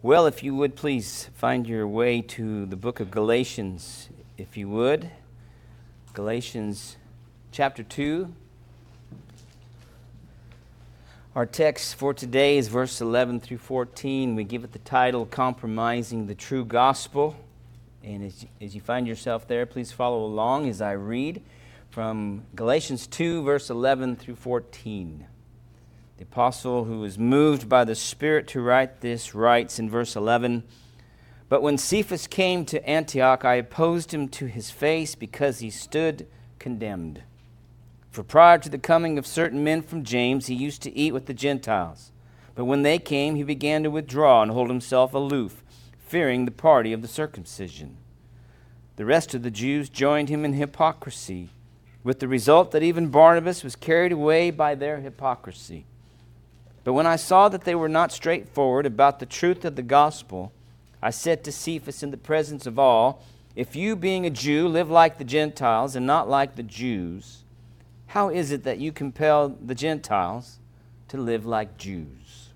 Well, 0.00 0.28
if 0.28 0.44
you 0.44 0.54
would 0.54 0.76
please 0.76 1.28
find 1.34 1.66
your 1.66 1.84
way 1.88 2.22
to 2.22 2.66
the 2.66 2.76
book 2.76 3.00
of 3.00 3.10
Galatians, 3.10 4.08
if 4.36 4.56
you 4.56 4.68
would. 4.68 5.10
Galatians 6.12 6.96
chapter 7.50 7.82
2. 7.82 8.32
Our 11.34 11.46
text 11.46 11.96
for 11.96 12.14
today 12.14 12.58
is 12.58 12.68
verse 12.68 13.00
11 13.00 13.40
through 13.40 13.58
14. 13.58 14.36
We 14.36 14.44
give 14.44 14.62
it 14.62 14.70
the 14.70 14.78
title 14.78 15.26
Compromising 15.26 16.28
the 16.28 16.36
True 16.36 16.64
Gospel. 16.64 17.34
And 18.04 18.22
as, 18.22 18.46
as 18.60 18.76
you 18.76 18.80
find 18.80 19.04
yourself 19.04 19.48
there, 19.48 19.66
please 19.66 19.90
follow 19.90 20.24
along 20.24 20.68
as 20.68 20.80
I 20.80 20.92
read 20.92 21.42
from 21.90 22.44
Galatians 22.54 23.08
2, 23.08 23.42
verse 23.42 23.68
11 23.68 24.14
through 24.14 24.36
14. 24.36 25.26
The 26.18 26.24
apostle 26.24 26.82
who 26.82 26.98
was 26.98 27.16
moved 27.16 27.68
by 27.68 27.84
the 27.84 27.94
Spirit 27.94 28.48
to 28.48 28.60
write 28.60 29.02
this 29.02 29.36
writes 29.36 29.78
in 29.78 29.88
verse 29.88 30.16
11 30.16 30.64
But 31.48 31.62
when 31.62 31.78
Cephas 31.78 32.26
came 32.26 32.64
to 32.64 32.84
Antioch, 32.84 33.44
I 33.44 33.54
opposed 33.54 34.12
him 34.12 34.26
to 34.30 34.46
his 34.46 34.68
face 34.68 35.14
because 35.14 35.60
he 35.60 35.70
stood 35.70 36.26
condemned. 36.58 37.22
For 38.10 38.24
prior 38.24 38.58
to 38.58 38.68
the 38.68 38.78
coming 38.78 39.16
of 39.16 39.28
certain 39.28 39.62
men 39.62 39.80
from 39.80 40.02
James, 40.02 40.46
he 40.46 40.56
used 40.56 40.82
to 40.82 40.96
eat 40.96 41.12
with 41.12 41.26
the 41.26 41.34
Gentiles. 41.34 42.10
But 42.56 42.64
when 42.64 42.82
they 42.82 42.98
came, 42.98 43.36
he 43.36 43.44
began 43.44 43.84
to 43.84 43.90
withdraw 43.90 44.42
and 44.42 44.50
hold 44.50 44.70
himself 44.70 45.14
aloof, 45.14 45.62
fearing 46.00 46.46
the 46.46 46.50
party 46.50 46.92
of 46.92 47.00
the 47.00 47.06
circumcision. 47.06 47.96
The 48.96 49.04
rest 49.04 49.34
of 49.34 49.44
the 49.44 49.52
Jews 49.52 49.88
joined 49.88 50.30
him 50.30 50.44
in 50.44 50.54
hypocrisy, 50.54 51.50
with 52.02 52.18
the 52.18 52.26
result 52.26 52.72
that 52.72 52.82
even 52.82 53.10
Barnabas 53.10 53.62
was 53.62 53.76
carried 53.76 54.10
away 54.10 54.50
by 54.50 54.74
their 54.74 54.98
hypocrisy. 54.98 55.86
But 56.88 56.94
when 56.94 57.06
I 57.06 57.16
saw 57.16 57.50
that 57.50 57.64
they 57.64 57.74
were 57.74 57.90
not 57.90 58.12
straightforward 58.12 58.86
about 58.86 59.18
the 59.18 59.26
truth 59.26 59.66
of 59.66 59.76
the 59.76 59.82
gospel, 59.82 60.52
I 61.02 61.10
said 61.10 61.44
to 61.44 61.52
Cephas 61.52 62.02
in 62.02 62.12
the 62.12 62.16
presence 62.16 62.66
of 62.66 62.78
all, 62.78 63.22
If 63.54 63.76
you, 63.76 63.94
being 63.94 64.24
a 64.24 64.30
Jew, 64.30 64.66
live 64.66 64.90
like 64.90 65.18
the 65.18 65.24
Gentiles 65.24 65.94
and 65.94 66.06
not 66.06 66.30
like 66.30 66.56
the 66.56 66.62
Jews, 66.62 67.44
how 68.06 68.30
is 68.30 68.52
it 68.52 68.64
that 68.64 68.78
you 68.78 68.90
compel 68.90 69.50
the 69.50 69.74
Gentiles 69.74 70.60
to 71.08 71.18
live 71.18 71.44
like 71.44 71.76
Jews? 71.76 72.48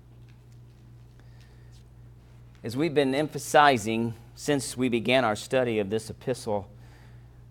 As 2.63 2.75
we've 2.75 2.95
been 2.95 3.13
emphasizing 3.13 4.15
since 4.33 4.75
we 4.75 4.89
began 4.89 5.23
our 5.23 5.35
study 5.35 5.77
of 5.77 5.91
this 5.91 6.09
epistle, 6.09 6.67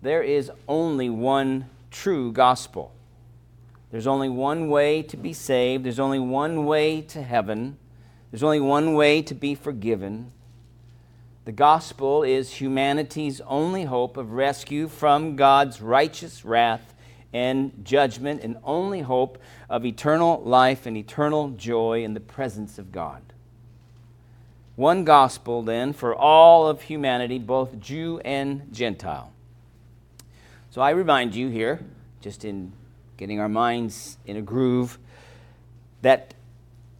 there 0.01 0.21
is 0.21 0.51
only 0.67 1.09
one 1.09 1.69
true 1.91 2.33
gospel. 2.33 2.91
There's 3.93 4.07
only 4.07 4.27
one 4.27 4.69
way 4.69 5.03
to 5.03 5.15
be 5.15 5.33
saved. 5.33 5.85
There's 5.85 5.99
only 5.99 6.17
one 6.17 6.65
way 6.65 7.01
to 7.01 7.21
heaven. 7.21 7.77
There's 8.31 8.41
only 8.41 8.59
one 8.59 8.95
way 8.95 9.21
to 9.21 9.35
be 9.35 9.53
forgiven. 9.53 10.31
The 11.45 11.51
gospel 11.51 12.23
is 12.23 12.53
humanity's 12.53 13.39
only 13.41 13.83
hope 13.83 14.17
of 14.17 14.31
rescue 14.31 14.87
from 14.87 15.35
God's 15.35 15.79
righteous 15.79 16.43
wrath 16.43 16.95
and 17.33 17.85
judgment, 17.85 18.41
and 18.41 18.57
only 18.63 19.01
hope 19.01 19.37
of 19.69 19.85
eternal 19.85 20.41
life 20.41 20.87
and 20.87 20.97
eternal 20.97 21.49
joy 21.49 22.03
in 22.03 22.15
the 22.15 22.19
presence 22.19 22.79
of 22.79 22.91
God. 22.91 23.21
One 24.75 25.03
gospel, 25.03 25.61
then, 25.61 25.93
for 25.93 26.15
all 26.15 26.67
of 26.67 26.81
humanity, 26.81 27.37
both 27.37 27.79
Jew 27.79 28.19
and 28.25 28.73
Gentile. 28.73 29.31
So 30.71 30.81
I 30.81 30.89
remind 30.89 31.35
you 31.35 31.49
here, 31.49 31.85
just 32.21 32.43
in 32.43 32.73
getting 33.17 33.39
our 33.39 33.49
minds 33.49 34.17
in 34.25 34.37
a 34.37 34.41
groove, 34.41 34.97
that 36.01 36.33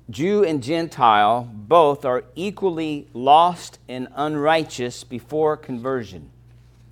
Jew 0.10 0.44
and 0.44 0.62
Gentile 0.62 1.50
both 1.52 2.06
are 2.06 2.26
equally 2.36 3.08
lost 3.14 3.80
and 3.88 4.08
unrighteous 4.16 5.04
before 5.04 5.56
conversion. 5.58 6.30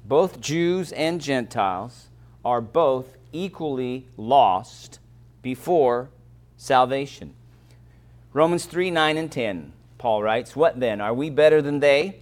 Both 0.05 0.41
Jews 0.41 0.91
and 0.91 1.21
Gentiles 1.21 2.07
are 2.43 2.61
both 2.61 3.17
equally 3.31 4.07
lost 4.17 4.99
before 5.41 6.09
salvation. 6.57 7.33
Romans 8.33 8.65
3 8.65 8.91
9 8.91 9.17
and 9.17 9.31
10, 9.31 9.73
Paul 9.97 10.23
writes, 10.23 10.55
What 10.55 10.79
then? 10.79 11.01
Are 11.01 11.13
we 11.13 11.29
better 11.29 11.61
than 11.61 11.79
they? 11.79 12.21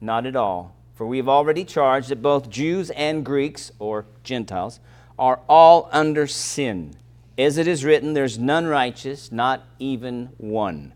Not 0.00 0.26
at 0.26 0.36
all. 0.36 0.74
For 0.94 1.06
we 1.06 1.18
have 1.18 1.28
already 1.28 1.64
charged 1.64 2.08
that 2.08 2.22
both 2.22 2.48
Jews 2.48 2.90
and 2.90 3.24
Greeks, 3.24 3.70
or 3.78 4.06
Gentiles, 4.22 4.80
are 5.18 5.40
all 5.48 5.88
under 5.92 6.26
sin. 6.26 6.94
As 7.38 7.58
it 7.58 7.66
is 7.66 7.84
written, 7.84 8.12
there's 8.14 8.38
none 8.38 8.66
righteous, 8.66 9.32
not 9.32 9.64
even 9.78 10.30
one. 10.36 10.92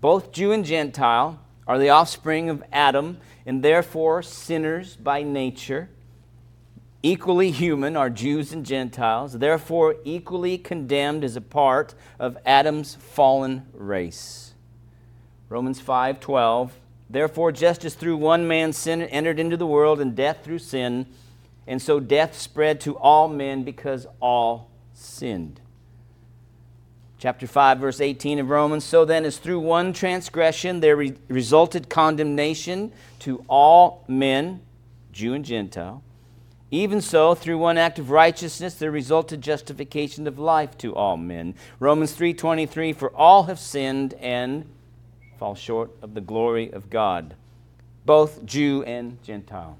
Both 0.00 0.32
Jew 0.32 0.52
and 0.52 0.64
Gentile 0.64 1.40
are 1.66 1.78
the 1.78 1.90
offspring 1.90 2.48
of 2.50 2.62
Adam, 2.72 3.18
and 3.46 3.62
therefore 3.62 4.22
sinners 4.22 4.96
by 4.96 5.22
nature. 5.22 5.88
Equally 7.02 7.50
human 7.50 7.96
are 7.96 8.08
Jews 8.08 8.52
and 8.52 8.64
Gentiles, 8.64 9.34
therefore 9.34 9.96
equally 10.04 10.56
condemned 10.56 11.24
as 11.24 11.36
a 11.36 11.40
part 11.40 11.94
of 12.18 12.38
Adam's 12.46 12.94
fallen 12.94 13.66
race. 13.74 14.54
Romans 15.48 15.80
5:12 15.80 16.70
Therefore 17.10 17.52
just 17.52 17.84
as 17.84 17.94
through 17.94 18.16
one 18.16 18.48
man 18.48 18.72
sin 18.72 19.02
entered 19.02 19.38
into 19.38 19.56
the 19.56 19.66
world 19.66 20.00
and 20.00 20.16
death 20.16 20.38
through 20.42 20.60
sin 20.60 21.06
and 21.66 21.80
so 21.80 22.00
death 22.00 22.38
spread 22.38 22.80
to 22.82 22.96
all 22.96 23.28
men 23.28 23.62
because 23.64 24.06
all 24.20 24.70
sinned. 24.92 25.60
Chapter 27.18 27.46
5, 27.46 27.78
verse 27.78 28.00
18 28.00 28.38
of 28.38 28.50
Romans. 28.50 28.84
So 28.84 29.04
then, 29.04 29.24
as 29.24 29.38
through 29.38 29.60
one 29.60 29.92
transgression 29.92 30.80
there 30.80 30.96
re- 30.96 31.14
resulted 31.28 31.88
condemnation 31.88 32.92
to 33.20 33.44
all 33.48 34.04
men, 34.06 34.60
Jew 35.10 35.32
and 35.32 35.44
Gentile, 35.44 36.02
even 36.70 37.00
so, 37.00 37.36
through 37.36 37.58
one 37.58 37.78
act 37.78 38.00
of 38.00 38.10
righteousness 38.10 38.74
there 38.74 38.90
resulted 38.90 39.40
justification 39.40 40.26
of 40.26 40.40
life 40.40 40.76
to 40.78 40.94
all 40.94 41.16
men. 41.16 41.54
Romans 41.78 42.12
3:23 42.12 42.92
For 42.92 43.14
all 43.14 43.44
have 43.44 43.60
sinned 43.60 44.14
and 44.14 44.64
fall 45.38 45.54
short 45.54 45.92
of 46.02 46.14
the 46.14 46.20
glory 46.20 46.72
of 46.72 46.90
God, 46.90 47.36
both 48.04 48.44
Jew 48.44 48.82
and 48.82 49.22
Gentile. 49.22 49.78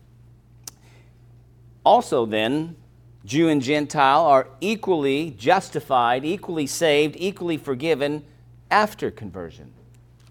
Also, 1.85 2.27
then, 2.27 2.77
Jew 3.25 3.49
and 3.49 3.63
Gentile 3.63 4.25
are 4.25 4.49
equally 4.61 5.31
justified, 5.31 6.25
equally 6.25 6.67
saved, 6.67 7.17
equally 7.19 7.57
forgiven 7.57 8.25
after 8.71 9.11
conversion. 9.11 9.73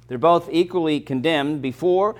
They're 0.07 0.17
both 0.17 0.49
equally 0.51 0.99
condemned 0.99 1.61
before 1.61 2.15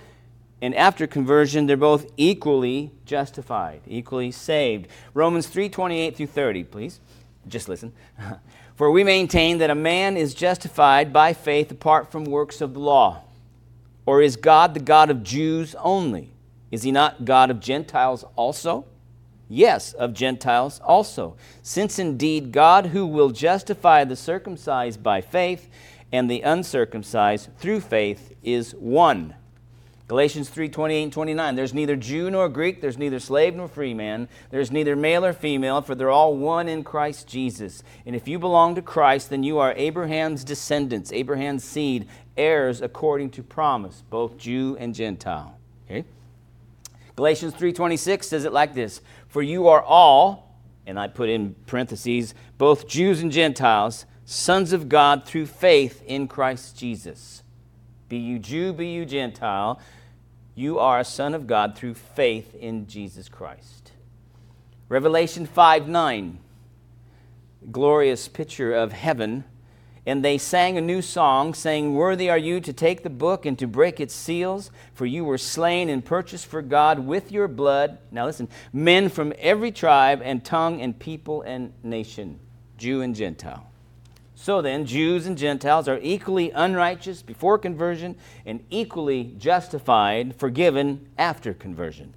and 0.64 0.74
after 0.76 1.06
conversion 1.08 1.66
they're 1.66 1.76
both 1.76 2.10
equally 2.16 2.90
justified, 3.06 3.82
equally 3.86 4.32
saved. 4.32 4.88
Romans 5.14 5.48
3:28 5.48 6.16
through 6.16 6.28
30, 6.28 6.64
please. 6.64 7.02
Just 7.50 7.68
listen. 7.68 7.92
For 8.76 8.90
we 8.90 9.04
maintain 9.04 9.58
that 9.58 9.70
a 9.70 9.76
man 9.76 10.16
is 10.16 10.34
justified 10.34 11.12
by 11.12 11.34
faith 11.34 11.70
apart 11.70 12.10
from 12.10 12.24
works 12.24 12.62
of 12.62 12.74
the 12.74 12.80
law. 12.80 13.24
Or 14.06 14.22
is 14.22 14.38
God 14.38 14.74
the 14.74 14.80
God 14.80 15.10
of 15.10 15.22
Jews 15.22 15.76
only? 15.76 16.32
Is 16.72 16.84
he 16.84 16.92
not 16.94 17.26
God 17.26 17.52
of 17.52 17.60
Gentiles 17.60 18.24
also? 18.38 18.86
Yes, 19.50 19.94
of 19.94 20.14
Gentiles 20.14 20.80
also. 20.84 21.36
Since 21.62 22.00
indeed 22.00 22.52
God, 22.52 22.88
who 22.88 23.06
will 23.06 23.30
justify 23.30 24.04
the 24.04 24.16
circumcised 24.16 25.04
by 25.04 25.22
faith 25.22 25.70
and 26.12 26.30
the 26.30 26.42
uncircumcised 26.42 27.50
through 27.58 27.82
faith, 27.82 28.34
is 28.44 28.74
one. 28.74 29.36
Galatians 30.08 30.50
3 30.50 30.70
28 30.70 31.03
and 31.03 31.14
29. 31.14 31.56
There's 31.56 31.74
neither 31.74 31.96
Jew 31.96 32.30
nor 32.30 32.50
Greek, 32.50 32.82
there's 32.82 32.98
neither 32.98 33.20
slave 33.20 33.56
nor 33.56 33.68
free 33.68 33.94
man, 33.94 34.28
there's 34.52 34.70
neither 34.70 34.96
male 34.96 35.26
or 35.26 35.34
female, 35.34 35.82
for 35.82 35.96
they're 35.96 36.09
all 36.09 36.36
one 36.36 36.68
in 36.68 36.84
Christ 36.84 37.28
Jesus. 37.28 37.84
And 38.06 38.16
if 38.16 38.28
you 38.28 38.38
belong 38.38 38.76
to 38.76 38.82
Christ, 38.82 39.30
then 39.30 39.44
you 39.44 39.59
are 39.59 39.73
Abraham's 39.76 40.44
descendants, 40.44 41.12
Abraham's 41.14 41.64
seed, 41.64 42.08
heirs 42.35 42.82
according 42.82 43.32
to 43.32 43.44
promise, 43.44 44.03
both 44.09 44.38
Jew 44.38 44.76
and 44.79 44.94
Gentile. 44.94 45.58
Okay? 45.85 46.06
Galatians 47.16 47.53
3:26 47.53 48.28
says 48.28 48.44
it 48.44 48.53
like 48.53 48.73
this, 48.73 49.00
"For 49.34 49.41
you 49.41 49.68
are 49.68 49.82
all, 49.82 50.59
and 50.85 51.00
I 51.00 51.08
put 51.08 51.28
in 51.28 51.56
parentheses, 51.66 52.35
both 52.59 52.88
Jews 52.88 53.20
and 53.20 53.32
Gentiles, 53.32 54.06
sons 54.26 54.74
of 54.74 54.90
God 54.90 55.26
through 55.26 55.47
faith 55.47 56.03
in 56.06 56.28
Christ 56.28 56.78
Jesus." 56.78 57.41
Be 58.09 58.18
you 58.18 58.38
Jew, 58.38 58.74
be 58.74 58.90
you 58.90 59.08
Gentile, 59.08 59.80
you 60.53 60.78
are 60.78 61.00
a 61.00 61.03
son 61.03 61.34
of 61.34 61.47
God 61.47 61.76
through 61.76 61.96
faith 61.96 62.53
in 62.53 62.85
Jesus 62.85 63.28
Christ. 63.28 63.91
Revelation 64.88 65.47
5 65.47 65.88
9, 65.88 66.38
glorious 67.72 68.28
picture 68.28 68.72
of 68.72 68.91
heaven 68.91 69.46
and 70.05 70.23
they 70.23 70.38
sang 70.38 70.78
a 70.78 70.82
new 70.82 71.02
song, 71.02 71.53
saying, 71.53 71.94
Worthy 71.94 72.29
are 72.29 72.38
you 72.38 72.59
to 72.59 72.73
take 72.73 73.03
the 73.03 73.09
book 73.09 73.46
and 73.46 73.58
to 73.59 73.67
break 73.67 74.00
its 74.00 74.14
seals, 74.14 74.70
for 74.94 75.05
you 75.05 75.23
were 75.23 75.38
slain 75.38 75.90
and 75.90 76.03
purchased 76.03 76.46
for 76.46 76.61
God 76.61 77.00
with 77.00 77.32
your 77.32 77.47
blood. 77.47 77.97
Now 78.11 78.26
listen, 78.26 78.50
men 78.73 79.08
from 79.08 79.34
every 79.40 79.72
tribe 79.72 80.22
and 80.23 80.44
tongue 80.44 80.82
and 80.82 80.97
people 80.97 81.41
and 81.44 81.72
nation, 81.84 82.40
Jew 82.78 83.02
and 83.02 83.16
Gentile. 83.16 83.70
So 84.35 84.61
then, 84.61 84.85
Jews 84.85 85.26
and 85.26 85.38
Gentiles 85.38 85.88
are 85.88 86.00
equally 86.02 86.52
unrighteous 86.52 87.22
before 87.22 87.58
conversion 87.58 88.17
and 88.46 88.66
equally 88.70 89.35
justified, 89.38 90.35
forgiven 90.35 91.08
after 91.17 91.53
conversion. 91.53 92.14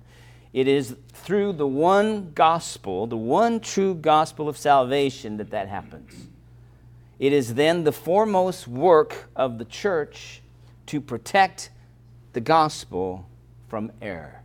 It 0.53 0.67
is 0.67 0.97
through 1.13 1.53
the 1.53 1.69
one 1.69 2.33
gospel, 2.35 3.07
the 3.07 3.17
one 3.17 3.61
true 3.61 3.95
gospel 3.95 4.49
of 4.49 4.57
salvation, 4.57 5.37
that 5.37 5.51
that 5.51 5.69
happens. 5.69 6.29
It 7.19 7.33
is 7.33 7.55
then 7.55 7.85
the 7.85 7.93
foremost 7.93 8.69
work 8.69 9.29
of 9.35 9.59
the 9.59 9.65
church 9.65 10.43
to 10.87 11.01
protect 11.01 11.71
the 12.33 12.41
gospel 12.41 13.27
from 13.69 13.91
error. 14.03 14.43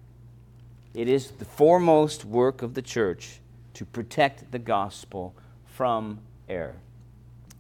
It 0.94 1.08
is 1.08 1.32
the 1.32 1.46
foremost 1.46 2.26
work 2.26 2.62
of 2.62 2.74
the 2.74 2.82
church 2.82 3.40
to 3.74 3.86
protect 3.86 4.52
the 4.52 4.60
gospel 4.60 5.36
from 5.66 6.20
error. 6.48 6.76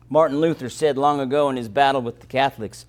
Martin 0.09 0.39
Luther 0.39 0.69
said 0.69 0.97
long 0.97 1.19
ago 1.19 1.49
in 1.49 1.55
his 1.55 1.69
battle 1.69 2.01
with 2.01 2.19
the 2.19 2.27
Catholics 2.27 2.85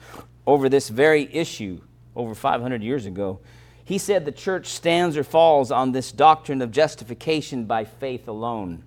over 0.47 0.69
this 0.69 0.89
very 0.89 1.33
issue, 1.33 1.81
over 2.17 2.35
500 2.35 2.83
years 2.83 3.07
ago, 3.07 3.41
he 3.85 3.99
said 3.99 4.25
the 4.25 4.33
church 4.33 4.67
stands 4.67 5.17
or 5.17 5.25
falls 5.25 5.71
on 5.71 5.93
this 5.93 6.13
doctrine 6.13 6.63
of 6.63 6.71
justification 6.71 7.65
by 7.65 7.85
faith 7.85 8.27
alone. 8.29 8.85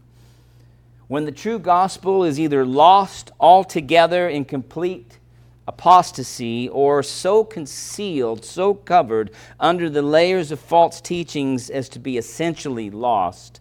When 1.08 1.26
the 1.26 1.32
true 1.32 1.60
gospel 1.60 2.24
is 2.24 2.40
either 2.40 2.66
lost 2.66 3.32
altogether 3.40 4.28
in 4.28 4.46
complete 4.46 5.20
apostasy 5.68 6.70
or 6.70 7.04
so 7.04 7.44
concealed, 7.44 8.46
so 8.46 8.74
covered 8.74 9.32
under 9.60 9.90
the 9.90 10.02
layers 10.02 10.52
of 10.52 10.60
false 10.60 11.02
teachings 11.02 11.70
as 11.70 11.90
to 11.90 12.00
be 12.00 12.18
essentially 12.18 12.90
lost, 12.90 13.60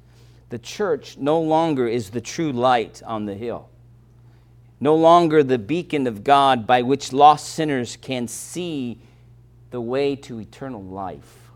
the 0.51 0.59
church 0.59 1.17
no 1.19 1.41
longer 1.41 1.89
is 1.89 2.11
the 2.11 2.21
true 2.21 2.53
light 2.53 3.03
on 3.05 3.27
the 3.27 3.35
hill 3.35 3.69
no 4.85 4.95
longer 4.95 5.43
the 5.43 5.59
beacon 5.59 6.07
of 6.07 6.23
God 6.23 6.67
by 6.67 6.83
which 6.83 7.11
lost 7.11 7.49
sinners 7.49 7.97
can 7.97 8.29
see 8.29 8.99
the 9.71 9.81
way 9.81 10.15
to 10.15 10.39
eternal 10.39 10.83
life. 10.83 11.51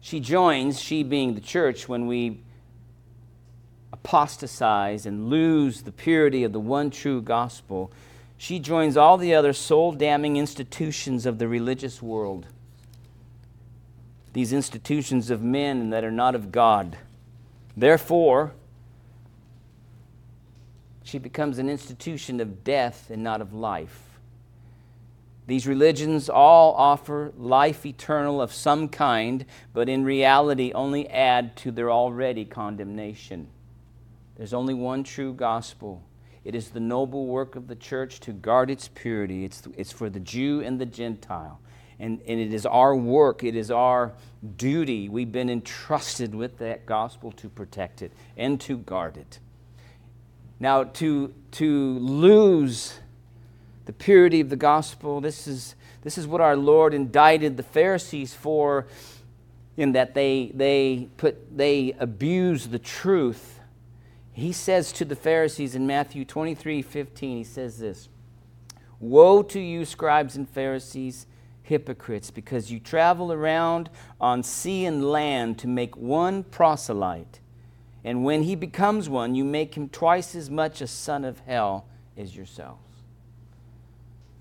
She 0.00 0.20
joins, 0.20 0.80
she 0.80 1.02
being 1.02 1.34
the 1.34 1.40
church, 1.40 1.88
when 1.88 2.06
we 2.06 2.42
apostatize 3.92 5.06
and 5.06 5.28
lose 5.28 5.82
the 5.82 5.92
purity 5.92 6.44
of 6.44 6.52
the 6.52 6.60
one 6.60 6.90
true 6.90 7.20
gospel. 7.20 7.90
She 8.38 8.58
joins 8.58 8.96
all 8.96 9.18
the 9.18 9.34
other 9.34 9.52
soul 9.52 9.92
damning 9.92 10.36
institutions 10.36 11.26
of 11.26 11.38
the 11.38 11.48
religious 11.48 12.00
world. 12.00 12.46
These 14.32 14.52
institutions 14.52 15.30
of 15.30 15.42
men 15.42 15.90
that 15.90 16.04
are 16.04 16.12
not 16.12 16.34
of 16.34 16.52
God. 16.52 16.96
Therefore, 17.76 18.52
she 21.02 21.18
becomes 21.18 21.58
an 21.58 21.68
institution 21.68 22.40
of 22.40 22.62
death 22.62 23.10
and 23.10 23.22
not 23.22 23.40
of 23.40 23.52
life. 23.52 24.10
These 25.48 25.66
religions 25.66 26.28
all 26.28 26.74
offer 26.74 27.32
life 27.36 27.84
eternal 27.84 28.40
of 28.40 28.52
some 28.52 28.88
kind, 28.88 29.44
but 29.72 29.88
in 29.88 30.04
reality 30.04 30.70
only 30.72 31.08
add 31.08 31.56
to 31.56 31.72
their 31.72 31.90
already 31.90 32.44
condemnation. 32.44 33.48
There's 34.40 34.54
only 34.54 34.72
one 34.72 35.04
true 35.04 35.34
gospel. 35.34 36.02
It 36.44 36.54
is 36.54 36.70
the 36.70 36.80
noble 36.80 37.26
work 37.26 37.56
of 37.56 37.68
the 37.68 37.76
church 37.76 38.20
to 38.20 38.32
guard 38.32 38.70
its 38.70 38.88
purity. 38.88 39.44
It's, 39.44 39.64
it's 39.76 39.92
for 39.92 40.08
the 40.08 40.18
Jew 40.18 40.62
and 40.62 40.80
the 40.80 40.86
Gentile. 40.86 41.60
And, 41.98 42.22
and 42.26 42.40
it 42.40 42.54
is 42.54 42.64
our 42.64 42.96
work, 42.96 43.44
it 43.44 43.54
is 43.54 43.70
our 43.70 44.14
duty. 44.56 45.10
We've 45.10 45.30
been 45.30 45.50
entrusted 45.50 46.34
with 46.34 46.56
that 46.56 46.86
gospel 46.86 47.32
to 47.32 47.50
protect 47.50 48.00
it 48.00 48.12
and 48.34 48.58
to 48.62 48.78
guard 48.78 49.18
it. 49.18 49.40
Now, 50.58 50.84
to, 50.84 51.34
to 51.50 51.98
lose 51.98 52.98
the 53.84 53.92
purity 53.92 54.40
of 54.40 54.48
the 54.48 54.56
gospel, 54.56 55.20
this 55.20 55.46
is, 55.46 55.74
this 56.00 56.16
is 56.16 56.26
what 56.26 56.40
our 56.40 56.56
Lord 56.56 56.94
indicted 56.94 57.58
the 57.58 57.62
Pharisees 57.62 58.32
for, 58.32 58.86
in 59.76 59.92
that 59.92 60.14
they, 60.14 60.50
they, 60.54 61.08
put, 61.18 61.54
they 61.54 61.94
abuse 61.98 62.68
the 62.68 62.78
truth. 62.78 63.59
He 64.32 64.52
says 64.52 64.92
to 64.92 65.04
the 65.04 65.16
Pharisees 65.16 65.74
in 65.74 65.86
Matthew 65.86 66.24
23 66.24 66.82
15, 66.82 67.36
he 67.36 67.44
says 67.44 67.78
this 67.78 68.08
Woe 68.98 69.42
to 69.42 69.60
you, 69.60 69.84
scribes 69.84 70.36
and 70.36 70.48
Pharisees, 70.48 71.26
hypocrites, 71.62 72.30
because 72.30 72.70
you 72.70 72.78
travel 72.78 73.32
around 73.32 73.90
on 74.20 74.42
sea 74.42 74.84
and 74.84 75.10
land 75.10 75.58
to 75.58 75.68
make 75.68 75.96
one 75.96 76.42
proselyte. 76.44 77.40
And 78.04 78.24
when 78.24 78.44
he 78.44 78.54
becomes 78.54 79.08
one, 79.08 79.34
you 79.34 79.44
make 79.44 79.74
him 79.74 79.88
twice 79.88 80.34
as 80.34 80.50
much 80.50 80.80
a 80.80 80.86
son 80.86 81.24
of 81.24 81.40
hell 81.40 81.86
as 82.16 82.36
yourselves. 82.36 82.82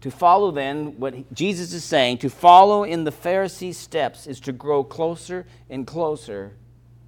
To 0.02 0.12
follow, 0.12 0.52
then, 0.52 0.98
what 0.98 1.34
Jesus 1.34 1.74
is 1.74 1.84
saying, 1.84 2.20
to 2.20 2.30
follow 2.30 2.84
in 2.86 3.04
the 3.04 3.12
Pharisees' 3.12 3.78
steps 3.78 4.28
is 4.28 4.40
to 4.42 4.54
grow 4.54 4.84
closer 4.84 5.46
and 5.70 5.86
closer 5.86 6.54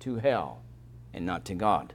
to 0.01 0.15
hell 0.17 0.61
and 1.13 1.25
not 1.25 1.45
to 1.45 1.55
God. 1.55 1.93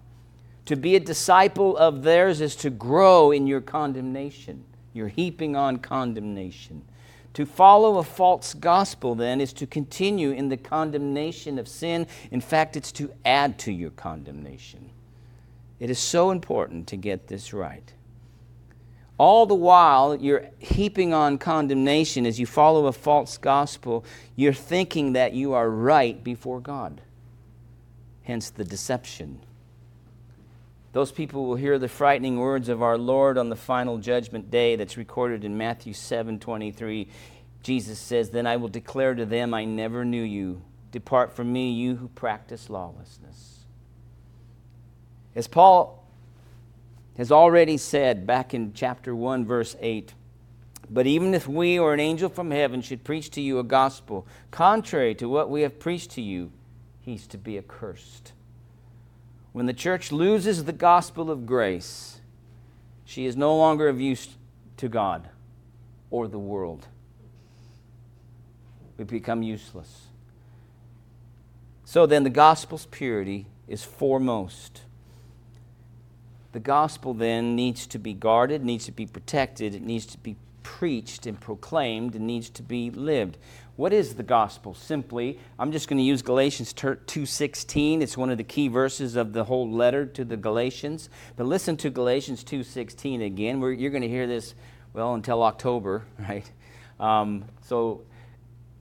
To 0.66 0.76
be 0.76 0.96
a 0.96 1.00
disciple 1.00 1.76
of 1.76 2.02
theirs 2.02 2.40
is 2.40 2.56
to 2.56 2.70
grow 2.70 3.30
in 3.30 3.46
your 3.46 3.60
condemnation. 3.60 4.64
You're 4.92 5.08
heaping 5.08 5.54
on 5.54 5.78
condemnation. 5.78 6.82
To 7.34 7.46
follow 7.46 7.98
a 7.98 8.02
false 8.02 8.54
gospel, 8.54 9.14
then, 9.14 9.40
is 9.40 9.52
to 9.54 9.66
continue 9.66 10.30
in 10.30 10.48
the 10.48 10.56
condemnation 10.56 11.58
of 11.58 11.68
sin. 11.68 12.06
In 12.30 12.40
fact, 12.40 12.76
it's 12.76 12.90
to 12.92 13.12
add 13.24 13.58
to 13.60 13.72
your 13.72 13.90
condemnation. 13.90 14.90
It 15.78 15.90
is 15.90 15.98
so 15.98 16.30
important 16.30 16.86
to 16.88 16.96
get 16.96 17.28
this 17.28 17.52
right. 17.52 17.92
All 19.18 19.46
the 19.46 19.54
while 19.54 20.16
you're 20.16 20.48
heaping 20.58 21.14
on 21.14 21.38
condemnation 21.38 22.26
as 22.26 22.40
you 22.40 22.46
follow 22.46 22.86
a 22.86 22.92
false 22.92 23.38
gospel, 23.38 24.04
you're 24.34 24.52
thinking 24.52 25.12
that 25.12 25.32
you 25.32 25.52
are 25.52 25.70
right 25.70 26.22
before 26.24 26.60
God. 26.60 27.00
Hence 28.22 28.50
the 28.50 28.64
deception. 28.64 29.40
Those 30.96 31.12
people 31.12 31.44
will 31.44 31.56
hear 31.56 31.78
the 31.78 31.90
frightening 31.90 32.38
words 32.38 32.70
of 32.70 32.80
our 32.80 32.96
Lord 32.96 33.36
on 33.36 33.50
the 33.50 33.54
final 33.54 33.98
judgment 33.98 34.50
day 34.50 34.76
that's 34.76 34.96
recorded 34.96 35.44
in 35.44 35.58
Matthew 35.58 35.92
7 35.92 36.38
23. 36.38 37.08
Jesus 37.62 37.98
says, 37.98 38.30
Then 38.30 38.46
I 38.46 38.56
will 38.56 38.68
declare 38.68 39.14
to 39.14 39.26
them, 39.26 39.52
I 39.52 39.66
never 39.66 40.06
knew 40.06 40.22
you. 40.22 40.62
Depart 40.92 41.36
from 41.36 41.52
me, 41.52 41.70
you 41.70 41.96
who 41.96 42.08
practice 42.08 42.70
lawlessness. 42.70 43.66
As 45.34 45.46
Paul 45.46 46.02
has 47.18 47.30
already 47.30 47.76
said 47.76 48.26
back 48.26 48.54
in 48.54 48.72
chapter 48.72 49.14
1, 49.14 49.44
verse 49.44 49.76
8, 49.78 50.14
but 50.88 51.06
even 51.06 51.34
if 51.34 51.46
we 51.46 51.78
or 51.78 51.92
an 51.92 52.00
angel 52.00 52.30
from 52.30 52.50
heaven 52.50 52.80
should 52.80 53.04
preach 53.04 53.28
to 53.32 53.42
you 53.42 53.58
a 53.58 53.64
gospel 53.64 54.26
contrary 54.50 55.14
to 55.16 55.28
what 55.28 55.50
we 55.50 55.60
have 55.60 55.78
preached 55.78 56.12
to 56.12 56.22
you, 56.22 56.52
he's 57.02 57.26
to 57.26 57.36
be 57.36 57.58
accursed. 57.58 58.32
When 59.56 59.64
the 59.64 59.72
church 59.72 60.12
loses 60.12 60.64
the 60.64 60.72
gospel 60.74 61.30
of 61.30 61.46
grace, 61.46 62.20
she 63.06 63.24
is 63.24 63.38
no 63.38 63.56
longer 63.56 63.88
of 63.88 63.98
use 63.98 64.36
to 64.76 64.86
God 64.86 65.30
or 66.10 66.28
the 66.28 66.38
world. 66.38 66.88
We 68.98 69.04
become 69.04 69.42
useless. 69.42 70.08
So 71.86 72.04
then, 72.04 72.22
the 72.22 72.28
gospel's 72.28 72.84
purity 72.84 73.46
is 73.66 73.82
foremost. 73.82 74.82
The 76.52 76.60
gospel 76.60 77.14
then 77.14 77.56
needs 77.56 77.86
to 77.86 77.98
be 77.98 78.12
guarded, 78.12 78.62
needs 78.62 78.84
to 78.84 78.92
be 78.92 79.06
protected, 79.06 79.74
it 79.74 79.82
needs 79.82 80.04
to 80.04 80.18
be 80.18 80.36
preached 80.64 81.24
and 81.24 81.40
proclaimed, 81.40 82.14
it 82.14 82.20
needs 82.20 82.50
to 82.50 82.62
be 82.62 82.90
lived. 82.90 83.38
What 83.76 83.92
is 83.92 84.14
the 84.14 84.22
gospel? 84.22 84.72
Simply, 84.72 85.38
I'm 85.58 85.70
just 85.70 85.86
going 85.86 85.98
to 85.98 86.02
use 86.02 86.22
Galatians 86.22 86.72
2:16. 86.72 88.00
It's 88.00 88.16
one 88.16 88.30
of 88.30 88.38
the 88.38 88.44
key 88.44 88.68
verses 88.68 89.16
of 89.16 89.34
the 89.34 89.44
whole 89.44 89.70
letter 89.70 90.06
to 90.06 90.24
the 90.24 90.36
Galatians. 90.38 91.10
But 91.36 91.44
listen 91.44 91.76
to 91.78 91.90
Galatians 91.90 92.42
2:16 92.42 93.24
again. 93.24 93.60
We're, 93.60 93.72
you're 93.72 93.90
going 93.90 94.02
to 94.02 94.08
hear 94.08 94.26
this 94.26 94.54
well 94.94 95.12
until 95.12 95.42
October, 95.42 96.04
right? 96.18 96.50
Um, 96.98 97.44
so 97.60 98.04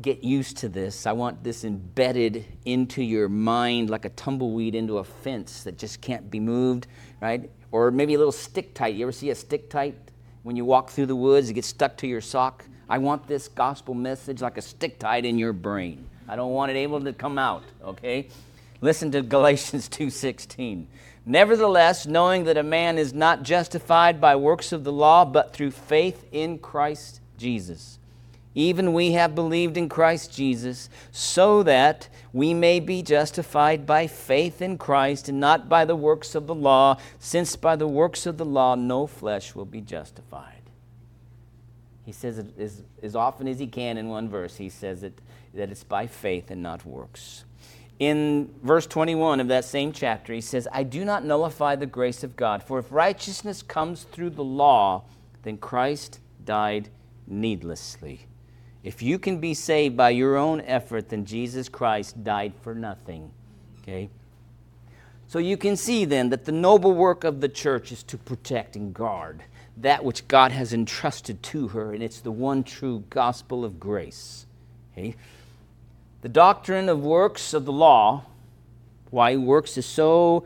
get 0.02 0.24
used 0.24 0.58
to 0.58 0.70
this. 0.70 1.06
I 1.06 1.12
want 1.12 1.44
this 1.44 1.66
embedded 1.66 2.46
into 2.64 3.04
your 3.04 3.28
mind 3.28 3.90
like 3.90 4.06
a 4.06 4.10
tumbleweed 4.10 4.76
into 4.76 5.00
a 5.00 5.04
fence 5.04 5.64
that 5.64 5.78
just 5.78 6.00
can't 6.00 6.32
be 6.32 6.40
moved, 6.40 6.88
right? 7.22 7.50
Or 7.74 7.92
maybe 7.92 8.14
a 8.14 8.18
little 8.18 8.32
stick 8.32 8.74
tight. 8.74 8.96
You 8.96 9.04
ever 9.04 9.12
see 9.12 9.30
a 9.30 9.36
stick 9.36 9.70
tight 9.70 9.98
when 10.44 10.56
you 10.56 10.64
walk 10.64 10.90
through 10.90 11.08
the 11.08 11.18
woods? 11.18 11.50
It 11.50 11.54
gets 11.56 11.68
stuck 11.68 11.98
to 11.98 12.08
your 12.08 12.22
sock. 12.22 12.66
I 12.90 13.00
want 13.00 13.28
this 13.28 13.48
gospel 13.48 13.94
message 13.94 14.42
like 14.42 14.58
a 14.58 14.62
stick 14.62 15.00
tight 15.00 15.26
in 15.26 15.40
your 15.40 15.54
brain. 15.54 16.06
I 16.28 16.36
don't 16.36 16.54
want 16.54 16.72
it 16.72 16.76
able 16.76 17.02
to 17.02 17.14
come 17.14 17.38
out, 17.38 17.64
okay? 17.84 18.28
Listen 18.82 19.12
to 19.12 19.22
Galatians 19.36 19.90
2:16. 19.90 20.86
Nevertheless, 21.26 22.06
knowing 22.06 22.44
that 22.44 22.58
a 22.58 22.64
man 22.64 23.00
is 23.00 23.12
not 23.12 23.42
justified 23.42 24.22
by 24.22 24.36
works 24.36 24.72
of 24.72 24.84
the 24.84 24.92
law, 24.92 25.26
but 25.26 25.54
through 25.54 25.72
faith 25.72 26.26
in 26.32 26.60
Christ 26.60 27.20
Jesus. 27.38 27.98
even 28.58 28.94
we 28.94 29.12
have 29.12 29.36
believed 29.36 29.76
in 29.76 29.90
Christ 29.90 30.34
Jesus, 30.34 30.90
so 31.12 31.62
that 31.64 32.08
we 32.32 32.54
may 32.54 32.80
be 32.80 33.02
justified 33.02 33.86
by 33.86 34.08
faith 34.08 34.62
in 34.62 34.78
Christ 34.78 35.28
and 35.28 35.42
not 35.42 35.68
by 35.68 35.84
the 35.84 35.96
works 35.96 36.36
of 36.36 36.48
the 36.48 36.56
law, 36.56 36.98
since 37.20 37.58
by 37.58 37.76
the 37.76 37.88
works 37.88 38.26
of 38.26 38.38
the 38.38 38.46
law 38.46 38.76
no 38.76 39.08
flesh 39.08 39.56
will 39.56 39.66
be 39.66 39.82
justified. 39.82 40.55
He 42.06 42.12
says 42.12 42.38
it 42.38 42.58
as, 42.60 42.84
as 43.02 43.16
often 43.16 43.48
as 43.48 43.58
he 43.58 43.68
can 43.68 43.98
in 43.98 44.10
one 44.10 44.30
verse, 44.30 44.58
he 44.58 44.70
says 44.70 45.02
it, 45.02 45.20
that 45.56 45.72
it's 45.72 45.84
by 45.84 46.06
faith 46.06 46.52
and 46.52 46.62
not 46.62 46.86
works. 46.86 47.46
In 47.98 48.54
verse 48.62 48.86
21 48.86 49.40
of 49.40 49.48
that 49.48 49.66
same 49.66 49.92
chapter, 49.92 50.34
he 50.34 50.42
says, 50.42 50.68
I 50.72 50.84
do 50.84 51.04
not 51.04 51.26
nullify 51.26 51.76
the 51.76 51.86
grace 51.86 52.24
of 52.24 52.36
God, 52.36 52.62
for 52.62 52.78
if 52.78 52.92
righteousness 52.92 53.64
comes 53.64 54.04
through 54.04 54.32
the 54.32 54.44
law, 54.44 55.04
then 55.44 55.58
Christ 55.58 56.20
died 56.44 56.90
needlessly. 57.26 58.28
If 58.84 59.02
you 59.02 59.18
can 59.18 59.40
be 59.40 59.56
saved 59.56 59.98
by 59.98 60.12
your 60.12 60.36
own 60.36 60.62
effort, 60.62 61.10
then 61.10 61.26
Jesus 61.26 61.70
Christ 61.70 62.24
died 62.24 62.54
for 62.62 62.76
nothing. 62.76 63.32
Okay? 63.82 64.10
So 65.28 65.40
you 65.40 65.58
can 65.58 65.76
see 65.76 66.06
then 66.06 66.30
that 66.30 66.46
the 66.46 66.52
noble 66.52 66.94
work 66.94 67.24
of 67.24 67.42
the 67.42 67.50
church 67.50 67.92
is 67.92 68.04
to 68.04 68.18
protect 68.18 68.76
and 68.76 68.94
guard 68.94 69.42
that 69.78 70.04
which 70.04 70.28
God 70.28 70.52
has 70.52 70.74
entrusted 70.74 71.44
to 71.44 71.70
her, 71.70 71.94
and 71.94 72.02
it's 72.02 72.22
the 72.22 72.32
one 72.32 72.64
true 72.64 73.04
gospel 73.10 73.66
of 73.66 73.80
grace. 73.80 74.46
Okay? 74.94 75.16
The 76.22 76.30
doctrine 76.30 76.90
of 76.90 77.04
works 77.04 77.54
of 77.54 77.66
the 77.66 77.72
law, 77.72 78.26
why 79.12 79.36
works 79.36 79.78
is 79.78 79.86
so 79.86 80.46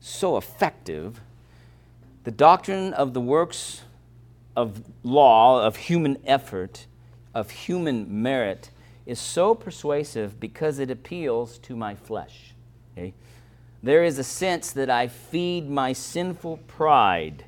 so 0.00 0.36
effective, 0.36 1.20
the 2.24 2.30
doctrine 2.30 2.92
of 2.94 3.14
the 3.14 3.20
works 3.20 3.82
of 4.56 4.82
law, 5.02 5.64
of 5.64 5.76
human 5.76 6.18
effort, 6.26 6.86
of 7.34 7.50
human 7.50 8.22
merit, 8.22 8.70
is 9.06 9.18
so 9.18 9.54
persuasive 9.54 10.40
because 10.40 10.78
it 10.78 10.90
appeals 10.90 11.58
to 11.58 11.76
my 11.76 11.94
flesh. 11.94 12.54
Okay? 12.92 13.14
There 13.82 14.04
is 14.04 14.18
a 14.18 14.24
sense 14.24 14.72
that 14.72 14.90
I 14.90 15.08
feed 15.08 15.70
my 15.70 15.92
sinful 15.92 16.58
pride. 16.66 17.44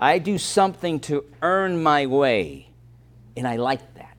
I 0.00 0.18
do 0.18 0.38
something 0.38 1.00
to 1.00 1.24
earn 1.42 1.82
my 1.82 2.06
way, 2.06 2.68
and 3.36 3.46
I 3.46 3.56
like 3.56 3.94
that. 3.94 4.16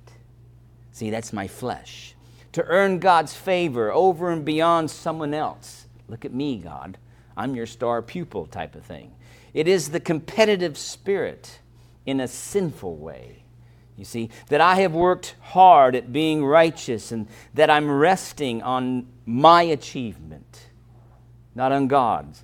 See, 0.92 1.10
that's 1.10 1.34
my 1.34 1.48
flesh. 1.48 2.16
To 2.54 2.64
earn 2.66 3.00
God's 3.00 3.34
favor 3.34 3.92
over 3.92 4.32
and 4.32 4.46
beyond 4.46 4.90
someone 4.90 5.34
else. 5.34 5.86
Look 6.08 6.26
at 6.26 6.34
me, 6.34 6.58
God. 6.58 6.98
I'm 7.38 7.56
your 7.56 7.66
star 7.66 8.02
pupil 8.02 8.46
type 8.46 8.76
of 8.76 8.84
thing. 8.84 9.12
It 9.54 9.68
is 9.68 9.90
the 9.90 10.00
competitive 10.00 10.78
spirit 10.78 11.60
in 12.06 12.20
a 12.20 12.28
sinful 12.28 12.96
way. 12.96 13.44
You 13.98 14.06
see, 14.06 14.30
that 14.50 14.60
I 14.60 14.76
have 14.76 14.94
worked 14.94 15.36
hard 15.40 15.96
at 15.96 16.12
being 16.12 16.46
righteous 16.46 17.12
and 17.12 17.28
that 17.54 17.70
I'm 17.70 17.90
resting 17.90 18.62
on 18.62 19.08
my 19.26 19.64
achievement, 19.64 20.65
not 21.56 21.72
on 21.72 21.88
God's. 21.88 22.44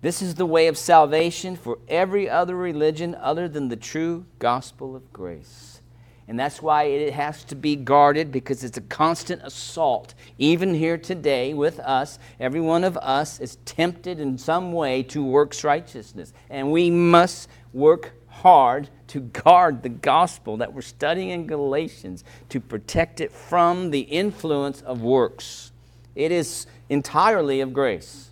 This 0.00 0.22
is 0.22 0.36
the 0.36 0.46
way 0.46 0.68
of 0.68 0.78
salvation 0.78 1.56
for 1.56 1.78
every 1.88 2.28
other 2.28 2.56
religion 2.56 3.14
other 3.14 3.48
than 3.48 3.68
the 3.68 3.76
true 3.76 4.24
gospel 4.38 4.96
of 4.96 5.12
grace. 5.12 5.80
And 6.28 6.38
that's 6.38 6.60
why 6.60 6.84
it 6.84 7.14
has 7.14 7.42
to 7.44 7.54
be 7.54 7.74
guarded 7.74 8.30
because 8.30 8.62
it's 8.62 8.76
a 8.76 8.82
constant 8.82 9.42
assault. 9.42 10.14
Even 10.36 10.74
here 10.74 10.98
today 10.98 11.54
with 11.54 11.80
us, 11.80 12.18
every 12.38 12.60
one 12.60 12.84
of 12.84 12.98
us 12.98 13.40
is 13.40 13.56
tempted 13.64 14.20
in 14.20 14.36
some 14.36 14.72
way 14.72 15.02
to 15.04 15.24
works 15.24 15.64
righteousness. 15.64 16.34
And 16.50 16.70
we 16.70 16.90
must 16.90 17.48
work 17.72 18.12
hard 18.28 18.90
to 19.08 19.20
guard 19.20 19.82
the 19.82 19.88
gospel 19.88 20.58
that 20.58 20.72
we're 20.72 20.82
studying 20.82 21.30
in 21.30 21.46
Galatians, 21.46 22.24
to 22.50 22.60
protect 22.60 23.20
it 23.20 23.32
from 23.32 23.90
the 23.90 24.00
influence 24.00 24.82
of 24.82 25.00
works. 25.00 25.72
It 26.14 26.30
is 26.30 26.66
entirely 26.90 27.60
of 27.60 27.72
grace. 27.72 28.27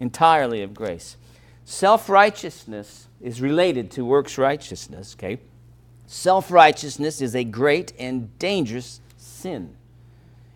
Entirely 0.00 0.62
of 0.62 0.74
grace. 0.74 1.16
Self 1.64 2.08
righteousness 2.08 3.08
is 3.20 3.40
related 3.40 3.90
to 3.92 4.04
works 4.04 4.38
righteousness, 4.38 5.16
okay? 5.18 5.40
Self 6.06 6.50
righteousness 6.50 7.20
is 7.20 7.34
a 7.34 7.44
great 7.44 7.92
and 7.98 8.36
dangerous 8.38 9.00
sin. 9.16 9.74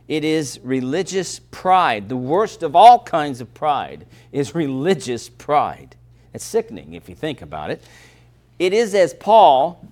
It 0.09 0.25
is 0.25 0.61
religious 0.63 1.39
pride. 1.39 2.09
The 2.09 2.17
worst 2.17 2.63
of 2.63 2.75
all 2.77 3.03
kinds 3.03 3.41
of 3.41 3.53
pride 3.55 4.07
is 4.33 4.55
religious 4.55 5.29
pride. 5.29 5.97
It's 6.33 6.45
sickening 6.45 6.95
if 6.95 7.09
you 7.09 7.15
think 7.15 7.43
about 7.43 7.71
it. 7.71 7.83
It 8.59 8.73
is 8.73 8.95
as 8.95 9.13
Paul 9.15 9.87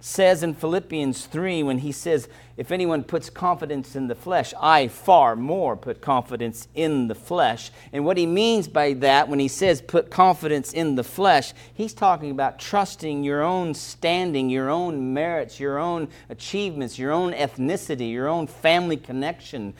says 0.00 0.42
in 0.42 0.54
Philippians 0.54 1.26
3 1.26 1.62
when 1.62 1.78
he 1.78 1.92
says, 1.92 2.28
If 2.56 2.70
anyone 2.70 3.02
puts 3.02 3.30
confidence 3.30 3.96
in 3.96 4.08
the 4.08 4.14
flesh, 4.14 4.52
I 4.60 4.88
far 4.88 5.36
more 5.36 5.74
put 5.74 6.02
confidence 6.02 6.68
in 6.74 7.08
the 7.08 7.14
flesh. 7.14 7.70
And 7.92 8.04
what 8.04 8.18
he 8.18 8.26
means 8.26 8.68
by 8.68 8.92
that, 8.94 9.28
when 9.28 9.38
he 9.38 9.48
says 9.48 9.80
put 9.80 10.10
confidence 10.10 10.72
in 10.72 10.94
the 10.94 11.04
flesh, 11.04 11.54
he's 11.72 11.94
talking 11.94 12.30
about 12.30 12.58
trusting 12.58 13.24
your 13.24 13.42
own 13.42 13.72
standing, 13.72 14.50
your 14.50 14.68
own 14.68 15.14
merits, 15.14 15.58
your 15.58 15.78
own 15.78 16.08
achievements, 16.28 16.98
your 16.98 17.10
own 17.10 17.32
ethnicity, 17.32 18.12
your 18.12 18.28
own 18.28 18.46
family 18.46 18.98
connection, 18.98 19.72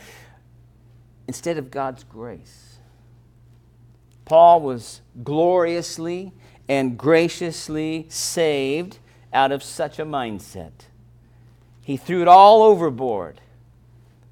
instead 1.28 1.58
of 1.58 1.70
God's 1.70 2.04
grace. 2.04 2.78
Paul 4.24 4.62
was 4.62 5.02
gloriously 5.22 6.32
and 6.68 6.96
graciously 6.96 8.06
saved 8.08 8.98
out 9.30 9.52
of 9.52 9.62
such 9.62 9.98
a 9.98 10.06
mindset. 10.06 10.72
He 11.82 11.96
threw 11.96 12.22
it 12.22 12.28
all 12.28 12.62
overboard, 12.62 13.40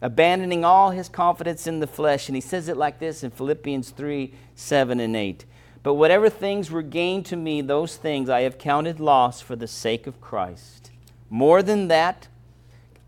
abandoning 0.00 0.64
all 0.64 0.90
his 0.90 1.08
confidence 1.08 1.66
in 1.66 1.80
the 1.80 1.86
flesh. 1.86 2.28
And 2.28 2.36
he 2.36 2.40
says 2.40 2.68
it 2.68 2.76
like 2.76 3.00
this 3.00 3.24
in 3.24 3.30
Philippians 3.30 3.90
3 3.90 4.32
7 4.54 5.00
and 5.00 5.16
8. 5.16 5.44
But 5.82 5.94
whatever 5.94 6.28
things 6.28 6.70
were 6.70 6.82
gained 6.82 7.26
to 7.26 7.36
me, 7.36 7.60
those 7.60 7.96
things 7.96 8.28
I 8.28 8.42
have 8.42 8.58
counted 8.58 9.00
loss 9.00 9.40
for 9.40 9.56
the 9.56 9.66
sake 9.66 10.06
of 10.06 10.20
Christ. 10.20 10.90
More 11.28 11.62
than 11.62 11.88
that, 11.88 12.28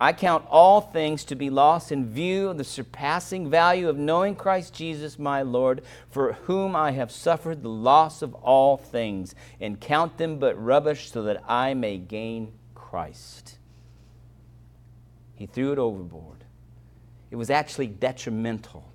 I 0.00 0.12
count 0.12 0.44
all 0.50 0.80
things 0.80 1.22
to 1.26 1.36
be 1.36 1.48
lost 1.48 1.92
in 1.92 2.10
view 2.10 2.48
of 2.48 2.58
the 2.58 2.64
surpassing 2.64 3.48
value 3.48 3.88
of 3.88 3.96
knowing 3.96 4.34
Christ 4.34 4.74
Jesus 4.74 5.16
my 5.16 5.42
Lord, 5.42 5.82
for 6.10 6.32
whom 6.32 6.74
I 6.74 6.90
have 6.90 7.12
suffered 7.12 7.62
the 7.62 7.68
loss 7.68 8.20
of 8.20 8.34
all 8.34 8.76
things, 8.76 9.34
and 9.60 9.78
count 9.78 10.18
them 10.18 10.38
but 10.38 10.60
rubbish 10.60 11.12
so 11.12 11.22
that 11.22 11.44
I 11.46 11.74
may 11.74 11.98
gain 11.98 12.52
Christ. 12.74 13.58
He 15.42 15.46
threw 15.46 15.72
it 15.72 15.78
overboard. 15.80 16.44
It 17.32 17.34
was 17.34 17.50
actually 17.50 17.88
detrimental. 17.88 18.88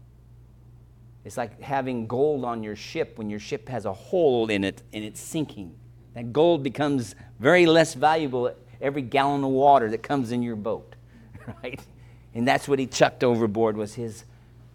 It's 1.26 1.36
like 1.36 1.62
having 1.62 2.08
gold 2.08 2.46
on 2.46 2.64
your 2.64 2.78
ship 2.78 3.18
when 3.18 3.30
your 3.30 3.42
ship 3.42 3.68
has 3.68 3.84
a 3.84 3.92
hole 3.92 4.50
in 4.50 4.64
it 4.64 4.82
and 4.94 5.04
it's 5.04 5.20
sinking. 5.20 5.76
That 6.14 6.32
gold 6.32 6.64
becomes 6.64 7.16
very 7.38 7.66
less 7.66 7.96
valuable 7.96 8.56
every 8.80 9.02
gallon 9.02 9.44
of 9.44 9.50
water 9.50 9.90
that 9.90 10.04
comes 10.04 10.32
in 10.32 10.42
your 10.42 10.56
boat. 10.56 10.96
right? 11.64 11.82
And 12.34 12.48
that's 12.48 12.66
what 12.66 12.80
he 12.80 12.88
chucked 12.88 13.26
overboard 13.26 13.76
was 13.76 13.96
his 13.96 14.24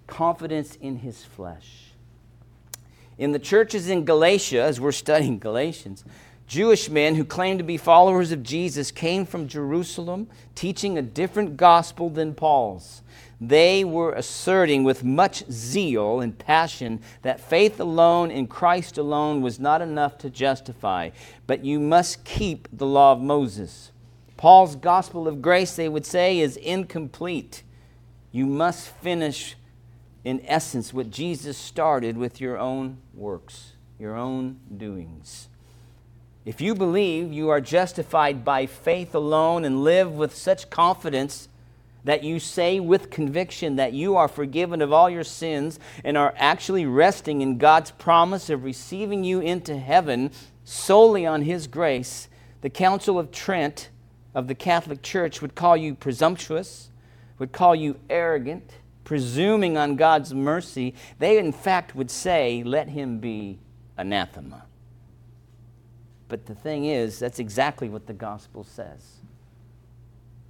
confidence 0.06 0.76
in 0.76 0.96
his 0.96 1.24
flesh. 1.24 1.92
In 3.16 3.32
the 3.32 3.38
churches 3.38 3.88
in 3.88 4.04
Galatia, 4.04 4.60
as 4.60 4.78
we're 4.78 4.92
studying 4.92 5.38
Galatians, 5.38 6.04
Jewish 6.46 6.90
men 6.90 7.14
who 7.14 7.24
claimed 7.24 7.60
to 7.60 7.64
be 7.64 7.76
followers 7.76 8.32
of 8.32 8.42
Jesus 8.42 8.90
came 8.90 9.24
from 9.24 9.48
Jerusalem 9.48 10.28
teaching 10.54 10.98
a 10.98 11.02
different 11.02 11.56
gospel 11.56 12.10
than 12.10 12.34
Paul's. 12.34 13.02
They 13.40 13.82
were 13.82 14.12
asserting 14.12 14.84
with 14.84 15.02
much 15.02 15.44
zeal 15.50 16.20
and 16.20 16.38
passion 16.38 17.00
that 17.22 17.40
faith 17.40 17.80
alone 17.80 18.30
in 18.30 18.46
Christ 18.46 18.98
alone 18.98 19.42
was 19.42 19.58
not 19.58 19.82
enough 19.82 20.16
to 20.18 20.30
justify, 20.30 21.10
but 21.46 21.64
you 21.64 21.80
must 21.80 22.24
keep 22.24 22.68
the 22.72 22.86
law 22.86 23.12
of 23.12 23.20
Moses. 23.20 23.90
Paul's 24.36 24.76
gospel 24.76 25.26
of 25.26 25.42
grace, 25.42 25.74
they 25.74 25.88
would 25.88 26.06
say, 26.06 26.38
is 26.38 26.56
incomplete. 26.56 27.64
You 28.30 28.46
must 28.46 28.88
finish, 28.88 29.56
in 30.24 30.40
essence, 30.46 30.92
what 30.92 31.10
Jesus 31.10 31.58
started 31.58 32.16
with 32.16 32.40
your 32.40 32.58
own 32.58 32.98
works, 33.14 33.72
your 33.98 34.16
own 34.16 34.60
doings. 34.76 35.48
If 36.44 36.60
you 36.60 36.74
believe 36.74 37.32
you 37.32 37.50
are 37.50 37.60
justified 37.60 38.44
by 38.44 38.66
faith 38.66 39.14
alone 39.14 39.64
and 39.64 39.84
live 39.84 40.12
with 40.12 40.34
such 40.34 40.70
confidence 40.70 41.48
that 42.04 42.24
you 42.24 42.40
say 42.40 42.80
with 42.80 43.10
conviction 43.10 43.76
that 43.76 43.92
you 43.92 44.16
are 44.16 44.26
forgiven 44.26 44.82
of 44.82 44.92
all 44.92 45.08
your 45.08 45.22
sins 45.22 45.78
and 46.02 46.16
are 46.16 46.34
actually 46.36 46.84
resting 46.84 47.42
in 47.42 47.58
God's 47.58 47.92
promise 47.92 48.50
of 48.50 48.64
receiving 48.64 49.22
you 49.22 49.40
into 49.40 49.78
heaven 49.78 50.32
solely 50.64 51.24
on 51.24 51.42
His 51.42 51.68
grace, 51.68 52.28
the 52.60 52.70
Council 52.70 53.20
of 53.20 53.30
Trent 53.30 53.90
of 54.34 54.48
the 54.48 54.54
Catholic 54.56 55.02
Church 55.02 55.40
would 55.42 55.54
call 55.54 55.76
you 55.76 55.94
presumptuous, 55.94 56.90
would 57.38 57.52
call 57.52 57.76
you 57.76 58.00
arrogant, 58.10 58.78
presuming 59.04 59.76
on 59.76 59.94
God's 59.94 60.34
mercy. 60.34 60.94
They, 61.20 61.38
in 61.38 61.52
fact, 61.52 61.94
would 61.94 62.10
say, 62.10 62.64
Let 62.64 62.88
him 62.88 63.18
be 63.18 63.58
anathema. 63.96 64.64
But 66.32 66.46
the 66.46 66.54
thing 66.54 66.86
is, 66.86 67.18
that's 67.18 67.38
exactly 67.38 67.90
what 67.90 68.06
the 68.06 68.14
gospel 68.14 68.64
says. 68.64 69.20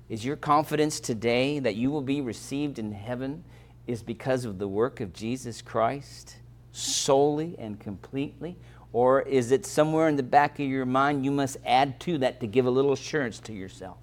Is 0.09 0.25
your 0.25 0.37
confidence 0.37 1.01
today 1.01 1.59
that 1.59 1.75
you 1.75 1.91
will 1.91 2.03
be 2.03 2.21
received 2.21 2.79
in 2.79 2.93
heaven 2.93 3.43
is 3.89 4.01
because 4.01 4.45
of 4.45 4.61
the 4.61 4.69
work 4.69 5.01
of 5.01 5.13
Jesus 5.13 5.61
Christ 5.61 6.37
solely 6.71 7.57
and 7.59 7.81
completely? 7.81 8.57
Or 8.93 9.23
is 9.23 9.51
it 9.51 9.67
somewhere 9.67 10.07
in 10.07 10.15
the 10.15 10.23
back 10.23 10.61
of 10.61 10.67
your 10.67 10.87
mind 10.87 11.25
you 11.25 11.33
must 11.33 11.57
add 11.67 11.99
to 12.03 12.17
that 12.19 12.39
to 12.43 12.47
give 12.47 12.67
a 12.67 12.71
little 12.71 12.93
assurance 12.93 13.41
to 13.41 13.53
yourself? 13.53 13.97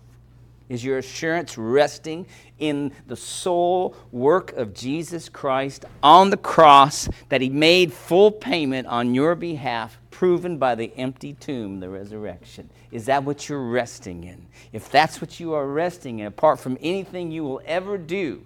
Is 0.67 0.83
your 0.83 0.97
assurance 0.97 1.57
resting 1.57 2.27
in 2.57 2.91
the 3.07 3.15
sole 3.15 3.95
work 4.11 4.51
of 4.57 4.73
Jesus 4.73 5.29
Christ 5.29 5.85
on 6.03 6.29
the 6.29 6.35
cross 6.35 7.07
that 7.29 7.39
He 7.39 7.49
made 7.49 7.93
full 7.93 8.31
payment 8.31 8.85
on 8.87 9.15
your 9.15 9.33
behalf, 9.33 9.97
proven 10.19 10.57
by 10.57 10.75
the 10.75 10.91
empty 10.97 11.33
tomb, 11.33 11.79
the 11.79 11.89
resurrection? 11.89 12.69
Is 12.91 13.05
that 13.05 13.23
what 13.23 13.47
you're 13.47 13.63
resting 13.63 14.23
in? 14.23 14.47
If 14.73 14.89
that's 14.89 15.21
what 15.21 15.39
you 15.39 15.53
are 15.53 15.65
resting 15.65 16.19
in, 16.19 16.25
apart 16.25 16.59
from 16.59 16.77
anything 16.81 17.31
you 17.31 17.43
will 17.43 17.61
ever 17.65 17.97
do, 17.97 18.45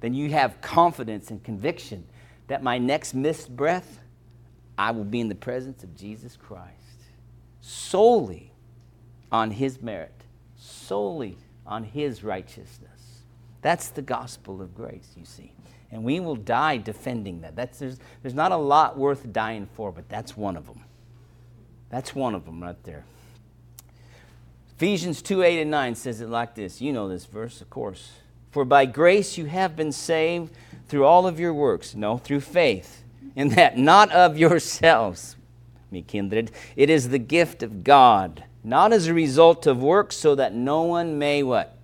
then 0.00 0.14
you 0.14 0.30
have 0.30 0.60
confidence 0.60 1.30
and 1.30 1.42
conviction 1.42 2.04
that 2.48 2.62
my 2.62 2.78
next 2.78 3.14
missed 3.14 3.54
breath, 3.54 4.00
I 4.76 4.90
will 4.90 5.04
be 5.04 5.20
in 5.20 5.28
the 5.28 5.34
presence 5.34 5.84
of 5.84 5.96
Jesus 5.96 6.36
Christ 6.36 6.70
solely 7.60 8.52
on 9.32 9.50
His 9.52 9.80
merit 9.80 10.24
solely 10.64 11.38
on 11.66 11.84
his 11.84 12.24
righteousness. 12.24 13.22
That's 13.62 13.88
the 13.88 14.02
gospel 14.02 14.60
of 14.60 14.74
grace, 14.74 15.10
you 15.16 15.24
see. 15.24 15.53
And 15.94 16.02
we 16.02 16.18
will 16.18 16.34
die 16.34 16.76
defending 16.76 17.40
that. 17.42 17.54
That's, 17.54 17.78
there's, 17.78 17.98
there's 18.20 18.34
not 18.34 18.50
a 18.50 18.56
lot 18.56 18.98
worth 18.98 19.32
dying 19.32 19.68
for, 19.74 19.92
but 19.92 20.08
that's 20.08 20.36
one 20.36 20.56
of 20.56 20.66
them. 20.66 20.80
That's 21.88 22.14
one 22.14 22.34
of 22.34 22.44
them 22.44 22.62
right 22.62 22.82
there. 22.82 23.04
Ephesians 24.76 25.22
2 25.22 25.42
8 25.42 25.62
and 25.62 25.70
9 25.70 25.94
says 25.94 26.20
it 26.20 26.28
like 26.28 26.56
this. 26.56 26.82
You 26.82 26.92
know 26.92 27.08
this 27.08 27.24
verse, 27.24 27.60
of 27.60 27.70
course. 27.70 28.10
For 28.50 28.64
by 28.64 28.86
grace 28.86 29.38
you 29.38 29.46
have 29.46 29.76
been 29.76 29.92
saved 29.92 30.52
through 30.88 31.04
all 31.04 31.26
of 31.26 31.38
your 31.38 31.54
works. 31.54 31.94
No, 31.94 32.18
through 32.18 32.40
faith. 32.40 33.04
And 33.36 33.52
that 33.52 33.78
not 33.78 34.10
of 34.10 34.36
yourselves, 34.36 35.36
me 35.92 36.02
kindred. 36.02 36.50
It 36.74 36.90
is 36.90 37.10
the 37.10 37.18
gift 37.18 37.62
of 37.62 37.84
God 37.84 38.42
not 38.64 38.94
as 38.94 39.06
a 39.06 39.14
result 39.14 39.66
of 39.66 39.82
works, 39.82 40.16
so 40.16 40.34
that 40.34 40.54
no 40.54 40.82
one 40.82 41.18
may 41.18 41.42
what? 41.42 41.76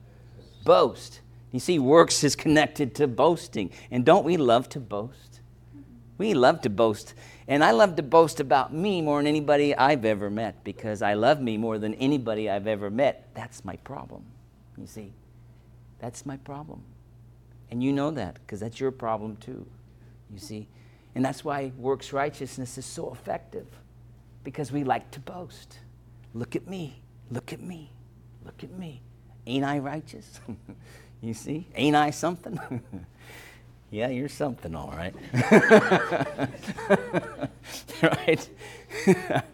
Boast. 0.64 1.20
You 1.52 1.60
see, 1.60 1.78
works 1.78 2.22
is 2.22 2.36
connected 2.36 2.94
to 2.96 3.08
boasting. 3.08 3.70
And 3.90 4.04
don't 4.04 4.24
we 4.24 4.36
love 4.36 4.68
to 4.70 4.80
boast? 4.80 5.40
We 6.18 6.34
love 6.34 6.60
to 6.62 6.70
boast. 6.70 7.14
And 7.48 7.64
I 7.64 7.72
love 7.72 7.96
to 7.96 8.02
boast 8.02 8.40
about 8.40 8.72
me 8.72 9.02
more 9.02 9.18
than 9.18 9.26
anybody 9.26 9.74
I've 9.74 10.04
ever 10.04 10.30
met 10.30 10.62
because 10.62 11.02
I 11.02 11.14
love 11.14 11.40
me 11.40 11.56
more 11.56 11.78
than 11.78 11.94
anybody 11.94 12.48
I've 12.48 12.66
ever 12.66 12.90
met. 12.90 13.30
That's 13.34 13.64
my 13.64 13.76
problem. 13.76 14.24
You 14.76 14.86
see, 14.86 15.12
that's 15.98 16.24
my 16.24 16.36
problem. 16.36 16.82
And 17.70 17.82
you 17.82 17.92
know 17.92 18.10
that 18.12 18.34
because 18.34 18.60
that's 18.60 18.78
your 18.78 18.90
problem 18.90 19.36
too. 19.36 19.66
You 20.32 20.38
see, 20.38 20.68
and 21.14 21.24
that's 21.24 21.44
why 21.44 21.72
works 21.76 22.12
righteousness 22.12 22.78
is 22.78 22.86
so 22.86 23.12
effective 23.12 23.66
because 24.44 24.70
we 24.70 24.84
like 24.84 25.10
to 25.12 25.20
boast. 25.20 25.78
Look 26.34 26.54
at 26.54 26.68
me. 26.68 27.00
Look 27.30 27.52
at 27.52 27.60
me. 27.60 27.90
Look 28.44 28.62
at 28.62 28.70
me. 28.78 29.02
Ain't 29.46 29.64
I 29.64 29.78
righteous? 29.78 30.40
you 31.22 31.34
see? 31.34 31.66
Ain't 31.74 31.96
I 31.96 32.10
something? 32.10 32.58
yeah, 33.90 34.08
you're 34.08 34.28
something, 34.28 34.74
all 34.74 34.94
right. 34.96 35.14
right? 38.02 38.48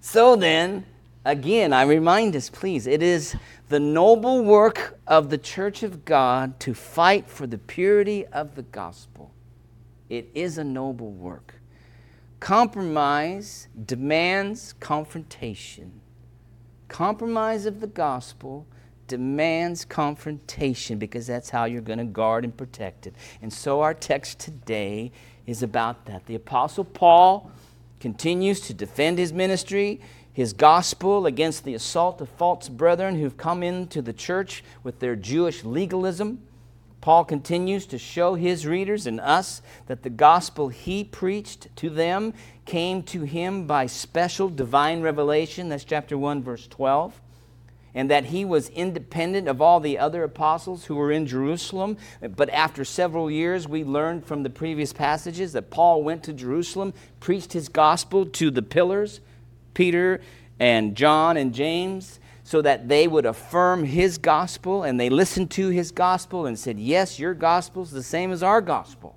so 0.00 0.36
then, 0.36 0.84
again, 1.24 1.72
I 1.72 1.84
remind 1.84 2.36
us, 2.36 2.50
please, 2.50 2.86
it 2.86 3.02
is 3.02 3.36
the 3.68 3.80
noble 3.80 4.44
work 4.44 4.98
of 5.06 5.30
the 5.30 5.38
church 5.38 5.82
of 5.82 6.04
God 6.04 6.60
to 6.60 6.74
fight 6.74 7.26
for 7.26 7.46
the 7.46 7.58
purity 7.58 8.26
of 8.26 8.54
the 8.54 8.62
gospel. 8.62 9.32
It 10.10 10.28
is 10.34 10.58
a 10.58 10.64
noble 10.64 11.10
work. 11.10 11.54
Compromise 12.40 13.68
demands 13.86 14.74
confrontation. 14.74 16.00
Compromise 16.88 17.64
of 17.64 17.80
the 17.80 17.86
gospel 17.86 18.66
demands 19.06 19.84
confrontation 19.84 20.98
because 20.98 21.26
that's 21.26 21.50
how 21.50 21.64
you're 21.64 21.80
going 21.80 21.98
to 21.98 22.04
guard 22.04 22.44
and 22.44 22.56
protect 22.56 23.06
it. 23.06 23.14
And 23.42 23.52
so 23.52 23.80
our 23.80 23.94
text 23.94 24.38
today 24.38 25.12
is 25.46 25.62
about 25.62 26.06
that. 26.06 26.26
The 26.26 26.34
Apostle 26.34 26.84
Paul 26.84 27.50
continues 28.00 28.60
to 28.62 28.74
defend 28.74 29.18
his 29.18 29.32
ministry, 29.32 30.00
his 30.32 30.52
gospel 30.52 31.26
against 31.26 31.64
the 31.64 31.74
assault 31.74 32.20
of 32.20 32.28
false 32.28 32.68
brethren 32.68 33.18
who've 33.18 33.36
come 33.36 33.62
into 33.62 34.02
the 34.02 34.12
church 34.12 34.64
with 34.82 34.98
their 34.98 35.16
Jewish 35.16 35.64
legalism. 35.64 36.42
Paul 37.00 37.24
continues 37.24 37.84
to 37.86 37.98
show 37.98 38.34
his 38.34 38.66
readers 38.66 39.06
and 39.06 39.20
us 39.20 39.60
that 39.86 40.02
the 40.02 40.10
gospel 40.10 40.70
he 40.70 41.04
preached 41.04 41.68
to 41.76 41.90
them 41.90 42.32
came 42.64 43.02
to 43.04 43.22
him 43.22 43.66
by 43.66 43.86
special 43.86 44.48
divine 44.48 45.02
revelation. 45.02 45.68
That's 45.68 45.84
chapter 45.84 46.16
1, 46.16 46.42
verse 46.42 46.66
12. 46.66 47.20
And 47.94 48.10
that 48.10 48.26
he 48.26 48.44
was 48.44 48.70
independent 48.70 49.46
of 49.46 49.62
all 49.62 49.78
the 49.78 49.98
other 49.98 50.24
apostles 50.24 50.86
who 50.86 50.96
were 50.96 51.12
in 51.12 51.26
Jerusalem. 51.26 51.96
But 52.36 52.50
after 52.50 52.84
several 52.84 53.30
years, 53.30 53.68
we 53.68 53.84
learned 53.84 54.26
from 54.26 54.42
the 54.42 54.50
previous 54.50 54.92
passages 54.92 55.52
that 55.52 55.70
Paul 55.70 56.02
went 56.02 56.24
to 56.24 56.32
Jerusalem, 56.32 56.92
preached 57.20 57.52
his 57.52 57.68
gospel 57.68 58.26
to 58.26 58.50
the 58.50 58.62
pillars, 58.62 59.20
Peter 59.74 60.20
and 60.58 60.96
John 60.96 61.36
and 61.36 61.54
James 61.54 62.20
so 62.44 62.60
that 62.60 62.88
they 62.88 63.08
would 63.08 63.24
affirm 63.24 63.84
his 63.84 64.18
gospel 64.18 64.82
and 64.82 65.00
they 65.00 65.08
listened 65.08 65.50
to 65.52 65.68
his 65.70 65.90
gospel 65.90 66.46
and 66.46 66.58
said, 66.58 66.78
Yes, 66.78 67.18
your 67.18 67.34
gospel 67.34 67.82
is 67.82 67.90
the 67.90 68.02
same 68.02 68.30
as 68.30 68.42
our 68.42 68.60
gospel. 68.60 69.16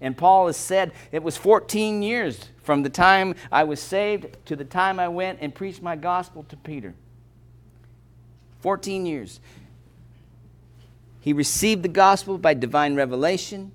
And 0.00 0.16
Paul 0.16 0.48
has 0.48 0.56
said 0.56 0.92
it 1.12 1.22
was 1.22 1.36
14 1.36 2.02
years 2.02 2.50
from 2.62 2.82
the 2.82 2.90
time 2.90 3.34
I 3.50 3.64
was 3.64 3.80
saved 3.80 4.36
to 4.46 4.56
the 4.56 4.64
time 4.64 4.98
I 4.98 5.08
went 5.08 5.38
and 5.40 5.54
preached 5.54 5.80
my 5.80 5.96
gospel 5.96 6.44
to 6.48 6.56
Peter. 6.56 6.94
14 8.66 9.06
years. 9.06 9.38
He 11.20 11.32
received 11.32 11.84
the 11.84 11.88
gospel 11.88 12.36
by 12.36 12.54
divine 12.54 12.96
revelation, 12.96 13.70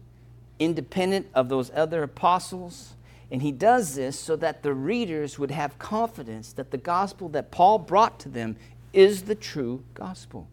independent 0.60 1.28
of 1.34 1.48
those 1.48 1.72
other 1.74 2.04
apostles. 2.04 2.96
And 3.32 3.42
he 3.42 3.54
does 3.54 3.96
this 3.96 4.20
so 4.20 4.36
that 4.36 4.64
the 4.64 4.74
readers 4.74 5.40
would 5.40 5.52
have 5.52 5.80
confidence 5.80 6.52
that 6.52 6.72
the 6.72 6.78
gospel 6.78 7.30
that 7.30 7.52
Paul 7.52 7.80
brought 7.80 8.20
to 8.20 8.28
them 8.28 8.58
is 8.92 9.22
the 9.22 9.34
true 9.34 9.82
gospel. 9.94 10.50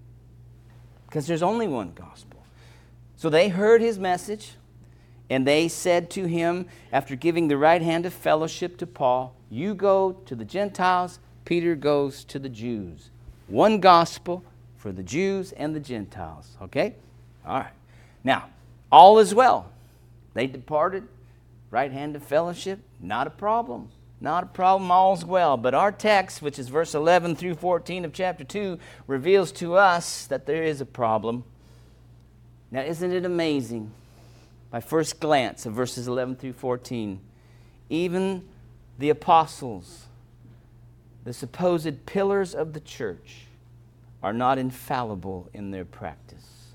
Because 1.06 1.26
there's 1.26 1.42
only 1.42 1.66
one 1.66 1.90
gospel. 1.92 2.44
So 3.16 3.28
they 3.30 3.48
heard 3.48 3.80
his 3.80 3.98
message, 3.98 4.52
and 5.28 5.48
they 5.48 5.66
said 5.66 6.10
to 6.10 6.26
him, 6.26 6.66
after 6.92 7.16
giving 7.16 7.48
the 7.48 7.56
right 7.56 7.82
hand 7.82 8.06
of 8.06 8.14
fellowship 8.14 8.76
to 8.76 8.86
Paul, 8.86 9.34
You 9.50 9.74
go 9.74 10.12
to 10.26 10.36
the 10.36 10.44
Gentiles, 10.44 11.18
Peter 11.44 11.74
goes 11.74 12.22
to 12.26 12.38
the 12.38 12.48
Jews. 12.48 13.10
One 13.48 13.80
gospel 13.80 14.44
for 14.76 14.92
the 14.92 15.02
Jews 15.02 15.52
and 15.52 15.74
the 15.74 15.80
Gentiles. 15.80 16.56
Okay? 16.62 16.94
All 17.44 17.60
right. 17.60 17.72
Now, 18.22 18.48
all 18.92 19.18
is 19.18 19.34
well. 19.34 19.70
They 20.34 20.46
departed, 20.46 21.08
right 21.70 21.90
hand 21.90 22.14
of 22.14 22.22
fellowship, 22.22 22.80
not 23.00 23.26
a 23.26 23.30
problem. 23.30 23.88
Not 24.20 24.42
a 24.42 24.46
problem, 24.46 24.90
all's 24.90 25.24
well. 25.24 25.56
But 25.56 25.74
our 25.74 25.92
text, 25.92 26.42
which 26.42 26.58
is 26.58 26.68
verse 26.68 26.94
11 26.94 27.36
through 27.36 27.54
14 27.54 28.04
of 28.04 28.12
chapter 28.12 28.44
2, 28.44 28.78
reveals 29.06 29.52
to 29.52 29.74
us 29.74 30.26
that 30.26 30.46
there 30.46 30.64
is 30.64 30.80
a 30.80 30.86
problem. 30.86 31.44
Now, 32.70 32.82
isn't 32.82 33.12
it 33.12 33.24
amazing? 33.24 33.92
By 34.70 34.80
first 34.80 35.20
glance 35.20 35.66
of 35.66 35.72
verses 35.72 36.08
11 36.08 36.36
through 36.36 36.54
14, 36.54 37.20
even 37.88 38.46
the 38.98 39.08
apostles, 39.08 40.07
the 41.28 41.34
supposed 41.34 42.06
pillars 42.06 42.54
of 42.54 42.72
the 42.72 42.80
church, 42.80 43.48
are 44.22 44.32
not 44.32 44.56
infallible 44.56 45.50
in 45.52 45.70
their 45.70 45.84
practice. 45.84 46.72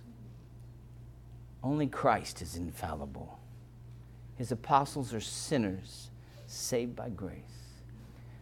Only 1.63 1.87
Christ 1.87 2.39
is 2.39 2.55
infallible. 2.55 3.39
His 4.35 4.51
apostles 4.51 5.11
are 5.11 5.19
sinners 5.19 6.11
saved 6.45 6.95
by 6.95 7.09
grace. 7.09 7.33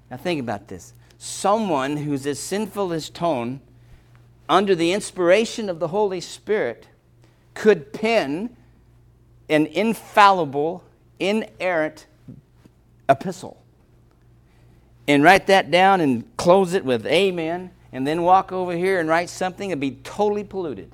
Now, 0.09 0.17
think 0.17 0.41
about 0.41 0.67
this. 0.67 0.91
Someone 1.17 1.95
who's 1.95 2.27
as 2.27 2.39
sinful 2.39 2.91
as 2.91 3.09
Tone, 3.09 3.61
under 4.49 4.75
the 4.75 4.91
inspiration 4.91 5.69
of 5.69 5.79
the 5.79 5.87
Holy 5.87 6.19
Spirit, 6.19 6.89
could 7.53 7.93
pen 7.93 8.57
an 9.47 9.65
infallible, 9.65 10.83
inerrant 11.19 12.05
epistle 13.07 13.60
and 15.07 15.23
write 15.23 15.47
that 15.47 15.71
down 15.71 16.01
and 16.01 16.25
close 16.37 16.73
it 16.73 16.85
with 16.85 17.05
amen, 17.05 17.71
and 17.91 18.05
then 18.07 18.23
walk 18.23 18.51
over 18.51 18.73
here 18.75 18.99
and 18.99 19.09
write 19.09 19.29
something 19.29 19.71
and 19.71 19.81
be 19.81 19.91
totally 20.03 20.43
polluted 20.43 20.91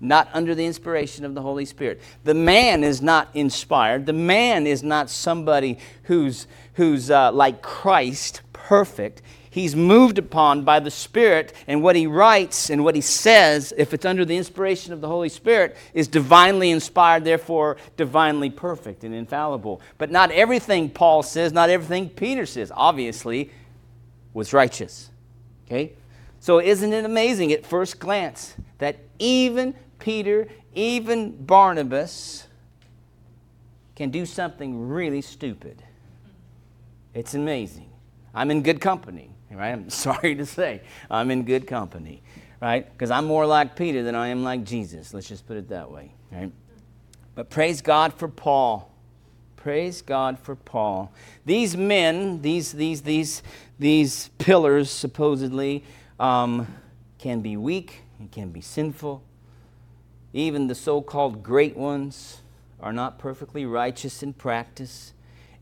not 0.00 0.28
under 0.32 0.54
the 0.54 0.64
inspiration 0.64 1.24
of 1.24 1.34
the 1.34 1.42
Holy 1.42 1.64
Spirit. 1.64 2.00
The 2.24 2.34
man 2.34 2.84
is 2.84 3.02
not 3.02 3.28
inspired. 3.34 4.06
The 4.06 4.12
man 4.12 4.66
is 4.66 4.82
not 4.82 5.10
somebody 5.10 5.78
who's, 6.04 6.46
who's 6.74 7.10
uh, 7.10 7.32
like 7.32 7.62
Christ, 7.62 8.42
perfect. 8.52 9.22
He's 9.50 9.74
moved 9.74 10.18
upon 10.18 10.62
by 10.62 10.80
the 10.80 10.90
Spirit, 10.90 11.54
and 11.66 11.82
what 11.82 11.96
he 11.96 12.06
writes 12.06 12.70
and 12.70 12.84
what 12.84 12.94
he 12.94 13.00
says, 13.00 13.72
if 13.76 13.94
it's 13.94 14.04
under 14.04 14.24
the 14.24 14.36
inspiration 14.36 14.92
of 14.92 15.00
the 15.00 15.08
Holy 15.08 15.28
Spirit, 15.28 15.76
is 15.94 16.08
divinely 16.08 16.70
inspired, 16.70 17.24
therefore 17.24 17.76
divinely 17.96 18.50
perfect 18.50 19.04
and 19.04 19.14
infallible. 19.14 19.80
But 19.96 20.10
not 20.10 20.30
everything 20.30 20.90
Paul 20.90 21.22
says, 21.22 21.52
not 21.52 21.70
everything 21.70 22.10
Peter 22.10 22.46
says, 22.46 22.70
obviously, 22.74 23.50
was 24.34 24.52
righteous. 24.52 25.10
Okay? 25.66 25.92
So, 26.40 26.60
isn't 26.60 26.92
it 26.92 27.04
amazing 27.04 27.52
at 27.52 27.66
first 27.66 27.98
glance 27.98 28.54
that 28.78 28.98
even 29.18 29.74
Peter, 29.98 30.48
even 30.74 31.44
Barnabas, 31.44 32.46
can 33.96 34.10
do 34.10 34.24
something 34.24 34.88
really 34.88 35.20
stupid? 35.20 35.82
It's 37.14 37.34
amazing. 37.34 37.90
I'm 38.32 38.50
in 38.52 38.62
good 38.62 38.80
company, 38.80 39.30
right? 39.56 39.70
I'm 39.70 39.90
sorry 39.90 40.34
to 40.36 40.46
say, 40.46 40.82
I'm 41.10 41.30
in 41.30 41.44
good 41.44 41.66
company, 41.66 42.22
right? 42.60 42.90
Because 42.90 43.10
I'm 43.10 43.24
more 43.24 43.46
like 43.46 43.76
Peter 43.76 44.02
than 44.02 44.14
I 44.14 44.28
am 44.28 44.44
like 44.44 44.64
Jesus. 44.64 45.14
Let's 45.14 45.28
just 45.28 45.46
put 45.46 45.56
it 45.56 45.68
that 45.68 45.90
way, 45.90 46.12
right? 46.30 46.52
But 47.34 47.50
praise 47.50 47.82
God 47.82 48.14
for 48.14 48.28
Paul. 48.28 48.92
Praise 49.56 50.02
God 50.02 50.38
for 50.38 50.56
Paul. 50.56 51.12
These 51.44 51.76
men, 51.76 52.42
these, 52.42 52.72
these, 52.72 53.02
these, 53.02 53.42
these 53.78 54.28
pillars, 54.38 54.90
supposedly, 54.90 55.84
um, 56.18 56.66
can 57.18 57.40
be 57.40 57.56
weak 57.56 58.02
and 58.18 58.30
can 58.30 58.50
be 58.50 58.60
sinful. 58.60 59.22
Even 60.32 60.66
the 60.66 60.74
so 60.74 61.00
called 61.00 61.42
great 61.42 61.76
ones 61.76 62.40
are 62.80 62.92
not 62.92 63.18
perfectly 63.18 63.66
righteous 63.66 64.22
in 64.22 64.32
practice 64.32 65.12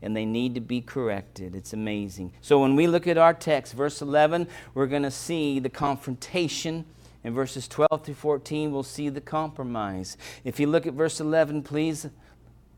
and 0.01 0.15
they 0.15 0.25
need 0.25 0.55
to 0.55 0.61
be 0.61 0.81
corrected. 0.81 1.55
It's 1.55 1.73
amazing. 1.73 2.33
So 2.41 2.61
when 2.61 2.75
we 2.75 2.87
look 2.87 3.07
at 3.07 3.17
our 3.17 3.33
text, 3.33 3.73
verse 3.73 4.01
11, 4.01 4.47
we're 4.73 4.87
going 4.87 5.03
to 5.03 5.11
see 5.11 5.59
the 5.59 5.69
confrontation. 5.69 6.85
In 7.23 7.33
verses 7.33 7.67
12 7.67 8.05
through 8.05 8.13
14, 8.13 8.71
we'll 8.71 8.83
see 8.83 9.09
the 9.09 9.21
compromise. 9.21 10.17
If 10.43 10.59
you 10.59 10.67
look 10.67 10.85
at 10.85 10.93
verse 10.93 11.19
11, 11.19 11.63
please. 11.63 12.07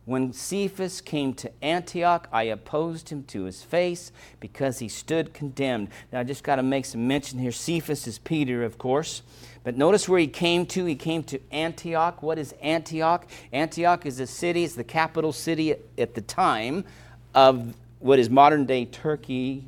When 0.05 0.33
Cephas 0.33 1.01
came 1.01 1.35
to 1.35 1.51
Antioch, 1.61 2.27
I 2.31 2.43
opposed 2.43 3.09
him 3.09 3.25
to 3.25 3.43
his 3.43 3.61
face 3.61 4.11
because 4.39 4.79
he 4.79 4.87
stood 4.87 5.35
condemned. 5.35 5.89
Now, 6.11 6.21
I 6.21 6.23
just 6.23 6.43
got 6.43 6.55
to 6.55 6.63
make 6.63 6.85
some 6.85 7.07
mention 7.07 7.37
here. 7.37 7.51
Cephas 7.51 8.07
is 8.07 8.17
Peter, 8.17 8.63
of 8.63 8.79
course. 8.79 9.21
But 9.63 9.77
notice 9.77 10.09
where 10.09 10.19
he 10.19 10.25
came 10.25 10.65
to. 10.67 10.85
He 10.85 10.95
came 10.95 11.21
to 11.25 11.39
Antioch. 11.51 12.23
What 12.23 12.39
is 12.39 12.55
Antioch? 12.59 13.27
Antioch 13.53 14.07
is 14.07 14.19
a 14.19 14.25
city, 14.25 14.63
it's 14.63 14.73
the 14.73 14.83
capital 14.83 15.31
city 15.31 15.75
at 15.95 16.15
the 16.15 16.21
time 16.21 16.85
of 17.33 17.73
what 17.99 18.19
is 18.19 18.29
modern 18.29 18.65
day 18.65 18.85
Turkey, 18.85 19.65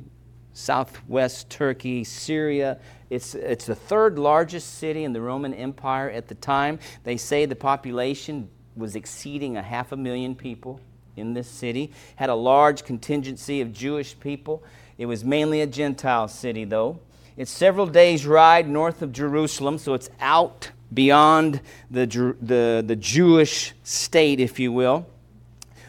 southwest 0.52 1.50
Turkey, 1.50 2.04
Syria. 2.04 2.78
It's, 3.10 3.34
it's 3.34 3.66
the 3.66 3.74
third 3.74 4.18
largest 4.18 4.78
city 4.78 5.04
in 5.04 5.12
the 5.12 5.20
Roman 5.20 5.54
Empire 5.54 6.10
at 6.10 6.28
the 6.28 6.34
time. 6.34 6.78
They 7.04 7.16
say 7.16 7.46
the 7.46 7.56
population 7.56 8.48
was 8.76 8.96
exceeding 8.96 9.56
a 9.56 9.62
half 9.62 9.92
a 9.92 9.96
million 9.96 10.34
people 10.34 10.80
in 11.16 11.34
this 11.34 11.48
city, 11.48 11.92
had 12.16 12.30
a 12.30 12.34
large 12.34 12.84
contingency 12.84 13.60
of 13.60 13.72
Jewish 13.72 14.18
people. 14.18 14.62
It 14.96 15.06
was 15.06 15.24
mainly 15.24 15.60
a 15.60 15.66
Gentile 15.66 16.28
city, 16.28 16.64
though. 16.64 17.00
It's 17.36 17.50
several 17.50 17.86
days' 17.86 18.26
ride 18.26 18.68
north 18.68 19.02
of 19.02 19.12
Jerusalem, 19.12 19.78
so 19.78 19.94
it's 19.94 20.10
out 20.20 20.70
beyond 20.92 21.60
the, 21.90 22.06
the, 22.40 22.82
the 22.86 22.96
Jewish 22.96 23.72
state, 23.82 24.40
if 24.40 24.58
you 24.58 24.72
will. 24.72 25.06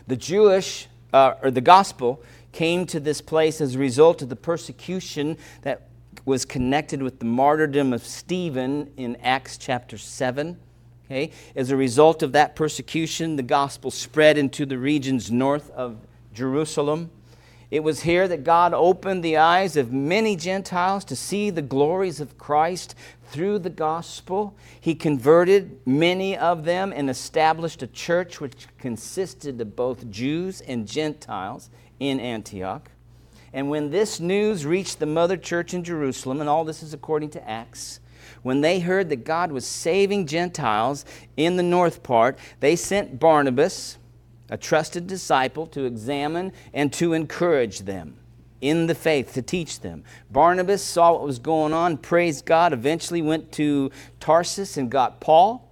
The 0.07 0.15
Jewish, 0.15 0.87
uh, 1.13 1.35
or 1.41 1.51
the 1.51 1.61
gospel, 1.61 2.21
came 2.51 2.85
to 2.87 2.99
this 2.99 3.21
place 3.21 3.61
as 3.61 3.75
a 3.75 3.79
result 3.79 4.21
of 4.21 4.29
the 4.29 4.35
persecution 4.35 5.37
that 5.61 5.87
was 6.25 6.45
connected 6.45 7.01
with 7.01 7.19
the 7.19 7.25
martyrdom 7.25 7.93
of 7.93 8.05
Stephen 8.05 8.91
in 8.97 9.15
Acts 9.17 9.57
chapter 9.57 9.97
7. 9.97 10.57
Okay? 11.05 11.31
As 11.55 11.69
a 11.69 11.75
result 11.75 12.23
of 12.23 12.31
that 12.31 12.55
persecution, 12.55 13.35
the 13.35 13.43
gospel 13.43 13.91
spread 13.91 14.37
into 14.37 14.65
the 14.65 14.77
regions 14.77 15.31
north 15.31 15.69
of 15.71 15.97
Jerusalem. 16.33 17.11
It 17.73 17.83
was 17.83 18.01
here 18.03 18.27
that 18.27 18.43
God 18.43 18.71
opened 18.75 19.23
the 19.23 19.37
eyes 19.37 19.77
of 19.77 19.91
many 19.91 20.35
Gentiles 20.35 21.03
to 21.05 21.15
see 21.15 21.49
the 21.49 21.63
glories 21.63 22.19
of 22.19 22.37
Christ 22.37 22.93
through 23.31 23.57
the 23.57 23.71
gospel. 23.71 24.55
He 24.79 24.93
converted 24.93 25.79
many 25.83 26.37
of 26.37 26.65
them 26.65 26.93
and 26.95 27.09
established 27.09 27.81
a 27.81 27.87
church 27.87 28.39
which 28.39 28.67
consisted 28.77 29.59
of 29.59 29.75
both 29.75 30.11
Jews 30.11 30.61
and 30.61 30.87
Gentiles 30.87 31.71
in 31.99 32.19
Antioch. 32.19 32.91
And 33.51 33.71
when 33.71 33.89
this 33.89 34.19
news 34.19 34.67
reached 34.67 34.99
the 34.99 35.07
mother 35.07 35.35
church 35.35 35.73
in 35.73 35.83
Jerusalem, 35.83 36.41
and 36.41 36.49
all 36.51 36.65
this 36.65 36.83
is 36.83 36.93
according 36.93 37.31
to 37.31 37.49
Acts, 37.49 38.01
when 38.43 38.61
they 38.61 38.81
heard 38.81 39.09
that 39.09 39.25
God 39.25 39.51
was 39.51 39.65
saving 39.65 40.27
Gentiles 40.27 41.05
in 41.37 41.57
the 41.57 41.63
north 41.63 42.03
part, 42.03 42.37
they 42.59 42.75
sent 42.75 43.19
Barnabas, 43.19 43.97
a 44.49 44.57
trusted 44.57 45.07
disciple, 45.07 45.67
to 45.67 45.85
examine 45.85 46.51
and 46.73 46.91
to 46.93 47.13
encourage 47.13 47.79
them 47.79 48.17
in 48.61 48.87
the 48.87 48.95
faith, 48.95 49.33
to 49.33 49.41
teach 49.41 49.81
them. 49.81 50.03
Barnabas 50.31 50.81
saw 50.81 51.11
what 51.11 51.23
was 51.23 51.39
going 51.39 51.73
on, 51.73 51.97
praised 51.97 52.45
God, 52.45 52.71
eventually 52.71 53.21
went 53.21 53.51
to 53.53 53.91
Tarsus 54.19 54.77
and 54.77 54.89
got 54.89 55.19
Paul 55.19 55.69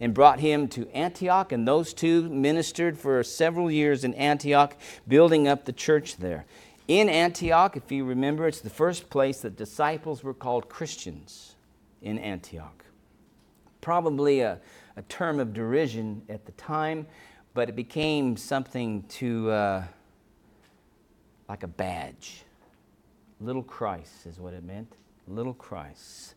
and 0.00 0.14
brought 0.14 0.40
him 0.40 0.68
to 0.68 0.88
Antioch, 0.90 1.52
and 1.52 1.66
those 1.66 1.94
two 1.94 2.28
ministered 2.28 2.98
for 2.98 3.22
several 3.22 3.70
years 3.70 4.04
in 4.04 4.14
Antioch, 4.14 4.76
building 5.06 5.46
up 5.46 5.64
the 5.64 5.72
church 5.72 6.16
there. 6.16 6.44
In 6.88 7.08
Antioch, 7.08 7.76
if 7.76 7.92
you 7.92 8.04
remember, 8.04 8.48
it's 8.48 8.60
the 8.60 8.70
first 8.70 9.10
place 9.10 9.40
that 9.42 9.56
disciples 9.56 10.24
were 10.24 10.34
called 10.34 10.68
Christians 10.68 11.54
in 12.02 12.18
Antioch. 12.18 12.84
Probably 13.80 14.40
a, 14.40 14.58
a 14.96 15.02
term 15.02 15.38
of 15.38 15.54
derision 15.54 16.22
at 16.28 16.46
the 16.46 16.52
time, 16.52 17.06
but 17.54 17.68
it 17.68 17.76
became 17.76 18.36
something 18.36 19.02
to 19.04 19.50
uh, 19.50 19.84
like 21.48 21.62
a 21.62 21.68
badge. 21.68 22.44
Little 23.40 23.62
Christ 23.62 24.26
is 24.26 24.38
what 24.38 24.54
it 24.54 24.64
meant. 24.64 24.94
Little 25.28 25.54
Christ. 25.54 26.34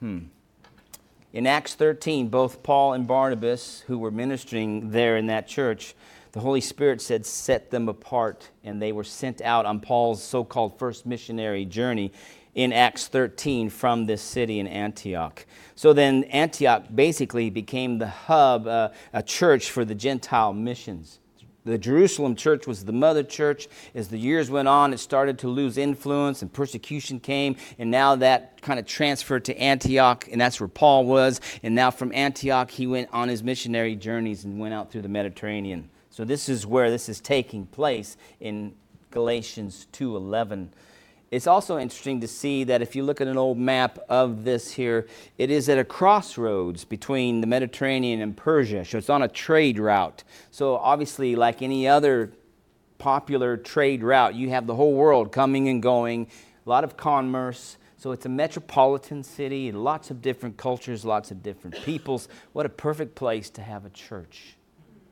Hmm. 0.00 0.26
In 1.32 1.46
Acts 1.46 1.74
13, 1.74 2.28
both 2.28 2.62
Paul 2.62 2.92
and 2.92 3.06
Barnabas, 3.06 3.82
who 3.86 3.98
were 3.98 4.12
ministering 4.12 4.90
there 4.90 5.16
in 5.16 5.26
that 5.26 5.48
church, 5.48 5.94
the 6.30 6.40
Holy 6.40 6.60
Spirit 6.60 7.00
said, 7.00 7.26
set 7.26 7.70
them 7.70 7.88
apart, 7.88 8.50
and 8.62 8.80
they 8.80 8.92
were 8.92 9.04
sent 9.04 9.40
out 9.40 9.66
on 9.66 9.80
Paul's 9.80 10.22
so 10.22 10.44
called 10.44 10.78
first 10.78 11.06
missionary 11.06 11.64
journey 11.64 12.12
in 12.54 12.72
Acts 12.72 13.08
13 13.08 13.70
from 13.70 14.06
this 14.06 14.22
city 14.22 14.58
in 14.58 14.66
Antioch. 14.66 15.44
So 15.74 15.92
then, 15.92 16.24
Antioch 16.24 16.84
basically 16.94 17.50
became 17.50 17.98
the 17.98 18.06
hub, 18.06 18.66
uh, 18.66 18.90
a 19.12 19.22
church 19.22 19.70
for 19.70 19.84
the 19.84 19.94
Gentile 19.94 20.52
missions. 20.52 21.18
The 21.64 21.78
Jerusalem 21.78 22.36
church 22.36 22.66
was 22.66 22.84
the 22.84 22.92
mother 22.92 23.22
church. 23.22 23.68
As 23.94 24.08
the 24.08 24.18
years 24.18 24.50
went 24.50 24.68
on, 24.68 24.92
it 24.92 24.98
started 24.98 25.38
to 25.40 25.48
lose 25.48 25.78
influence 25.78 26.42
and 26.42 26.52
persecution 26.52 27.20
came. 27.20 27.56
And 27.78 27.90
now 27.90 28.16
that 28.16 28.60
kind 28.60 28.78
of 28.78 28.86
transferred 28.86 29.46
to 29.46 29.56
Antioch, 29.58 30.28
and 30.30 30.38
that's 30.38 30.60
where 30.60 30.68
Paul 30.68 31.06
was. 31.06 31.40
And 31.62 31.74
now 31.74 31.90
from 31.90 32.12
Antioch, 32.12 32.70
he 32.70 32.86
went 32.86 33.08
on 33.12 33.28
his 33.28 33.42
missionary 33.42 33.96
journeys 33.96 34.44
and 34.44 34.60
went 34.60 34.74
out 34.74 34.92
through 34.92 35.02
the 35.02 35.08
Mediterranean. 35.08 35.88
So 36.10 36.24
this 36.24 36.50
is 36.50 36.66
where 36.66 36.90
this 36.90 37.08
is 37.08 37.20
taking 37.20 37.64
place 37.66 38.18
in 38.40 38.74
Galatians 39.10 39.86
2:11 39.92 40.68
it's 41.34 41.48
also 41.48 41.78
interesting 41.78 42.20
to 42.20 42.28
see 42.28 42.62
that 42.62 42.80
if 42.80 42.94
you 42.94 43.02
look 43.02 43.20
at 43.20 43.26
an 43.26 43.36
old 43.36 43.58
map 43.58 43.98
of 44.08 44.44
this 44.44 44.70
here, 44.70 45.08
it 45.36 45.50
is 45.50 45.68
at 45.68 45.78
a 45.78 45.84
crossroads 45.84 46.84
between 46.84 47.40
the 47.40 47.46
Mediterranean 47.48 48.20
and 48.20 48.36
Persia. 48.36 48.84
So 48.84 48.98
it's 48.98 49.10
on 49.10 49.22
a 49.22 49.28
trade 49.28 49.80
route. 49.80 50.22
So 50.52 50.76
obviously, 50.76 51.34
like 51.34 51.60
any 51.60 51.88
other 51.88 52.30
popular 52.98 53.56
trade 53.56 54.04
route, 54.04 54.36
you 54.36 54.50
have 54.50 54.68
the 54.68 54.76
whole 54.76 54.94
world 54.94 55.32
coming 55.32 55.68
and 55.68 55.82
going, 55.82 56.28
a 56.64 56.70
lot 56.70 56.84
of 56.84 56.96
commerce. 56.96 57.78
So 57.96 58.12
it's 58.12 58.26
a 58.26 58.28
metropolitan 58.28 59.24
city, 59.24 59.72
lots 59.72 60.12
of 60.12 60.22
different 60.22 60.56
cultures, 60.56 61.04
lots 61.04 61.32
of 61.32 61.42
different 61.42 61.74
peoples. 61.82 62.28
What 62.52 62.64
a 62.64 62.68
perfect 62.68 63.16
place 63.16 63.50
to 63.50 63.60
have 63.60 63.84
a 63.84 63.90
church 63.90 64.54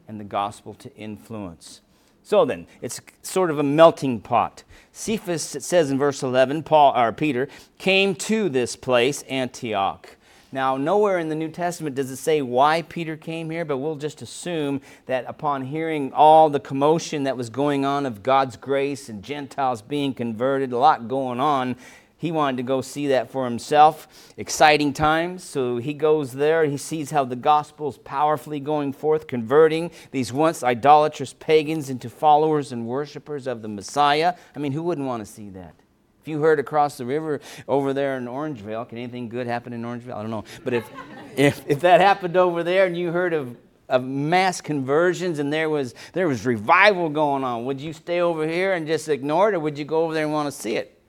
and 0.07 0.21
the 0.21 0.25
gospel 0.25 0.75
to 0.75 0.95
influence. 0.95 1.81
So 2.23 2.45
then, 2.45 2.67
it's 2.81 3.01
sort 3.23 3.51
of 3.51 3.59
a 3.59 3.63
melting 3.63 4.21
pot. 4.21 4.63
Cephas, 4.93 5.55
it 5.57 5.63
says 5.63 5.91
in 5.91 5.99
verse 5.99 6.23
11, 6.23 6.63
Paul 6.63 6.95
or 6.97 7.13
Peter 7.13 7.49
came 7.79 8.15
to 8.17 8.49
this 8.49 8.77
place, 8.77 9.23
Antioch. 9.23 10.17
Now, 10.55 10.77
nowhere 10.77 11.19
in 11.19 11.31
the 11.31 11.35
New 11.35 11.49
Testament 11.49 11.97
does 11.97 12.11
it 12.11 12.17
say 12.17 12.43
why 12.43 12.83
Peter 12.83 13.17
came 13.17 13.49
here, 13.49 13.65
but 13.65 13.79
we'll 13.79 13.97
just 13.97 14.21
assume 14.21 14.83
that 15.07 15.25
upon 15.27 15.65
hearing 15.65 16.13
all 16.13 16.51
the 16.51 16.61
commotion 16.61 17.25
that 17.25 17.39
was 17.39 17.49
going 17.49 17.87
on 17.87 18.05
of 18.05 18.23
God's 18.23 18.59
grace 18.59 19.09
and 19.09 19.23
Gentiles 19.23 19.81
being 19.81 20.13
converted, 20.13 20.73
a 20.73 20.79
lot 20.79 21.09
going 21.09 21.41
on, 21.41 21.75
he 22.23 22.31
wanted 22.31 22.59
to 22.59 22.63
go 22.63 22.81
see 22.83 23.09
that 23.09 23.33
for 23.33 23.45
himself. 23.45 24.07
Exciting 24.37 24.93
times. 24.93 25.43
So 25.43 25.79
he 25.79 25.93
goes 25.93 26.31
there. 26.31 26.65
He 26.67 26.77
sees 26.77 27.11
how 27.11 27.25
the 27.25 27.35
gospel 27.35 27.89
is 27.89 27.99
powerfully 27.99 28.61
going 28.61 28.93
forth, 28.93 29.27
converting 29.27 29.91
these 30.13 30.33
once 30.33 30.63
idolatrous 30.63 31.33
pagans 31.33 31.91
into 31.91 32.09
followers 32.09 32.71
and 32.71 32.87
worshipers 32.87 33.49
of 33.49 33.61
the 33.61 33.67
Messiah. 33.67 34.35
I 34.55 34.61
mean, 34.61 34.71
who 34.71 34.85
wouldn't 34.85 35.09
want 35.09 35.27
to 35.27 35.33
see 35.33 35.51
that? 35.51 35.75
If 36.21 36.29
you 36.29 36.41
heard 36.41 36.61
across 36.61 36.97
the 36.97 37.05
river 37.05 37.41
over 37.67 37.93
there 37.93 38.17
in 38.19 38.27
Orangevale, 38.27 38.89
can 38.89 38.99
anything 38.99 39.29
good 39.29 39.49
happen 39.49 39.73
in 39.73 39.83
Orangevale? 39.83 40.15
I 40.15 40.23
don't 40.23 40.31
know. 40.31 40.45
But 40.63 40.75
if, 40.75 40.89
if, 41.37 41.65
if 41.67 41.81
that 41.81 42.01
happened 42.01 42.37
over 42.37 42.63
there 42.63 42.87
and 42.87 42.97
you 42.97 43.11
heard 43.11 43.33
of 43.33 43.57
of 43.89 44.05
mass 44.05 44.61
conversions 44.61 45.41
and 45.41 45.53
there 45.53 45.69
was 45.69 45.93
there 46.13 46.29
was 46.29 46.47
revival 46.47 47.11
going 47.11 47.43
on 47.45 47.65
would 47.67 47.81
you 47.81 47.93
stay 47.93 48.21
over 48.21 48.47
here 48.47 48.73
and 48.73 48.87
just 48.87 49.09
ignore 49.09 49.51
it 49.51 49.55
or 49.55 49.61
would 49.61 49.77
you 49.77 49.85
go 49.85 50.05
over 50.05 50.15
there 50.15 50.23
and 50.23 50.33
want 50.33 50.47
to 50.47 50.53
see 50.53 50.77
it 50.77 51.02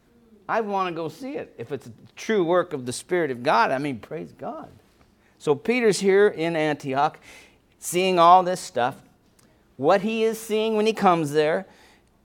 I 0.47 0.61
want 0.61 0.89
to 0.89 0.95
go 0.95 1.07
see 1.07 1.35
it. 1.35 1.53
If 1.57 1.71
it's 1.71 1.87
a 1.87 1.91
true 2.15 2.43
work 2.43 2.73
of 2.73 2.85
the 2.85 2.93
Spirit 2.93 3.31
of 3.31 3.43
God, 3.43 3.71
I 3.71 3.77
mean, 3.77 3.99
praise 3.99 4.31
God. 4.31 4.69
So 5.39 5.55
Peter's 5.55 5.99
here 5.99 6.27
in 6.27 6.55
Antioch, 6.55 7.19
seeing 7.79 8.19
all 8.19 8.43
this 8.43 8.59
stuff. 8.59 8.95
What 9.77 10.01
he 10.01 10.23
is 10.23 10.39
seeing 10.39 10.75
when 10.75 10.85
he 10.85 10.93
comes 10.93 11.31
there 11.31 11.65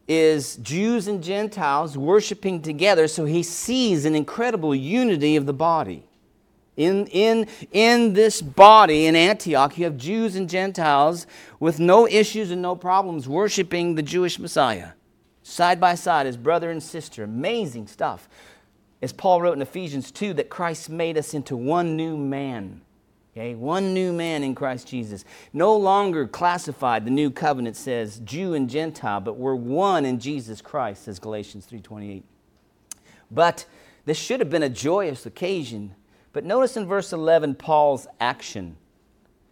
is 0.07 0.57
Jews 0.57 1.07
and 1.07 1.23
Gentiles 1.23 1.97
worshiping 1.97 2.63
together, 2.63 3.09
so 3.09 3.25
he 3.25 3.43
sees 3.43 4.05
an 4.05 4.15
incredible 4.15 4.75
unity 4.75 5.37
of 5.37 5.47
the 5.47 5.53
body. 5.53 6.05
In, 6.77 7.07
in, 7.09 7.49
in 7.73 8.13
this 8.15 8.41
body 8.41 9.07
in 9.07 9.17
Antioch, 9.17 9.77
you 9.77 9.85
have 9.85 9.97
Jews 9.97 10.37
and 10.37 10.49
Gentiles 10.49 11.27
with 11.59 11.81
no 11.81 12.07
issues 12.07 12.51
and 12.53 12.63
no 12.63 12.77
problems 12.77 13.29
worshiping 13.29 13.97
the 13.97 14.03
Jewish 14.03 14.39
Messiah 14.39 14.91
side 15.49 15.81
by 15.81 15.95
side 15.95 16.27
as 16.27 16.37
brother 16.37 16.71
and 16.71 16.83
sister. 16.83 17.25
Amazing 17.25 17.87
stuff. 17.87 18.29
As 19.01 19.13
Paul 19.13 19.41
wrote 19.41 19.57
in 19.57 19.63
Ephesians 19.63 20.11
2, 20.11 20.35
that 20.35 20.51
Christ 20.51 20.91
made 20.91 21.17
us 21.17 21.35
into 21.35 21.57
one 21.57 21.97
new 21.97 22.17
man. 22.17 22.83
Okay, 23.33 23.55
one 23.55 23.95
new 23.95 24.13
man 24.13 24.43
in 24.43 24.55
Christ 24.55 24.89
Jesus. 24.89 25.25
No 25.53 25.77
longer 25.77 26.27
classified, 26.27 27.05
the 27.05 27.11
new 27.11 27.31
covenant 27.31 27.77
says, 27.77 28.21
Jew 28.25 28.55
and 28.55 28.69
Gentile, 28.69 29.21
but 29.21 29.37
we're 29.37 29.55
one 29.55 30.05
in 30.05 30.19
Jesus 30.19 30.61
Christ, 30.61 31.05
says 31.05 31.21
Galatians 31.21 31.67
3:28. 31.67 32.25
But 33.31 33.67
this 34.07 34.19
should 34.19 34.41
have 34.41 34.51
been 34.51 34.63
a 34.63 34.69
joyous 34.69 35.25
occasion. 35.25 35.95
But 36.33 36.45
notice 36.45 36.77
in 36.77 36.87
verse 36.87 37.13
11 37.13 37.55
Paul's 37.55 38.07
action. 38.19 38.77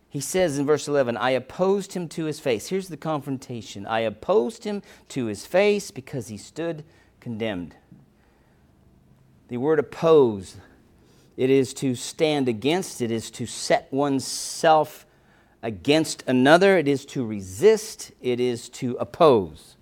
He 0.08 0.20
says 0.20 0.58
in 0.58 0.66
verse 0.66 0.88
11, 0.88 1.16
I 1.16 1.30
opposed 1.30 1.92
him 1.92 2.08
to 2.10 2.24
his 2.24 2.40
face. 2.40 2.68
Here's 2.68 2.88
the 2.88 2.96
confrontation 2.96 3.86
I 3.86 4.00
opposed 4.00 4.64
him 4.64 4.82
to 5.08 5.26
his 5.26 5.46
face 5.46 5.90
because 5.90 6.28
he 6.28 6.36
stood 6.36 6.84
condemned. 7.20 7.74
The 9.48 9.56
word 9.58 9.78
oppose, 9.78 10.56
it 11.36 11.50
is 11.50 11.74
to 11.74 11.94
stand 11.94 12.48
against, 12.48 13.00
it 13.00 13.10
is 13.10 13.30
to 13.32 13.46
set 13.46 13.92
oneself 13.92 15.06
against 15.62 16.22
another, 16.26 16.78
it 16.78 16.88
is 16.88 17.04
to 17.06 17.24
resist, 17.24 18.12
it 18.20 18.40
is 18.40 18.68
to 18.70 18.96
oppose. 19.00 19.76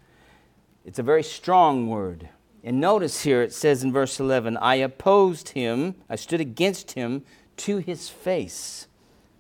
It's 0.85 0.99
a 0.99 1.03
very 1.03 1.23
strong 1.23 1.89
word. 1.89 2.29
And 2.63 2.81
notice 2.81 3.23
here 3.23 3.43
it 3.43 3.53
says 3.53 3.85
in 3.85 3.93
verse 3.93 4.19
11, 4.19 4.57
I 4.57 4.77
opposed 4.77 5.51
him, 5.51 5.97
I 6.09 6.17
stood 6.17 6.41
against 6.41 6.93
him 6.93 7.25
to 7.59 7.79
his 7.79 8.09
face 8.09 8.87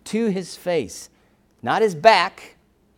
to 0.04 0.26
his 0.26 0.56
face, 0.56 1.08
not 1.62 1.82
his 1.82 1.94
back. 1.94 2.56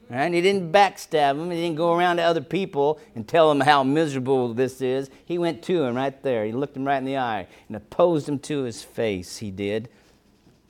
Right? 0.08 0.32
He 0.32 0.40
didn't 0.40 0.70
backstab 0.70 1.32
him. 1.32 1.50
He 1.50 1.56
didn't 1.56 1.76
go 1.76 1.92
around 1.92 2.18
to 2.18 2.22
other 2.22 2.40
people 2.40 3.00
and 3.16 3.26
tell 3.26 3.48
them 3.48 3.60
how 3.60 3.82
miserable 3.82 4.54
this 4.54 4.80
is. 4.80 5.10
He 5.24 5.36
went 5.36 5.62
to 5.64 5.82
him 5.82 5.96
right 5.96 6.22
there. 6.22 6.44
He 6.44 6.52
looked 6.52 6.76
him 6.76 6.84
right 6.84 6.98
in 6.98 7.04
the 7.04 7.16
eye 7.16 7.48
and 7.66 7.76
opposed 7.76 8.28
him 8.28 8.38
to 8.40 8.62
his 8.62 8.84
face. 8.84 9.38
He 9.38 9.50
did. 9.50 9.88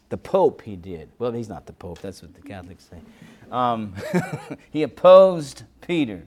The 0.09 0.17
Pope, 0.17 0.63
he 0.63 0.77
did. 0.77 1.11
Well, 1.19 1.33
he's 1.33 1.51
not 1.51 1.67
the 1.67 1.75
Pope. 1.75 2.01
That's 2.01 2.23
what 2.23 2.35
the 2.35 2.41
Catholics 2.41 2.89
say. 2.91 2.99
Um, 3.51 3.95
he 4.71 4.83
opposed 4.83 5.65
Peter 5.83 6.23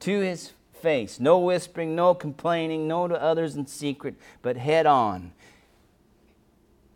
to 0.00 0.20
his 0.20 0.52
face. 0.74 1.20
No 1.20 1.38
whispering, 1.38 1.94
no 1.94 2.14
complaining, 2.14 2.88
no 2.88 3.08
to 3.08 3.20
others 3.20 3.54
in 3.54 3.66
secret, 3.66 4.16
but 4.42 4.56
head 4.56 4.84
on. 4.84 5.32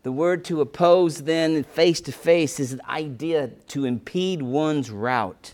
The 0.03 0.11
word 0.11 0.45
to 0.45 0.61
oppose, 0.61 1.23
then, 1.23 1.63
face 1.63 1.99
to 2.01 2.11
face, 2.11 2.59
is 2.59 2.71
an 2.71 2.81
idea 2.87 3.47
to 3.69 3.85
impede 3.85 4.41
one's 4.41 4.89
route. 4.89 5.53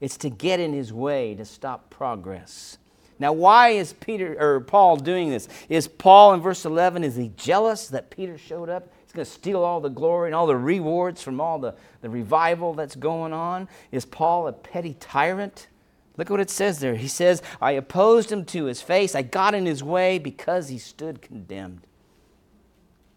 It's 0.00 0.16
to 0.18 0.30
get 0.30 0.58
in 0.58 0.72
his 0.72 0.92
way, 0.92 1.34
to 1.36 1.44
stop 1.44 1.90
progress. 1.90 2.78
Now, 3.18 3.32
why 3.32 3.68
is 3.68 3.92
Peter 3.92 4.36
or 4.40 4.60
Paul 4.60 4.96
doing 4.96 5.30
this? 5.30 5.46
Is 5.68 5.86
Paul 5.86 6.34
in 6.34 6.40
verse 6.40 6.64
11 6.64 7.04
is 7.04 7.14
he 7.14 7.30
jealous 7.36 7.86
that 7.88 8.10
Peter 8.10 8.36
showed 8.36 8.68
up? 8.68 8.88
He's 9.04 9.12
going 9.12 9.24
to 9.24 9.30
steal 9.30 9.62
all 9.62 9.80
the 9.80 9.88
glory 9.90 10.28
and 10.28 10.34
all 10.34 10.48
the 10.48 10.56
rewards 10.56 11.22
from 11.22 11.40
all 11.40 11.60
the, 11.60 11.74
the 12.00 12.10
revival 12.10 12.74
that's 12.74 12.96
going 12.96 13.32
on. 13.32 13.68
Is 13.92 14.04
Paul 14.04 14.48
a 14.48 14.52
petty 14.52 14.96
tyrant? 14.98 15.68
Look 16.16 16.30
what 16.30 16.40
it 16.40 16.50
says 16.50 16.80
there. 16.80 16.96
He 16.96 17.08
says, 17.08 17.42
I 17.60 17.72
opposed 17.72 18.32
him 18.32 18.44
to 18.46 18.64
his 18.64 18.82
face. 18.82 19.14
I 19.14 19.22
got 19.22 19.54
in 19.54 19.66
his 19.66 19.84
way 19.84 20.18
because 20.18 20.68
he 20.68 20.78
stood 20.78 21.22
condemned. 21.22 21.86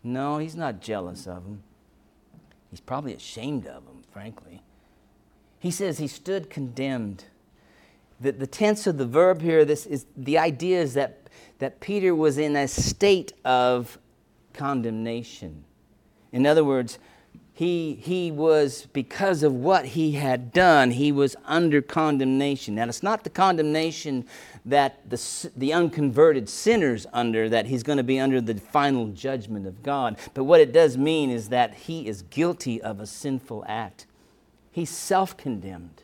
No, 0.05 0.37
he's 0.37 0.55
not 0.55 0.81
jealous 0.81 1.25
of 1.25 1.45
him. 1.45 1.63
He's 2.69 2.79
probably 2.79 3.15
ashamed 3.15 3.65
of 3.65 3.83
him, 3.87 4.03
frankly. 4.13 4.61
He 5.57 5.71
says 5.71 5.97
he 5.97 6.07
stood 6.07 6.51
condemned. 6.51 7.25
The, 8.21 8.31
the 8.31 8.45
tense 8.45 8.85
of 8.85 8.99
the 8.99 9.07
verb 9.07 9.41
here, 9.41 9.65
this 9.65 9.87
is 9.87 10.05
the 10.15 10.37
idea 10.37 10.79
is 10.79 10.93
that, 10.93 11.27
that 11.57 11.79
Peter 11.79 12.13
was 12.13 12.37
in 12.37 12.55
a 12.55 12.67
state 12.67 13.33
of 13.43 13.97
condemnation. 14.53 15.65
In 16.31 16.45
other 16.45 16.63
words, 16.63 16.99
he, 17.57 17.95
he 18.01 18.31
was, 18.31 18.85
because 18.91 19.41
of 19.41 19.53
what 19.53 19.85
he 19.85 20.11
had 20.11 20.51
done, 20.51 20.91
he 20.91 21.13
was 21.13 21.37
under 21.45 21.81
condemnation. 21.81 22.75
Now, 22.75 22.83
it's 22.83 23.01
not 23.01 23.23
the 23.23 23.29
condemnation 23.29 24.25
that 24.65 25.09
the, 25.09 25.49
the 25.55 25.71
unconverted 25.71 26.49
sinner's 26.49 27.07
under, 27.13 27.47
that 27.47 27.67
he's 27.67 27.81
going 27.81 27.95
to 27.95 28.03
be 28.03 28.19
under 28.19 28.41
the 28.41 28.55
final 28.55 29.07
judgment 29.07 29.65
of 29.65 29.83
God. 29.83 30.17
But 30.33 30.43
what 30.43 30.59
it 30.59 30.73
does 30.73 30.97
mean 30.97 31.29
is 31.29 31.47
that 31.47 31.73
he 31.73 32.07
is 32.09 32.23
guilty 32.23 32.81
of 32.81 32.99
a 32.99 33.05
sinful 33.05 33.63
act. 33.69 34.05
He's 34.69 34.89
self 34.89 35.37
condemned, 35.37 36.03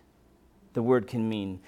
the 0.71 0.81
word 0.81 1.05
can 1.05 1.27
mean. 1.27 1.59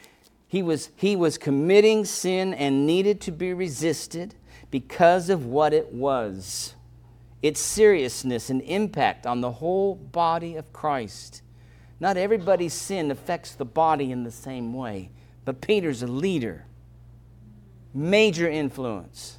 He 0.47 0.63
was, 0.63 0.91
he 0.95 1.17
was 1.17 1.37
committing 1.37 2.05
sin 2.05 2.53
and 2.53 2.87
needed 2.87 3.19
to 3.19 3.33
be 3.33 3.53
resisted 3.53 4.35
because 4.71 5.29
of 5.29 5.45
what 5.45 5.73
it 5.73 5.91
was 5.91 6.75
its 7.43 7.59
seriousness 7.59 8.49
and 8.49 8.61
impact 8.61 9.27
on 9.27 9.41
the 9.41 9.51
whole 9.51 9.95
body 9.95 10.55
of 10.55 10.71
Christ. 10.71 11.41
Not 11.99 12.15
everybody's 12.15 12.73
sin 12.73 13.11
affects 13.11 13.53
the 13.53 13.65
body 13.65 14.11
in 14.11 14.23
the 14.23 14.31
same 14.31 14.73
way, 14.73 15.11
but 15.43 15.59
Peter's 15.61 16.01
a 16.01 16.07
leader, 16.07 16.65
major 17.93 18.49
influence 18.49 19.37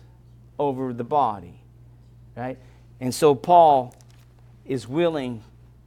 over 0.58 0.92
the 0.92 1.02
body, 1.02 1.62
right? 2.36 2.58
And 3.00 3.12
so 3.12 3.34
Paul 3.34 3.94
is 4.66 4.86
willing 4.86 5.42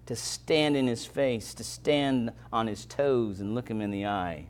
to 0.08 0.16
stand 0.16 0.76
in 0.76 0.88
his 0.88 1.06
face, 1.06 1.54
to 1.54 1.64
stand 1.64 2.32
on 2.52 2.66
his 2.66 2.86
toes 2.86 3.40
and 3.40 3.54
look 3.54 3.70
him 3.70 3.80
in 3.80 3.92
the 3.92 4.08
eye. 4.08 4.48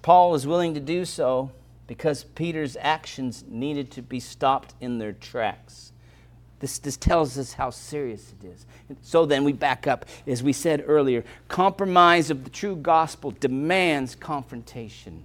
Paul 0.00 0.34
is 0.34 0.46
willing 0.46 0.72
to 0.72 0.80
do 0.80 1.04
so 1.04 1.50
because 1.86 2.24
Peter's 2.24 2.76
actions 2.80 3.44
needed 3.46 3.90
to 3.92 4.02
be 4.02 4.20
stopped 4.20 4.74
in 4.80 4.98
their 4.98 5.12
tracks. 5.12 5.92
This, 6.58 6.78
this 6.78 6.96
tells 6.96 7.36
us 7.38 7.52
how 7.52 7.70
serious 7.70 8.32
it 8.40 8.46
is. 8.46 8.66
So 9.02 9.26
then 9.26 9.44
we 9.44 9.52
back 9.52 9.86
up. 9.86 10.06
As 10.26 10.42
we 10.42 10.52
said 10.52 10.84
earlier, 10.86 11.22
compromise 11.48 12.30
of 12.30 12.44
the 12.44 12.50
true 12.50 12.76
gospel 12.76 13.30
demands 13.30 14.14
confrontation. 14.14 15.24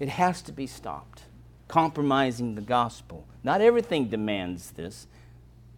It 0.00 0.08
has 0.08 0.42
to 0.42 0.52
be 0.52 0.66
stopped. 0.66 1.22
Compromising 1.68 2.56
the 2.56 2.60
gospel. 2.60 3.24
Not 3.44 3.60
everything 3.60 4.08
demands 4.08 4.72
this, 4.72 5.06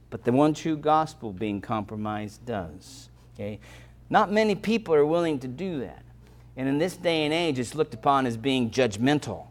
but 0.09 0.25
the 0.25 0.33
one 0.33 0.55
true 0.55 0.77
gospel 0.77 1.33
being 1.33 1.61
compromised 1.61 2.45
does. 2.47 3.11
Okay? 3.35 3.61
Not 4.09 4.33
many 4.33 4.55
people 4.55 4.95
are 4.95 5.07
willing 5.07 5.39
to 5.41 5.49
do 5.49 5.81
that. 5.81 6.03
And 6.57 6.69
in 6.69 6.79
this 6.79 6.97
day 6.97 7.25
and 7.25 7.35
age, 7.35 7.59
it's 7.59 7.75
looked 7.75 7.95
upon 7.95 8.27
as 8.27 8.37
being 8.37 8.71
judgmental. 8.71 9.47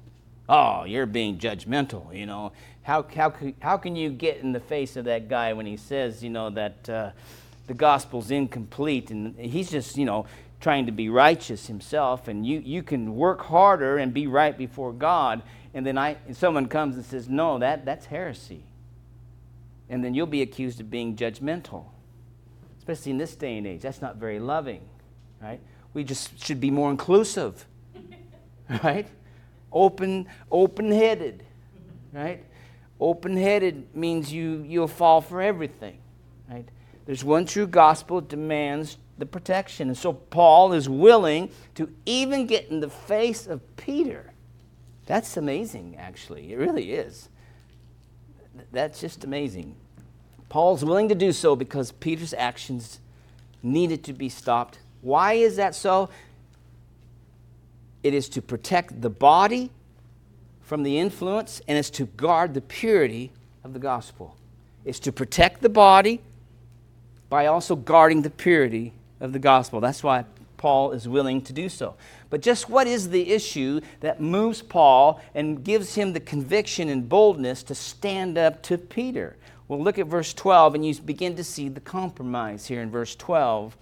Oh, 0.50 0.86
you're 0.86 1.06
being 1.06 1.38
judgmental, 1.38 2.18
you 2.18 2.26
know 2.26 2.52
how, 2.84 3.04
how, 3.16 3.34
how 3.60 3.78
can 3.78 3.96
you 3.96 4.10
get 4.10 4.38
in 4.38 4.52
the 4.52 4.60
face 4.60 4.96
of 4.96 5.06
that 5.06 5.28
guy 5.28 5.54
when 5.54 5.66
he 5.66 5.78
says, 5.78 6.24
you 6.24 6.30
know, 6.30 6.50
that 6.52 6.90
uh, 6.90 7.12
the 7.68 7.74
gospel's 7.74 8.30
incomplete 8.30 9.10
and 9.10 9.36
he's 9.38 9.72
just, 9.72 9.98
you 9.98 10.06
know, 10.06 10.26
trying 10.60 10.86
to 10.86 10.92
be 10.92 11.10
righteous 11.10 11.68
himself 11.68 12.28
and 12.28 12.46
you, 12.46 12.60
you 12.60 12.84
can 12.84 13.16
work 13.16 13.42
harder 13.42 13.98
and 13.98 14.14
be 14.14 14.28
right 14.28 14.58
before 14.58 14.94
God 14.94 15.42
and 15.74 15.86
then 15.86 15.98
I, 15.98 16.18
and 16.28 16.38
someone 16.38 16.68
comes 16.68 16.96
and 16.96 17.06
says, 17.06 17.28
no, 17.28 17.58
that, 17.60 17.86
that's 17.86 18.06
heresy. 18.06 18.64
And 19.90 20.04
then 20.04 20.14
you'll 20.14 20.28
be 20.28 20.42
accused 20.42 20.80
of 20.80 20.92
being 20.92 21.16
judgmental, 21.16 21.86
especially 22.78 23.12
in 23.12 23.18
this 23.18 23.36
day 23.36 23.58
and 23.58 23.66
age. 23.66 23.82
That's 23.82 24.02
not 24.02 24.18
very 24.18 24.40
loving, 24.40 24.82
right? 25.42 25.60
We 25.94 26.04
just 26.04 26.44
should 26.44 26.60
be 26.60 26.70
more 26.70 26.92
inclusive, 26.92 27.66
right? 28.84 29.08
Open, 29.72 30.28
open-headed, 30.52 31.44
right? 32.12 32.44
Open 33.04 33.36
headed 33.36 33.94
means 33.94 34.32
you, 34.32 34.64
you'll 34.66 34.88
fall 34.88 35.20
for 35.20 35.42
everything, 35.42 35.98
right? 36.50 36.66
There's 37.06 37.22
one 37.22 37.46
true 37.46 37.68
gospel 37.68 38.22
that 38.22 38.30
demands 38.30 38.98
the 39.18 39.26
protection. 39.26 39.90
And 39.90 39.98
so 39.98 40.14
Paul 40.14 40.72
is 40.72 40.88
willing 40.88 41.52
to 41.76 41.92
even 42.06 42.48
get 42.48 42.70
in 42.70 42.80
the 42.80 42.90
face 42.90 43.46
of 43.46 43.60
Peter. 43.76 44.32
That's 45.06 45.36
amazing, 45.36 45.98
actually. 46.00 46.54
It 46.54 46.58
really 46.58 46.94
is. 46.94 47.28
That's 48.72 49.02
just 49.02 49.26
amazing. 49.26 49.76
Paul's 50.48 50.86
willing 50.86 51.10
to 51.10 51.16
do 51.16 51.34
so 51.34 51.58
because 51.58 51.92
Peter's 51.92 52.34
actions 52.34 53.02
needed 53.62 54.06
to 54.06 54.14
be 54.14 54.30
stopped. 54.30 54.80
Why 55.02 55.34
is 55.34 55.58
that 55.58 55.76
so? 55.76 56.08
It 58.02 58.14
is 58.14 58.30
to 58.30 58.42
protect 58.42 59.02
the 59.02 59.10
body 59.10 59.72
from 60.64 60.84
the 60.84 60.98
influence, 60.98 61.62
and 61.68 61.78
it's 61.78 61.90
to 61.92 62.06
guard 62.06 62.54
the 62.54 62.62
purity 62.62 63.32
of 63.64 63.74
the 63.74 63.80
gospel. 63.80 64.36
It's 64.86 65.00
to 65.02 65.12
protect 65.12 65.62
the 65.62 65.70
body 65.70 66.22
by 67.30 67.46
also 67.46 67.76
guarding 67.76 68.22
the 68.22 68.30
purity 68.30 68.94
of 69.20 69.34
the 69.34 69.40
gospel. 69.40 69.80
That's 69.80 70.04
why 70.04 70.26
Paul 70.58 70.92
is 70.92 71.08
willing 71.08 71.42
to 71.42 71.54
do 71.54 71.68
so. 71.68 71.96
But 72.30 72.42
just 72.42 72.70
what 72.70 72.88
is 72.88 73.10
the 73.10 73.32
issue 73.32 73.82
that 74.00 74.22
moves 74.22 74.62
Paul 74.62 75.22
and 75.36 75.64
gives 75.64 75.96
him 75.96 76.14
the 76.14 76.20
conviction 76.20 76.90
and 76.90 77.08
boldness 77.08 77.64
to 77.64 77.76
stand 77.76 78.38
up 78.38 78.64
to 78.64 78.78
Peter? 78.78 79.36
Well, 79.68 79.82
look 79.82 79.98
at 79.98 80.08
verse 80.08 80.34
12, 80.34 80.76
and 80.76 80.86
you 80.86 80.96
begin 80.96 81.36
to 81.36 81.44
see 81.44 81.70
the 81.70 81.80
compromise 81.80 82.68
here 82.68 82.82
in 82.82 82.92
verse 82.92 83.16
12. 83.16 83.76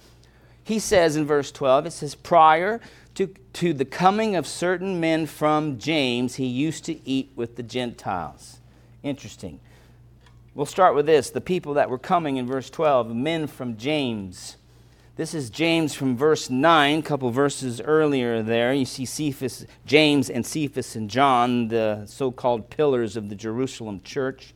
He 0.63 0.79
says 0.79 1.15
in 1.15 1.25
verse 1.25 1.51
12, 1.51 1.87
it 1.87 1.91
says, 1.91 2.15
Prior 2.15 2.79
to, 3.15 3.27
to 3.53 3.73
the 3.73 3.85
coming 3.85 4.35
of 4.35 4.47
certain 4.47 4.99
men 4.99 5.25
from 5.25 5.77
James, 5.77 6.35
he 6.35 6.45
used 6.45 6.85
to 6.85 7.07
eat 7.07 7.31
with 7.35 7.55
the 7.55 7.63
Gentiles. 7.63 8.59
Interesting. 9.03 9.59
We'll 10.53 10.65
start 10.65 10.95
with 10.95 11.05
this 11.05 11.29
the 11.29 11.41
people 11.41 11.75
that 11.75 11.89
were 11.89 11.97
coming 11.97 12.37
in 12.37 12.45
verse 12.45 12.69
12, 12.69 13.15
men 13.15 13.47
from 13.47 13.77
James. 13.77 14.57
This 15.17 15.33
is 15.33 15.49
James 15.49 15.93
from 15.93 16.15
verse 16.15 16.49
9, 16.49 16.99
a 16.99 17.01
couple 17.01 17.29
verses 17.31 17.81
earlier 17.81 18.41
there. 18.41 18.73
You 18.73 18.85
see 18.85 19.05
Cephas, 19.05 19.65
James 19.85 20.29
and 20.29 20.45
Cephas 20.45 20.95
and 20.95 21.09
John, 21.09 21.67
the 21.67 22.05
so 22.05 22.31
called 22.31 22.69
pillars 22.69 23.17
of 23.17 23.29
the 23.29 23.35
Jerusalem 23.35 24.01
church. 24.03 24.53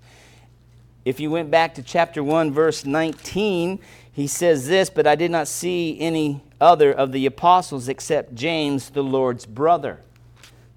If 1.03 1.19
you 1.19 1.29
went 1.29 1.51
back 1.51 1.75
to 1.75 1.83
chapter 1.83 2.23
1, 2.23 2.51
verse 2.51 2.83
19, 2.83 3.79
he 4.11 4.27
says 4.27 4.67
this, 4.67 4.89
but 4.89 5.05
I 5.05 5.15
did 5.15 5.29
not 5.29 5.47
see 5.47 5.99
any 5.99 6.41
other 6.59 6.91
of 6.91 7.11
the 7.11 7.25
apostles 7.25 7.87
except 7.87 8.35
James, 8.35 8.89
the 8.89 9.03
Lord's 9.03 9.45
brother. 9.45 10.01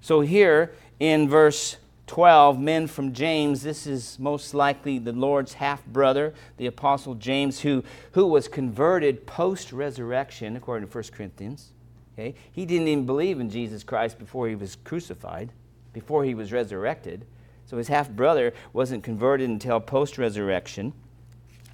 So 0.01 0.21
here 0.21 0.73
in 0.99 1.29
verse 1.29 1.77
12, 2.07 2.59
men 2.59 2.87
from 2.87 3.13
James, 3.13 3.61
this 3.61 3.85
is 3.85 4.17
most 4.17 4.53
likely 4.53 4.97
the 4.97 5.13
Lord's 5.13 5.53
half 5.53 5.85
brother, 5.85 6.33
the 6.57 6.65
apostle 6.65 7.13
James, 7.13 7.59
who, 7.61 7.83
who 8.13 8.25
was 8.25 8.47
converted 8.47 9.27
post 9.27 9.71
resurrection, 9.71 10.55
according 10.55 10.89
to 10.89 10.93
1 10.93 11.03
Corinthians. 11.11 11.71
Okay? 12.17 12.33
He 12.51 12.65
didn't 12.65 12.87
even 12.87 13.05
believe 13.05 13.39
in 13.39 13.49
Jesus 13.49 13.83
Christ 13.83 14.17
before 14.17 14.47
he 14.47 14.55
was 14.55 14.75
crucified, 14.83 15.51
before 15.93 16.23
he 16.23 16.33
was 16.33 16.51
resurrected. 16.51 17.25
So 17.67 17.77
his 17.77 17.87
half 17.87 18.09
brother 18.09 18.53
wasn't 18.73 19.03
converted 19.03 19.47
until 19.47 19.79
post 19.79 20.17
resurrection. 20.17 20.93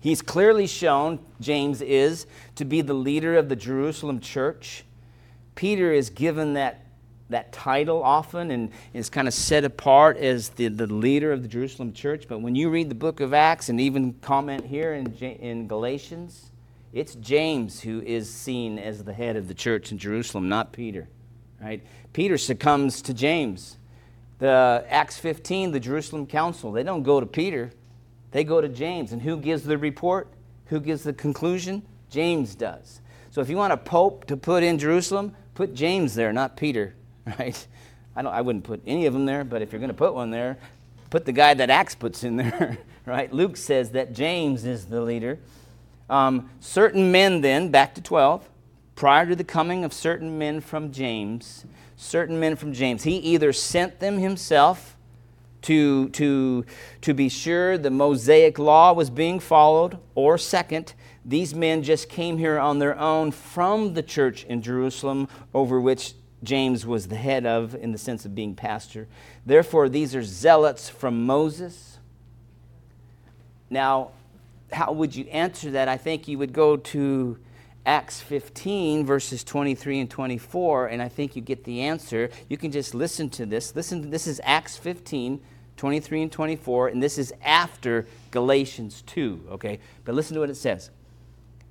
He's 0.06 0.22
clearly 0.22 0.68
shown, 0.68 1.18
James 1.42 1.82
is, 1.82 2.28
to 2.58 2.64
be 2.64 2.82
the 2.82 2.94
leader 2.94 3.38
of 3.38 3.50
the 3.50 3.56
Jerusalem 3.56 4.20
church. 4.20 4.84
Peter 5.56 5.92
is 5.92 6.12
given 6.12 6.54
that, 6.54 6.86
that 7.30 7.52
title 7.52 8.04
often 8.04 8.52
and 8.52 8.70
is 8.94 9.10
kind 9.10 9.28
of 9.28 9.34
set 9.34 9.64
apart 9.64 10.18
as 10.18 10.50
the, 10.50 10.68
the 10.68 10.86
leader 10.86 11.32
of 11.32 11.42
the 11.42 11.48
Jerusalem 11.48 11.92
church. 11.92 12.28
But 12.28 12.42
when 12.42 12.56
you 12.56 12.70
read 12.70 12.90
the 12.90 12.94
book 12.94 13.20
of 13.20 13.34
Acts 13.34 13.70
and 13.70 13.82
even 13.82 14.14
comment 14.22 14.68
here 14.68 14.94
in, 14.94 15.12
in 15.16 15.68
Galatians, 15.68 16.52
it's 16.94 17.16
James 17.16 17.82
who 17.82 18.00
is 18.02 18.32
seen 18.32 18.78
as 18.78 19.06
the 19.06 19.14
head 19.14 19.36
of 19.36 19.48
the 19.48 19.56
church 19.56 19.92
in 19.92 19.98
Jerusalem, 19.98 20.48
not 20.48 20.72
Peter. 20.72 21.08
Right? 21.60 21.82
Peter 22.14 22.38
succumbs 22.38 23.02
to 23.02 23.14
James. 23.16 23.78
The 24.38 24.86
Acts 24.88 25.18
15, 25.18 25.72
the 25.72 25.80
Jerusalem 25.80 26.28
council, 26.28 26.72
they 26.72 26.84
don't 26.84 27.02
go 27.02 27.20
to 27.20 27.26
Peter. 27.26 27.72
They 28.36 28.44
go 28.44 28.60
to 28.60 28.68
James. 28.68 29.14
And 29.14 29.22
who 29.22 29.38
gives 29.38 29.64
the 29.64 29.78
report? 29.78 30.28
Who 30.66 30.82
gives 30.82 31.04
the 31.04 31.14
conclusion? 31.14 31.84
James 32.10 32.54
does. 32.54 33.00
So 33.32 33.40
if 33.40 33.48
you 33.48 33.56
want 33.56 33.72
a 33.72 33.78
pope 33.78 34.26
to 34.26 34.36
put 34.36 34.62
in 34.62 34.78
Jerusalem, 34.78 35.34
put 35.54 35.74
James 35.74 36.16
there, 36.16 36.34
not 36.34 36.58
Peter, 36.58 36.96
right? 37.40 37.66
I, 38.14 38.22
don't, 38.22 38.34
I 38.34 38.42
wouldn't 38.42 38.66
put 38.66 38.82
any 38.86 39.06
of 39.06 39.14
them 39.14 39.26
there, 39.26 39.46
but 39.46 39.62
if 39.62 39.72
you're 39.72 39.80
going 39.80 39.88
to 39.88 39.94
put 39.94 40.14
one 40.14 40.32
there, 40.32 40.58
put 41.10 41.24
the 41.24 41.32
guy 41.32 41.54
that 41.54 41.70
Acts 41.70 41.96
puts 41.96 42.26
in 42.26 42.36
there, 42.36 42.78
right? 43.06 43.32
Luke 43.32 43.56
says 43.56 43.92
that 43.92 44.12
James 44.12 44.66
is 44.66 44.88
the 44.88 45.00
leader. 45.00 45.40
Um, 46.10 46.50
certain 46.60 47.14
men, 47.14 47.40
then, 47.40 47.72
back 47.72 47.96
to 47.96 48.02
12, 48.02 48.50
prior 48.96 49.26
to 49.28 49.38
the 49.38 49.46
coming 49.46 49.86
of 49.86 49.94
certain 49.94 50.38
men 50.38 50.60
from 50.60 50.92
James, 50.92 51.64
certain 51.96 52.38
men 52.38 52.58
from 52.58 52.74
James, 52.74 53.04
he 53.04 53.16
either 53.16 53.54
sent 53.54 54.02
them 54.02 54.18
himself 54.18 54.95
to, 55.66 56.10
to, 56.10 56.64
to 57.02 57.14
be 57.14 57.28
sure 57.28 57.78
the 57.78 57.90
Mosaic 57.90 58.60
law 58.60 58.94
was 58.94 59.10
being 59.10 59.40
followed, 59.40 59.98
or 60.14 60.38
second, 60.38 60.94
these 61.26 61.56
men 61.56 61.82
just 61.82 62.08
came 62.08 62.38
here 62.38 62.60
on 62.60 62.78
their 62.78 62.98
own 63.00 63.32
from 63.32 63.96
the 63.96 64.04
church 64.04 64.44
in 64.44 64.62
Jerusalem, 64.62 65.28
over 65.56 65.82
which 65.82 66.14
James 66.44 66.86
was 66.86 67.08
the 67.08 67.16
head 67.16 67.48
of 67.48 67.74
in 67.74 67.92
the 67.92 67.98
sense 67.98 68.26
of 68.26 68.36
being 68.36 68.54
pastor. 68.54 69.08
Therefore, 69.44 69.90
these 69.90 70.16
are 70.16 70.24
zealots 70.24 70.88
from 70.88 71.26
Moses. 71.26 71.98
Now, 73.72 74.12
how 74.72 74.92
would 74.92 75.16
you 75.16 75.26
answer 75.26 75.72
that? 75.72 75.88
I 75.88 75.98
think 75.98 76.28
you 76.28 76.38
would 76.38 76.54
go 76.54 76.78
to 76.78 77.40
Acts 77.88 78.22
15, 78.22 79.04
verses 79.04 79.44
23 79.44 80.02
and 80.02 80.10
24, 80.10 80.88
and 80.88 81.02
I 81.02 81.08
think 81.08 81.36
you 81.36 81.42
get 81.42 81.64
the 81.64 81.82
answer. 81.82 82.30
You 82.50 82.58
can 82.58 82.72
just 82.72 82.94
listen 82.94 83.30
to 83.32 83.48
this. 83.48 83.76
Listen, 83.76 84.12
this 84.12 84.28
is 84.28 84.40
Acts 84.44 84.78
15, 84.78 85.42
23 85.78 86.24
and 86.24 86.32
24, 86.32 86.90
and 86.90 87.04
this 87.04 87.18
is 87.18 87.34
after 87.44 88.08
Galatians 88.32 89.04
2, 89.08 89.48
okay? 89.52 89.80
But 90.04 90.16
listen 90.16 90.34
to 90.36 90.40
what 90.40 90.50
it 90.50 90.56
says. 90.56 90.90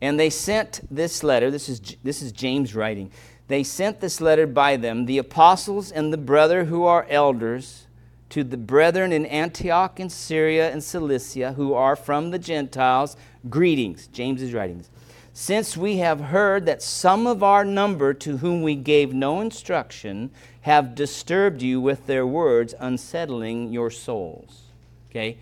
And 0.01 0.21
they 0.21 0.31
sent 0.31 0.81
this 0.90 1.23
letter, 1.23 1.51
this 1.51 1.69
is, 1.69 1.81
this 2.03 2.21
is 2.21 2.33
James 2.33 2.75
writing. 2.75 3.11
They 3.49 3.62
sent 3.62 4.01
this 4.01 4.21
letter 4.21 4.47
by 4.47 4.77
them, 4.77 5.07
the 5.07 5.19
apostles 5.19 5.90
and 5.90 6.12
the 6.12 6.19
brother 6.19 6.64
who 6.64 6.85
are 6.85 7.07
elders, 7.09 7.87
to 8.31 8.43
the 8.43 8.57
brethren 8.57 9.12
in 9.12 9.27
Antioch 9.27 10.01
and 10.01 10.11
Syria 10.11 10.71
and 10.73 10.83
Cilicia 10.83 11.53
who 11.53 11.73
are 11.73 11.95
from 11.95 12.33
the 12.33 12.38
Gentiles, 12.38 13.17
greetings. 13.49 14.09
James 14.09 14.43
is 14.43 14.53
writing 14.53 14.79
this. 14.79 14.90
Since 15.37 15.77
we 15.77 15.97
have 15.97 16.20
heard 16.20 16.64
that 16.66 16.81
some 16.81 17.27
of 17.27 17.42
our 17.42 17.64
number 17.64 18.14
to 18.14 18.37
whom 18.37 18.62
we 18.62 18.77
gave 18.77 19.12
no 19.12 19.40
instruction 19.40 20.31
have 20.61 20.94
disturbed 20.94 21.61
you 21.61 21.81
with 21.81 22.07
their 22.07 22.25
words, 22.25 22.73
unsettling 22.79 23.73
your 23.73 23.90
souls. 23.90 24.62
Okay? 25.11 25.37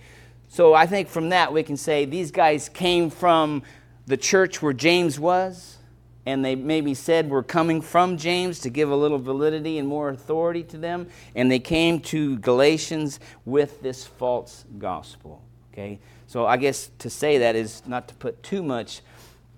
So 0.48 0.72
I 0.72 0.86
think 0.86 1.08
from 1.08 1.28
that 1.28 1.52
we 1.52 1.62
can 1.62 1.76
say 1.76 2.06
these 2.06 2.30
guys 2.30 2.70
came 2.70 3.10
from 3.10 3.62
the 4.06 4.16
church 4.16 4.62
where 4.62 4.72
James 4.72 5.20
was, 5.20 5.76
and 6.24 6.42
they 6.42 6.54
maybe 6.54 6.94
said 6.94 7.28
we're 7.28 7.42
coming 7.42 7.82
from 7.82 8.16
James 8.16 8.60
to 8.60 8.70
give 8.70 8.90
a 8.90 8.96
little 8.96 9.18
validity 9.18 9.76
and 9.76 9.86
more 9.86 10.08
authority 10.08 10.62
to 10.62 10.78
them, 10.78 11.06
and 11.34 11.50
they 11.50 11.58
came 11.58 12.00
to 12.00 12.38
Galatians 12.38 13.20
with 13.44 13.82
this 13.82 14.06
false 14.06 14.64
gospel. 14.78 15.42
Okay? 15.70 15.98
So 16.28 16.46
I 16.46 16.56
guess 16.56 16.90
to 17.00 17.10
say 17.10 17.36
that 17.38 17.56
is 17.56 17.82
not 17.86 18.08
to 18.08 18.14
put 18.14 18.42
too 18.42 18.62
much 18.62 19.02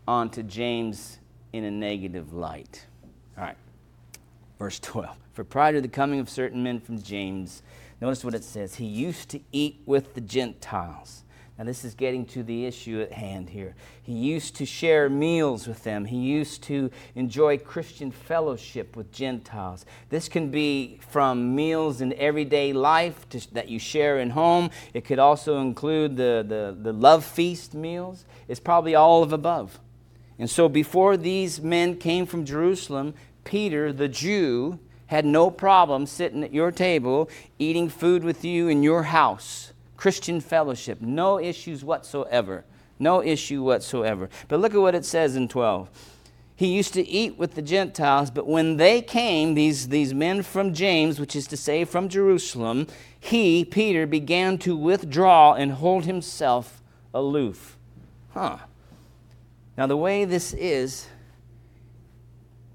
onto 0.07 0.43
James 0.43 1.19
in 1.53 1.64
a 1.64 1.71
negative 1.71 2.33
light. 2.33 2.87
All 3.37 3.45
right, 3.45 3.57
verse 4.59 4.79
12. 4.81 5.17
For 5.33 5.45
prior 5.45 5.73
to 5.73 5.81
the 5.81 5.88
coming 5.88 6.21
of 6.21 6.29
certain 6.29 6.62
men 6.62 6.81
from 6.81 7.03
James, 7.03 7.62
notice 8.01 8.25
what 8.25 8.35
it 8.35 8.45
says. 8.45 8.77
He 8.77 8.87
used 8.87 9.29
to 9.31 9.40
eat 9.53 9.81
with 9.87 10.14
the 10.14 10.21
Gentiles. 10.21 11.25
Now, 11.57 11.64
this 11.64 11.85
is 11.85 11.95
getting 11.95 12.27
to 12.27 12.43
the 12.43 12.67
issue 12.67 13.01
at 13.01 13.12
hand 13.12 13.49
here. 13.49 13.77
He 14.03 14.12
used 14.12 14.57
to 14.57 14.67
share 14.67 15.09
meals 15.09 15.69
with 15.69 15.85
them. 15.85 16.05
He 16.05 16.17
used 16.17 16.64
to 16.64 16.90
enjoy 17.14 17.59
Christian 17.59 18.11
fellowship 18.11 18.97
with 18.97 19.12
Gentiles. 19.12 19.87
This 20.09 20.29
can 20.29 20.51
be 20.51 20.99
from 21.09 21.55
meals 21.55 22.01
in 22.01 22.12
everyday 22.14 22.73
life 22.73 23.29
to, 23.29 23.55
that 23.55 23.69
you 23.69 23.79
share 23.79 24.19
in 24.19 24.31
home. 24.31 24.71
It 24.95 25.05
could 25.05 25.21
also 25.21 25.59
include 25.59 26.17
the, 26.17 26.45
the, 26.47 26.77
the 26.77 26.93
love 26.93 27.25
feast 27.25 27.73
meals. 27.73 28.25
It's 28.49 28.61
probably 28.61 28.97
all 28.97 29.23
of 29.23 29.33
above. 29.33 29.79
And 30.38 30.51
so 30.51 30.68
before 30.68 31.17
these 31.17 31.61
men 31.61 31.96
came 31.96 32.27
from 32.27 32.44
Jerusalem, 32.44 33.15
Peter, 33.44 33.92
the 33.92 34.08
Jew, 34.08 34.79
had 35.06 35.25
no 35.25 35.50
problem 35.50 36.06
sitting 36.06 36.42
at 36.42 36.52
your 36.52 36.73
table, 36.73 37.29
eating 37.58 37.88
food 37.88 38.25
with 38.25 38.44
you 38.44 38.69
in 38.69 38.83
your 38.83 39.04
house. 39.04 39.73
Christian 39.96 40.40
fellowship, 40.40 41.00
no 41.00 41.38
issues 41.38 41.85
whatsoever. 41.85 42.65
No 42.98 43.23
issue 43.23 43.63
whatsoever. 43.63 44.29
But 44.48 44.61
look 44.61 44.75
at 44.75 44.81
what 44.81 44.94
it 44.94 45.04
says 45.04 45.37
in 45.37 45.48
12. 45.48 45.88
he 46.56 46.69
used 46.69 46.94
to 46.94 47.06
eat 47.06 47.37
with 47.37 47.54
the 47.54 47.63
Gentiles, 47.63 48.31
but 48.31 48.46
when 48.46 48.77
they 48.77 49.02
came, 49.02 49.54
these, 49.54 49.88
these 49.88 50.15
men 50.15 50.42
from 50.42 50.73
James, 50.73 51.19
which 51.19 51.35
is 51.35 51.48
to 51.48 51.56
say 51.56 51.85
from 51.85 52.08
Jerusalem, 52.08 52.87
he, 53.19 53.65
Peter, 53.65 54.06
began 54.06 54.56
to 54.58 54.77
withdraw 54.77 55.54
and 55.54 55.73
hold 55.73 56.04
himself 56.04 56.81
aloof. 57.13 57.77
Huh. 58.33 58.58
Now, 59.77 59.87
the 59.87 59.96
way 59.96 60.25
this 60.25 60.54
is, 60.54 61.08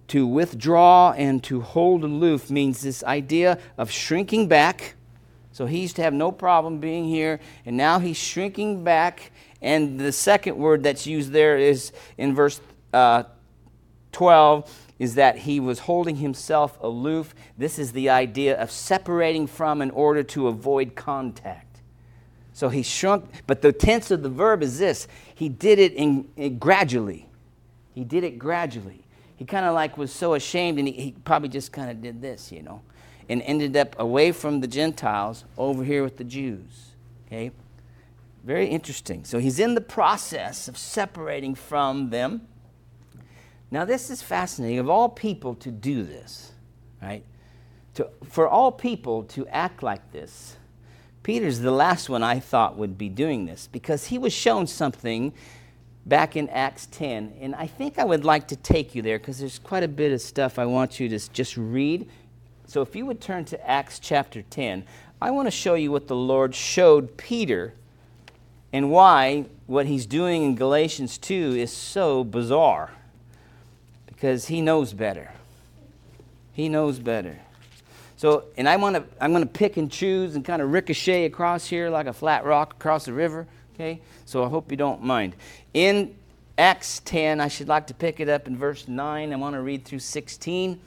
to 0.09 0.25
withdraw 0.25 1.11
and 1.11 1.43
to 1.43 1.61
hold 1.61 2.03
aloof 2.03 2.49
means 2.49 2.81
this 2.81 3.03
idea 3.03 3.59
of 3.77 3.91
shrinking 3.91 4.47
back. 4.47 4.95
So 5.51 5.65
he 5.65 5.79
used 5.79 5.95
to 5.97 6.01
have 6.01 6.13
no 6.13 6.31
problem 6.31 6.79
being 6.79 7.05
here, 7.05 7.39
and 7.65 7.77
now 7.77 7.99
he's 7.99 8.17
shrinking 8.17 8.83
back. 8.83 9.31
And 9.61 9.99
the 9.99 10.11
second 10.11 10.57
word 10.57 10.83
that's 10.83 11.05
used 11.05 11.31
there 11.31 11.57
is 11.57 11.91
in 12.17 12.33
verse 12.33 12.59
uh, 12.93 13.23
12 14.11 14.87
is 14.99 15.15
that 15.15 15.37
he 15.37 15.59
was 15.59 15.79
holding 15.79 16.17
himself 16.17 16.77
aloof. 16.81 17.33
This 17.57 17.79
is 17.79 17.91
the 17.91 18.09
idea 18.09 18.59
of 18.59 18.71
separating 18.71 19.47
from 19.47 19.81
in 19.81 19.91
order 19.91 20.23
to 20.23 20.47
avoid 20.47 20.95
contact. 20.95 21.81
So 22.51 22.67
he 22.67 22.83
shrunk, 22.83 23.25
but 23.47 23.61
the 23.61 23.71
tense 23.71 24.11
of 24.11 24.23
the 24.23 24.29
verb 24.29 24.61
is 24.61 24.79
this 24.79 25.07
he 25.39 25.47
did 25.47 25.79
it 25.79 25.93
in, 25.93 26.27
in 26.35 26.59
gradually. 26.59 27.25
He 27.95 28.03
did 28.03 28.25
it 28.25 28.37
gradually. 28.37 29.05
He 29.37 29.45
kind 29.45 29.65
of 29.65 29.73
like 29.73 29.97
was 29.97 30.11
so 30.11 30.33
ashamed 30.33 30.79
and 30.79 30.85
he, 30.85 30.93
he 30.93 31.11
probably 31.23 31.47
just 31.47 31.71
kind 31.71 31.89
of 31.89 32.01
did 32.01 32.21
this, 32.21 32.51
you 32.51 32.61
know, 32.61 32.81
and 33.29 33.41
ended 33.43 33.77
up 33.77 33.97
away 33.97 34.33
from 34.33 34.59
the 34.59 34.67
Gentiles 34.67 35.45
over 35.57 35.85
here 35.85 36.03
with 36.03 36.17
the 36.17 36.25
Jews. 36.25 36.91
Okay? 37.25 37.51
Very 38.43 38.67
interesting. 38.67 39.23
So 39.23 39.39
he's 39.39 39.59
in 39.59 39.75
the 39.75 39.81
process 39.81 40.67
of 40.67 40.77
separating 40.77 41.55
from 41.55 42.09
them. 42.09 42.45
Now, 43.71 43.85
this 43.85 44.09
is 44.09 44.21
fascinating. 44.21 44.79
Of 44.79 44.89
all 44.89 45.07
people 45.07 45.55
to 45.55 45.71
do 45.71 46.03
this, 46.03 46.51
right? 47.01 47.23
To, 47.93 48.09
for 48.25 48.49
all 48.49 48.73
people 48.73 49.23
to 49.23 49.47
act 49.47 49.83
like 49.83 50.11
this, 50.11 50.57
Peter's 51.23 51.59
the 51.59 51.71
last 51.71 52.09
one 52.09 52.23
I 52.23 52.39
thought 52.39 52.77
would 52.77 52.97
be 52.97 53.09
doing 53.09 53.45
this 53.45 53.67
because 53.71 54.05
he 54.05 54.17
was 54.17 54.33
shown 54.33 54.67
something 54.67 55.33
back 56.05 56.35
in 56.35 56.49
Acts 56.49 56.87
10. 56.91 57.33
And 57.39 57.55
I 57.55 57.67
think 57.67 57.99
I 57.99 58.03
would 58.05 58.25
like 58.25 58.47
to 58.49 58.55
take 58.55 58.95
you 58.95 59.01
there 59.01 59.19
because 59.19 59.39
there's 59.39 59.59
quite 59.59 59.83
a 59.83 59.87
bit 59.87 60.11
of 60.11 60.21
stuff 60.21 60.57
I 60.57 60.65
want 60.65 60.99
you 60.99 61.09
to 61.09 61.29
just 61.31 61.57
read. 61.57 62.09
So 62.67 62.81
if 62.81 62.95
you 62.95 63.05
would 63.05 63.21
turn 63.21 63.45
to 63.45 63.69
Acts 63.69 63.99
chapter 63.99 64.41
10, 64.41 64.83
I 65.21 65.31
want 65.31 65.47
to 65.47 65.51
show 65.51 65.75
you 65.75 65.91
what 65.91 66.07
the 66.07 66.15
Lord 66.15 66.55
showed 66.55 67.17
Peter 67.17 67.73
and 68.71 68.91
why 68.91 69.45
what 69.67 69.85
he's 69.85 70.05
doing 70.05 70.43
in 70.43 70.55
Galatians 70.55 71.17
2 71.17 71.55
is 71.57 71.71
so 71.71 72.23
bizarre 72.23 72.91
because 74.05 74.47
he 74.47 74.61
knows 74.61 74.93
better. 74.93 75.31
He 76.53 76.69
knows 76.69 76.99
better. 76.99 77.39
So, 78.19 78.43
and 78.57 78.67
I 78.67 78.75
want 78.75 78.97
to, 78.97 79.05
I'm 79.21 79.31
going 79.31 79.47
to 79.47 79.49
pick 79.49 79.77
and 79.77 79.89
choose 79.89 80.35
and 80.35 80.43
kind 80.43 80.61
of 80.61 80.73
ricochet 80.73 81.23
across 81.23 81.65
here 81.65 81.89
like 81.89 82.05
a 82.05 82.11
flat 82.11 82.43
rock 82.43 82.73
across 82.73 83.05
the 83.05 83.13
river. 83.13 83.47
Okay? 83.73 84.01
So 84.25 84.43
I 84.43 84.49
hope 84.49 84.71
you 84.71 84.75
don't 84.75 85.01
mind. 85.01 85.37
In 85.73 86.13
Acts 86.57 86.99
10, 87.05 87.39
I 87.39 87.47
should 87.47 87.69
like 87.69 87.87
to 87.87 87.93
pick 87.93 88.19
it 88.19 88.27
up 88.27 88.45
in 88.45 88.57
verse 88.57 88.89
9. 88.89 89.31
I 89.31 89.35
want 89.37 89.55
to 89.55 89.61
read 89.61 89.85
through 89.85 89.99
16. 89.99 90.81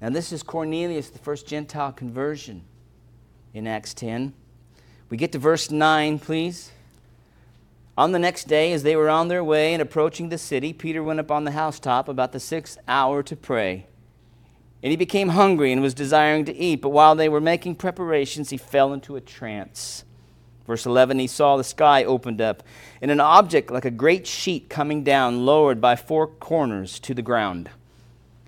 Now, 0.00 0.10
this 0.10 0.32
is 0.32 0.42
Cornelius, 0.42 1.10
the 1.10 1.20
first 1.20 1.46
Gentile 1.46 1.92
conversion 1.92 2.64
in 3.54 3.68
Acts 3.68 3.94
10. 3.94 4.32
We 5.10 5.16
get 5.16 5.30
to 5.30 5.38
verse 5.38 5.70
9, 5.70 6.18
please. 6.18 6.72
On 7.96 8.10
the 8.10 8.18
next 8.18 8.48
day, 8.48 8.72
as 8.72 8.82
they 8.82 8.96
were 8.96 9.08
on 9.08 9.28
their 9.28 9.44
way 9.44 9.74
and 9.74 9.80
approaching 9.80 10.28
the 10.28 10.38
city, 10.38 10.72
Peter 10.72 11.04
went 11.04 11.20
up 11.20 11.30
on 11.30 11.44
the 11.44 11.52
housetop 11.52 12.08
about 12.08 12.32
the 12.32 12.40
sixth 12.40 12.78
hour 12.88 13.22
to 13.22 13.36
pray. 13.36 13.86
And 14.82 14.90
he 14.90 14.96
became 14.96 15.30
hungry 15.30 15.72
and 15.72 15.80
was 15.80 15.94
desiring 15.94 16.44
to 16.46 16.56
eat, 16.56 16.76
but 16.76 16.88
while 16.88 17.14
they 17.14 17.28
were 17.28 17.40
making 17.40 17.76
preparations, 17.76 18.50
he 18.50 18.56
fell 18.56 18.92
into 18.92 19.16
a 19.16 19.20
trance. 19.20 20.04
Verse 20.66 20.86
11 20.86 21.18
He 21.18 21.26
saw 21.26 21.56
the 21.56 21.64
sky 21.64 22.04
opened 22.04 22.40
up, 22.40 22.62
and 23.00 23.10
an 23.10 23.20
object 23.20 23.70
like 23.70 23.84
a 23.84 23.90
great 23.90 24.26
sheet 24.26 24.68
coming 24.68 25.04
down, 25.04 25.46
lowered 25.46 25.80
by 25.80 25.96
four 25.96 26.26
corners 26.26 26.98
to 27.00 27.14
the 27.14 27.22
ground. 27.22 27.70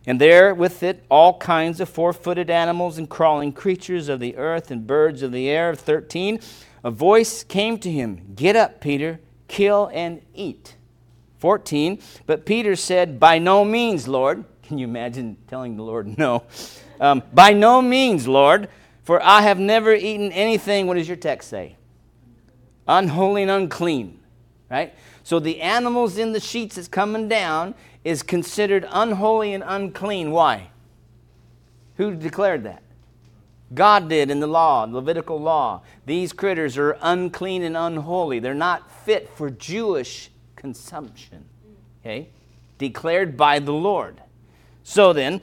And 0.06 0.20
there 0.20 0.54
with 0.54 0.82
it 0.82 1.04
all 1.08 1.38
kinds 1.38 1.80
of 1.80 1.88
four 1.88 2.12
footed 2.12 2.50
animals 2.50 2.98
and 2.98 3.08
crawling 3.08 3.52
creatures 3.52 4.08
of 4.08 4.20
the 4.20 4.36
earth 4.36 4.70
and 4.70 4.86
birds 4.86 5.22
of 5.22 5.32
the 5.32 5.48
air. 5.48 5.74
13 5.74 6.40
A 6.82 6.90
voice 6.90 7.42
came 7.42 7.78
to 7.78 7.90
him 7.90 8.34
Get 8.34 8.56
up, 8.56 8.80
Peter 8.80 9.20
kill 9.48 9.90
and 9.92 10.20
eat. 10.34 10.76
14. 11.38 12.00
But 12.26 12.46
Peter 12.46 12.74
said, 12.74 13.20
By 13.20 13.38
no 13.38 13.64
means, 13.64 14.08
Lord. 14.08 14.44
Can 14.66 14.78
you 14.78 14.86
imagine 14.86 15.36
telling 15.46 15.76
the 15.76 15.82
Lord 15.82 16.18
no? 16.18 16.44
Um, 17.00 17.22
By 17.32 17.52
no 17.52 17.82
means, 17.82 18.26
Lord, 18.26 18.68
for 19.02 19.22
I 19.22 19.42
have 19.42 19.58
never 19.58 19.94
eaten 19.94 20.32
anything. 20.32 20.86
What 20.86 20.94
does 20.94 21.08
your 21.08 21.16
text 21.16 21.50
say? 21.50 21.76
Unholy 22.88 23.42
and 23.42 23.50
unclean, 23.50 24.20
right? 24.70 24.94
So 25.22 25.38
the 25.38 25.60
animals 25.60 26.18
in 26.18 26.32
the 26.32 26.40
sheets 26.40 26.76
that's 26.76 26.88
coming 26.88 27.28
down 27.28 27.74
is 28.04 28.22
considered 28.22 28.86
unholy 28.90 29.54
and 29.54 29.64
unclean. 29.66 30.30
Why? 30.30 30.70
Who 31.96 32.14
declared 32.14 32.64
that? 32.64 32.82
God 33.72 34.08
did 34.08 34.30
in 34.30 34.40
the 34.40 34.46
law, 34.46 34.84
Levitical 34.84 35.40
law. 35.40 35.82
These 36.06 36.32
critters 36.32 36.76
are 36.78 36.96
unclean 37.00 37.62
and 37.62 37.76
unholy. 37.76 38.38
They're 38.38 38.54
not 38.54 38.90
fit 39.04 39.28
for 39.28 39.50
Jewish 39.50 40.30
consumption. 40.56 41.44
Okay? 42.00 42.28
Declared 42.78 43.36
by 43.36 43.58
the 43.58 43.72
Lord. 43.72 44.20
So 44.84 45.12
then, 45.12 45.40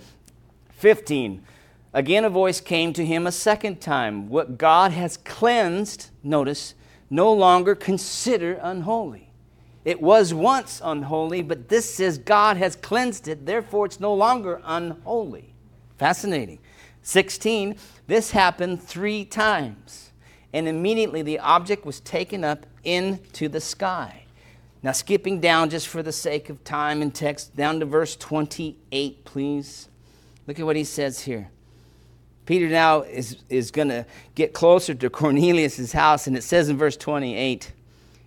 15. 0.70 1.44
Again, 1.94 2.24
a 2.24 2.30
voice 2.30 2.62
came 2.62 2.94
to 2.94 3.06
him 3.06 3.28
a 3.28 3.32
second 3.32 3.82
time. 3.82 4.30
What 4.30 4.58
God 4.58 4.92
has 4.92 5.18
cleansed, 5.18 6.10
notice, 6.24 6.76
no 7.10 7.34
longer 7.34 7.76
consider 7.76 8.54
unholy. 8.62 9.32
It 9.84 10.00
was 10.00 10.34
once 10.34 10.80
unholy, 10.84 11.42
but 11.42 11.68
this 11.68 11.94
says 11.94 12.18
God 12.20 12.56
has 12.58 12.76
cleansed 12.76 13.28
it, 13.28 13.46
therefore 13.46 13.88
it's 13.88 14.00
no 14.00 14.14
longer 14.14 14.62
unholy. 14.64 15.54
Fascinating. 15.98 16.60
16, 17.02 17.76
this 18.06 18.32
happened 18.32 18.82
three 18.82 19.26
times, 19.26 20.12
and 20.54 20.68
immediately 20.68 21.24
the 21.24 21.40
object 21.40 21.84
was 21.84 22.00
taken 22.00 22.44
up 22.44 22.68
into 22.84 23.50
the 23.50 23.60
sky. 23.60 24.21
Now, 24.84 24.94
skipping 24.94 25.40
down 25.40 25.70
just 25.70 25.88
for 25.88 26.02
the 26.02 26.12
sake 26.12 26.50
of 26.50 26.64
time 26.64 27.02
and 27.02 27.14
text, 27.14 27.56
down 27.56 27.80
to 27.80 27.86
verse 27.86 28.16
28, 28.16 29.24
please. 29.26 29.90
Look 30.48 30.60
at 30.60 30.66
what 30.66 30.76
he 30.76 30.84
says 30.84 31.22
here. 31.22 31.50
Peter 32.48 32.68
now 32.68 33.02
is, 33.02 33.38
is 33.50 33.70
going 33.70 33.90
to 33.90 34.06
get 34.34 34.54
closer 34.54 34.96
to 34.96 35.10
Cornelius' 35.10 35.92
house, 35.92 36.26
and 36.26 36.36
it 36.36 36.44
says 36.44 36.70
in 36.70 36.78
verse 36.78 36.98
28 36.98 37.72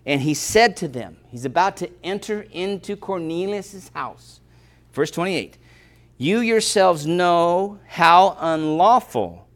And 0.07 0.21
he 0.21 0.33
said 0.35 0.77
to 0.79 0.89
them, 0.89 1.17
He's 1.29 1.45
about 1.45 1.77
to 1.79 1.91
enter 2.05 2.47
into 2.53 2.97
Cornelius' 2.97 3.91
house. 3.95 4.41
Verse 4.93 5.11
28 5.11 5.59
you 6.17 6.41
yourselves 6.41 7.07
know 7.07 7.81
how 7.87 8.37
unlawful 8.39 9.49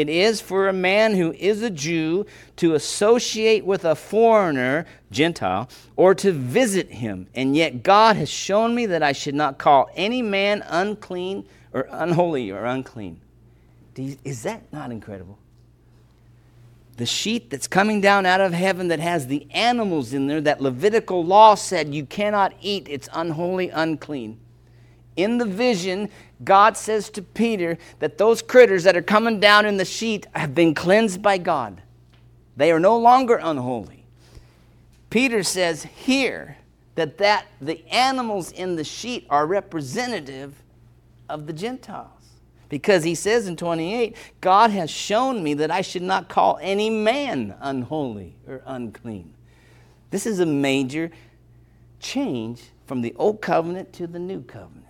it 0.00 0.08
is 0.08 0.40
for 0.40 0.68
a 0.68 0.72
man 0.72 1.14
who 1.14 1.32
is 1.34 1.62
a 1.62 1.68
Jew 1.68 2.24
to 2.56 2.74
associate 2.74 3.64
with 3.64 3.84
a 3.84 3.94
foreigner, 3.94 4.86
Gentile, 5.10 5.68
or 5.96 6.14
to 6.14 6.32
visit 6.32 6.90
him. 6.90 7.26
And 7.34 7.54
yet 7.54 7.82
God 7.82 8.16
has 8.16 8.30
shown 8.30 8.74
me 8.74 8.86
that 8.86 9.02
I 9.02 9.12
should 9.12 9.34
not 9.34 9.58
call 9.58 9.90
any 9.94 10.22
man 10.22 10.64
unclean 10.66 11.44
or 11.74 11.88
unholy 11.90 12.50
or 12.50 12.64
unclean. 12.64 13.20
Is 13.96 14.42
that 14.44 14.72
not 14.72 14.90
incredible? 14.90 15.38
The 16.96 17.06
sheet 17.06 17.50
that's 17.50 17.68
coming 17.68 18.00
down 18.00 18.24
out 18.24 18.40
of 18.40 18.54
heaven 18.54 18.88
that 18.88 19.00
has 19.00 19.26
the 19.26 19.46
animals 19.50 20.14
in 20.14 20.26
there 20.26 20.40
that 20.40 20.62
Levitical 20.62 21.24
law 21.24 21.54
said 21.54 21.94
you 21.94 22.06
cannot 22.06 22.54
eat, 22.62 22.86
it's 22.88 23.08
unholy, 23.12 23.68
unclean 23.68 24.38
in 25.16 25.38
the 25.38 25.44
vision, 25.44 26.08
God 26.44 26.76
says 26.76 27.10
to 27.10 27.22
Peter 27.22 27.78
that 27.98 28.18
those 28.18 28.42
critters 28.42 28.84
that 28.84 28.96
are 28.96 29.02
coming 29.02 29.40
down 29.40 29.66
in 29.66 29.76
the 29.76 29.84
sheet 29.84 30.26
have 30.34 30.54
been 30.54 30.74
cleansed 30.74 31.22
by 31.22 31.38
God. 31.38 31.82
They 32.56 32.72
are 32.72 32.80
no 32.80 32.98
longer 32.98 33.38
unholy. 33.42 34.04
Peter 35.10 35.42
says 35.42 35.84
here 35.84 36.56
that, 36.94 37.18
that 37.18 37.46
the 37.60 37.86
animals 37.92 38.50
in 38.52 38.76
the 38.76 38.84
sheet 38.84 39.26
are 39.28 39.46
representative 39.46 40.54
of 41.28 41.46
the 41.46 41.52
Gentiles. 41.52 42.08
Because 42.68 43.04
he 43.04 43.14
says 43.14 43.46
in 43.46 43.56
28, 43.56 44.16
God 44.40 44.70
has 44.70 44.90
shown 44.90 45.42
me 45.42 45.52
that 45.54 45.70
I 45.70 45.82
should 45.82 46.02
not 46.02 46.30
call 46.30 46.58
any 46.62 46.88
man 46.88 47.54
unholy 47.60 48.34
or 48.48 48.62
unclean. 48.64 49.34
This 50.10 50.26
is 50.26 50.40
a 50.40 50.46
major 50.46 51.10
change 52.00 52.62
from 52.86 53.02
the 53.02 53.14
old 53.16 53.42
covenant 53.42 53.92
to 53.94 54.06
the 54.06 54.18
new 54.18 54.42
covenant 54.42 54.81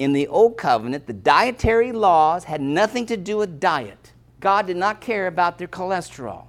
in 0.00 0.14
the 0.14 0.26
Old 0.28 0.56
Covenant, 0.56 1.06
the 1.06 1.12
dietary 1.12 1.92
laws 1.92 2.44
had 2.44 2.62
nothing 2.62 3.04
to 3.06 3.18
do 3.18 3.36
with 3.36 3.60
diet. 3.60 4.12
God 4.40 4.66
did 4.66 4.78
not 4.78 5.02
care 5.02 5.26
about 5.26 5.58
their 5.58 5.68
cholesterol, 5.68 6.46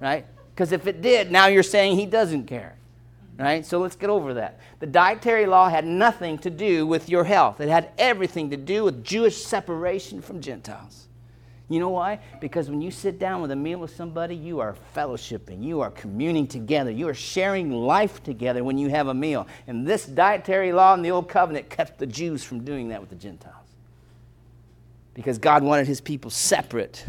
right? 0.00 0.24
Because 0.54 0.72
if 0.72 0.86
it 0.86 1.02
did, 1.02 1.30
now 1.30 1.46
you're 1.46 1.62
saying 1.62 1.96
He 1.96 2.06
doesn't 2.06 2.46
care. 2.46 2.78
right? 3.38 3.66
So 3.66 3.78
let's 3.80 3.96
get 3.96 4.08
over 4.08 4.32
that. 4.34 4.58
The 4.80 4.86
dietary 4.86 5.44
law 5.44 5.68
had 5.68 5.84
nothing 5.84 6.38
to 6.38 6.48
do 6.48 6.86
with 6.86 7.10
your 7.10 7.24
health, 7.24 7.60
it 7.60 7.68
had 7.68 7.90
everything 7.98 8.48
to 8.50 8.56
do 8.56 8.84
with 8.84 9.04
Jewish 9.04 9.44
separation 9.44 10.22
from 10.22 10.40
Gentiles. 10.40 11.05
You 11.68 11.80
know 11.80 11.88
why? 11.90 12.20
Because 12.40 12.70
when 12.70 12.80
you 12.80 12.92
sit 12.92 13.18
down 13.18 13.42
with 13.42 13.50
a 13.50 13.56
meal 13.56 13.80
with 13.80 13.94
somebody, 13.94 14.36
you 14.36 14.60
are 14.60 14.76
fellowshipping, 14.94 15.64
you 15.64 15.80
are 15.80 15.90
communing 15.90 16.46
together, 16.46 16.92
you 16.92 17.08
are 17.08 17.14
sharing 17.14 17.72
life 17.72 18.22
together 18.22 18.62
when 18.62 18.78
you 18.78 18.88
have 18.88 19.08
a 19.08 19.14
meal. 19.14 19.48
And 19.66 19.84
this 19.84 20.06
dietary 20.06 20.72
law 20.72 20.94
in 20.94 21.02
the 21.02 21.10
Old 21.10 21.28
Covenant 21.28 21.68
kept 21.68 21.98
the 21.98 22.06
Jews 22.06 22.44
from 22.44 22.64
doing 22.64 22.88
that 22.90 23.00
with 23.00 23.10
the 23.10 23.16
Gentiles. 23.16 23.54
Because 25.12 25.38
God 25.38 25.64
wanted 25.64 25.88
his 25.88 26.00
people 26.00 26.30
separate 26.30 27.04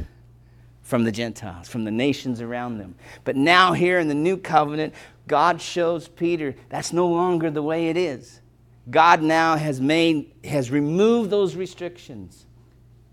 from 0.81 1.03
the 1.03 1.11
Gentiles, 1.11 1.67
from 1.67 1.83
the 1.83 1.91
nations 1.91 2.41
around 2.41 2.79
them. 2.79 2.95
But 3.25 3.35
now, 3.35 3.73
here 3.73 3.99
in 3.99 4.07
the 4.07 4.15
New 4.15 4.37
Covenant, 4.37 4.93
God 5.27 5.61
shows 5.61 6.07
Peter 6.07 6.55
that's 6.69 6.93
no 6.93 7.07
longer 7.07 7.51
the 7.51 7.61
way 7.61 7.89
it 7.89 7.97
is. 7.97 8.39
God 8.89 9.21
now 9.21 9.55
has 9.57 9.79
made, 9.81 10.31
has 10.45 10.71
removed 10.71 11.29
those 11.29 11.55
restrictions. 11.55 12.46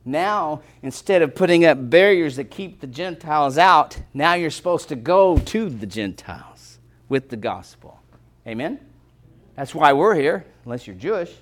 Now, 0.05 0.61
instead 0.83 1.23
of 1.23 1.35
putting 1.35 1.65
up 1.65 1.89
barriers 1.89 2.37
that 2.37 2.51
keep 2.51 2.81
the 2.81 2.87
Gentiles 2.87 3.57
out, 3.57 3.99
now 4.13 4.35
you're 4.35 4.51
supposed 4.51 4.89
to 4.89 4.97
go 4.97 5.39
to 5.39 5.71
the 5.71 5.87
Gentiles 5.87 6.79
with 7.09 7.31
the 7.31 7.37
gospel. 7.37 8.01
Amen? 8.47 8.79
That's 9.57 9.75
why 9.75 9.93
we're 9.93 10.15
here, 10.15 10.45
unless 10.65 10.87
you're 10.87 10.97
Jewish, 10.97 11.33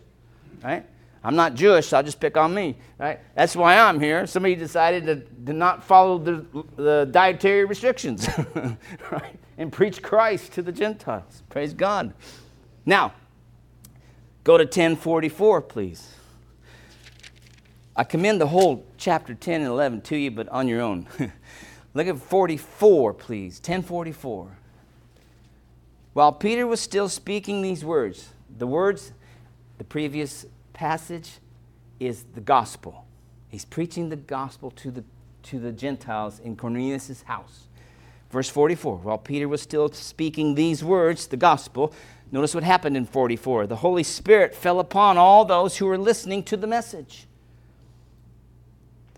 right? 0.62 0.84
I'm 1.24 1.36
not 1.36 1.54
Jewish, 1.54 1.88
so 1.88 1.96
I'll 1.96 2.02
just 2.02 2.20
pick 2.20 2.36
on 2.36 2.52
me, 2.52 2.76
right? 2.98 3.20
That's 3.34 3.56
why 3.56 3.78
I'm 3.78 4.00
here. 4.00 4.26
Somebody 4.26 4.54
decided 4.54 5.06
to, 5.06 5.44
to 5.46 5.52
not 5.52 5.82
follow 5.82 6.18
the, 6.18 6.44
the 6.76 7.08
dietary 7.10 7.64
restrictions, 7.64 8.28
right? 9.10 9.38
And 9.58 9.72
preach 9.72 10.02
Christ 10.02 10.52
to 10.54 10.62
the 10.62 10.72
Gentiles. 10.72 11.42
Praise 11.48 11.74
God. 11.74 12.12
Now, 12.84 13.12
go 14.42 14.58
to 14.58 14.64
1044, 14.64 15.62
please. 15.62 16.14
I 17.94 18.04
commend 18.04 18.40
the 18.40 18.46
whole 18.46 18.86
chapter 18.96 19.34
10 19.34 19.60
and 19.60 19.70
11 19.70 20.00
to 20.02 20.16
you, 20.16 20.30
but 20.30 20.48
on 20.48 20.66
your 20.66 20.80
own. 20.80 21.06
Look 21.94 22.06
at 22.06 22.18
44, 22.18 23.12
please. 23.12 23.58
1044. 23.58 24.56
While 26.14 26.32
Peter 26.32 26.66
was 26.66 26.80
still 26.80 27.08
speaking 27.08 27.60
these 27.60 27.84
words, 27.84 28.30
the 28.58 28.66
words, 28.66 29.12
the 29.76 29.84
previous 29.84 30.46
passage 30.72 31.32
is 32.00 32.24
the 32.34 32.40
gospel. 32.40 33.06
He's 33.48 33.66
preaching 33.66 34.08
the 34.08 34.16
gospel 34.16 34.70
to 34.72 34.90
the, 34.90 35.04
to 35.44 35.58
the 35.58 35.72
Gentiles 35.72 36.38
in 36.38 36.56
Cornelius' 36.56 37.22
house. 37.22 37.68
Verse 38.30 38.48
44 38.48 38.96
While 38.98 39.18
Peter 39.18 39.48
was 39.48 39.60
still 39.60 39.90
speaking 39.92 40.54
these 40.54 40.82
words, 40.82 41.26
the 41.26 41.36
gospel, 41.36 41.92
notice 42.30 42.54
what 42.54 42.64
happened 42.64 42.96
in 42.96 43.04
44. 43.04 43.66
The 43.66 43.76
Holy 43.76 44.02
Spirit 44.02 44.54
fell 44.54 44.80
upon 44.80 45.18
all 45.18 45.44
those 45.44 45.76
who 45.76 45.84
were 45.84 45.98
listening 45.98 46.42
to 46.44 46.56
the 46.56 46.66
message. 46.66 47.26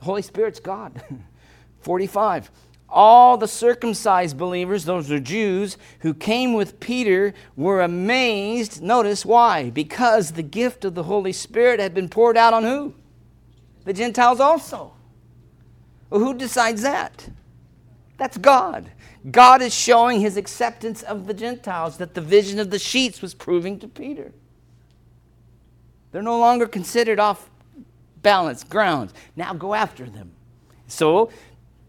Holy 0.02 0.22
Spirit's 0.22 0.60
God. 0.60 1.02
45. 1.80 2.50
All 2.88 3.36
the 3.36 3.48
circumcised 3.48 4.38
believers, 4.38 4.84
those 4.84 5.10
are 5.10 5.20
Jews, 5.20 5.76
who 6.00 6.14
came 6.14 6.54
with 6.54 6.80
Peter 6.80 7.34
were 7.56 7.82
amazed. 7.82 8.82
Notice 8.82 9.24
why? 9.24 9.70
Because 9.70 10.32
the 10.32 10.42
gift 10.42 10.84
of 10.84 10.94
the 10.94 11.02
Holy 11.02 11.32
Spirit 11.32 11.80
had 11.80 11.92
been 11.92 12.08
poured 12.08 12.36
out 12.36 12.54
on 12.54 12.62
who? 12.62 12.94
The 13.84 13.92
Gentiles 13.92 14.40
also. 14.40 14.92
Well, 16.08 16.20
who 16.20 16.34
decides 16.34 16.82
that? 16.82 17.28
That's 18.16 18.38
God. 18.38 18.90
God 19.30 19.60
is 19.62 19.74
showing 19.74 20.20
his 20.20 20.36
acceptance 20.36 21.02
of 21.02 21.26
the 21.26 21.34
Gentiles 21.34 21.96
that 21.96 22.14
the 22.14 22.20
vision 22.20 22.60
of 22.60 22.70
the 22.70 22.78
sheets 22.78 23.20
was 23.20 23.34
proving 23.34 23.78
to 23.80 23.88
Peter. 23.88 24.32
They're 26.12 26.22
no 26.22 26.38
longer 26.38 26.68
considered 26.68 27.18
off 27.18 27.50
balanced 28.24 28.68
grounds. 28.68 29.14
Now 29.36 29.54
go 29.54 29.74
after 29.74 30.04
them. 30.06 30.32
So 30.88 31.30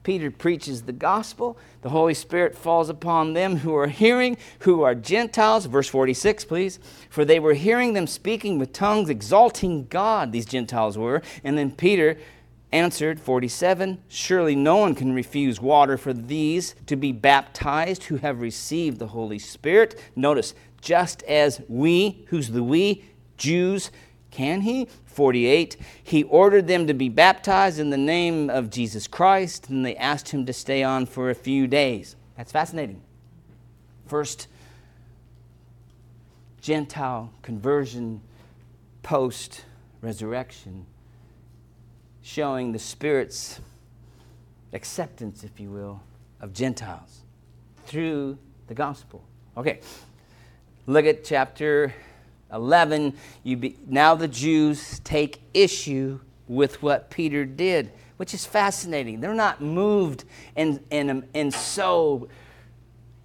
Peter 0.05 0.29
preaches 0.29 0.83
the 0.83 0.93
gospel. 0.93 1.57
The 1.81 1.89
Holy 1.89 2.13
Spirit 2.13 2.55
falls 2.55 2.89
upon 2.89 3.33
them 3.33 3.57
who 3.57 3.75
are 3.75 3.87
hearing, 3.87 4.37
who 4.59 4.83
are 4.83 4.93
Gentiles. 4.93 5.65
Verse 5.65 5.89
46, 5.89 6.45
please. 6.45 6.79
For 7.09 7.25
they 7.25 7.39
were 7.39 7.55
hearing 7.55 7.93
them 7.93 8.05
speaking 8.05 8.59
with 8.59 8.71
tongues, 8.71 9.09
exalting 9.09 9.87
God, 9.87 10.31
these 10.31 10.45
Gentiles 10.45 10.95
were. 10.95 11.23
And 11.43 11.57
then 11.57 11.71
Peter 11.71 12.17
answered, 12.71 13.19
47, 13.19 14.03
Surely 14.07 14.55
no 14.55 14.77
one 14.77 14.93
can 14.93 15.13
refuse 15.13 15.59
water 15.59 15.97
for 15.97 16.13
these 16.13 16.75
to 16.85 16.95
be 16.95 17.11
baptized 17.11 18.03
who 18.03 18.17
have 18.17 18.41
received 18.41 18.99
the 18.99 19.07
Holy 19.07 19.39
Spirit. 19.39 19.99
Notice, 20.15 20.53
just 20.81 21.23
as 21.23 21.61
we, 21.67 22.25
who's 22.27 22.49
the 22.49 22.63
we? 22.63 23.03
Jews, 23.37 23.89
can 24.29 24.61
he? 24.61 24.87
48. 25.15 25.77
He 26.03 26.23
ordered 26.23 26.67
them 26.67 26.87
to 26.87 26.93
be 26.93 27.09
baptized 27.09 27.79
in 27.79 27.89
the 27.89 27.97
name 27.97 28.49
of 28.49 28.69
Jesus 28.69 29.07
Christ, 29.07 29.69
and 29.69 29.85
they 29.85 29.95
asked 29.95 30.29
him 30.29 30.45
to 30.45 30.53
stay 30.53 30.83
on 30.83 31.05
for 31.05 31.29
a 31.29 31.35
few 31.35 31.67
days. 31.67 32.15
That's 32.37 32.51
fascinating. 32.51 33.01
First, 34.07 34.47
Gentile 36.61 37.31
conversion 37.41 38.21
post 39.03 39.63
resurrection, 40.01 40.85
showing 42.21 42.71
the 42.71 42.79
Spirit's 42.79 43.61
acceptance, 44.73 45.43
if 45.43 45.59
you 45.59 45.69
will, 45.69 46.01
of 46.41 46.53
Gentiles 46.53 47.21
through 47.85 48.37
the 48.67 48.73
gospel. 48.73 49.23
Okay, 49.55 49.79
look 50.87 51.05
at 51.05 51.23
chapter 51.23 51.93
11, 52.55 53.13
you 53.43 53.57
be, 53.57 53.77
now 53.87 54.15
the 54.15 54.27
Jews 54.27 54.99
take 55.03 55.41
issue 55.53 56.19
with 56.47 56.81
what 56.81 57.09
Peter 57.09 57.45
did, 57.45 57.91
which 58.17 58.33
is 58.33 58.45
fascinating. 58.45 59.19
They're 59.19 59.33
not 59.33 59.61
moved 59.61 60.23
and, 60.55 60.79
and, 60.89 61.27
and 61.33 61.53
so 61.53 62.29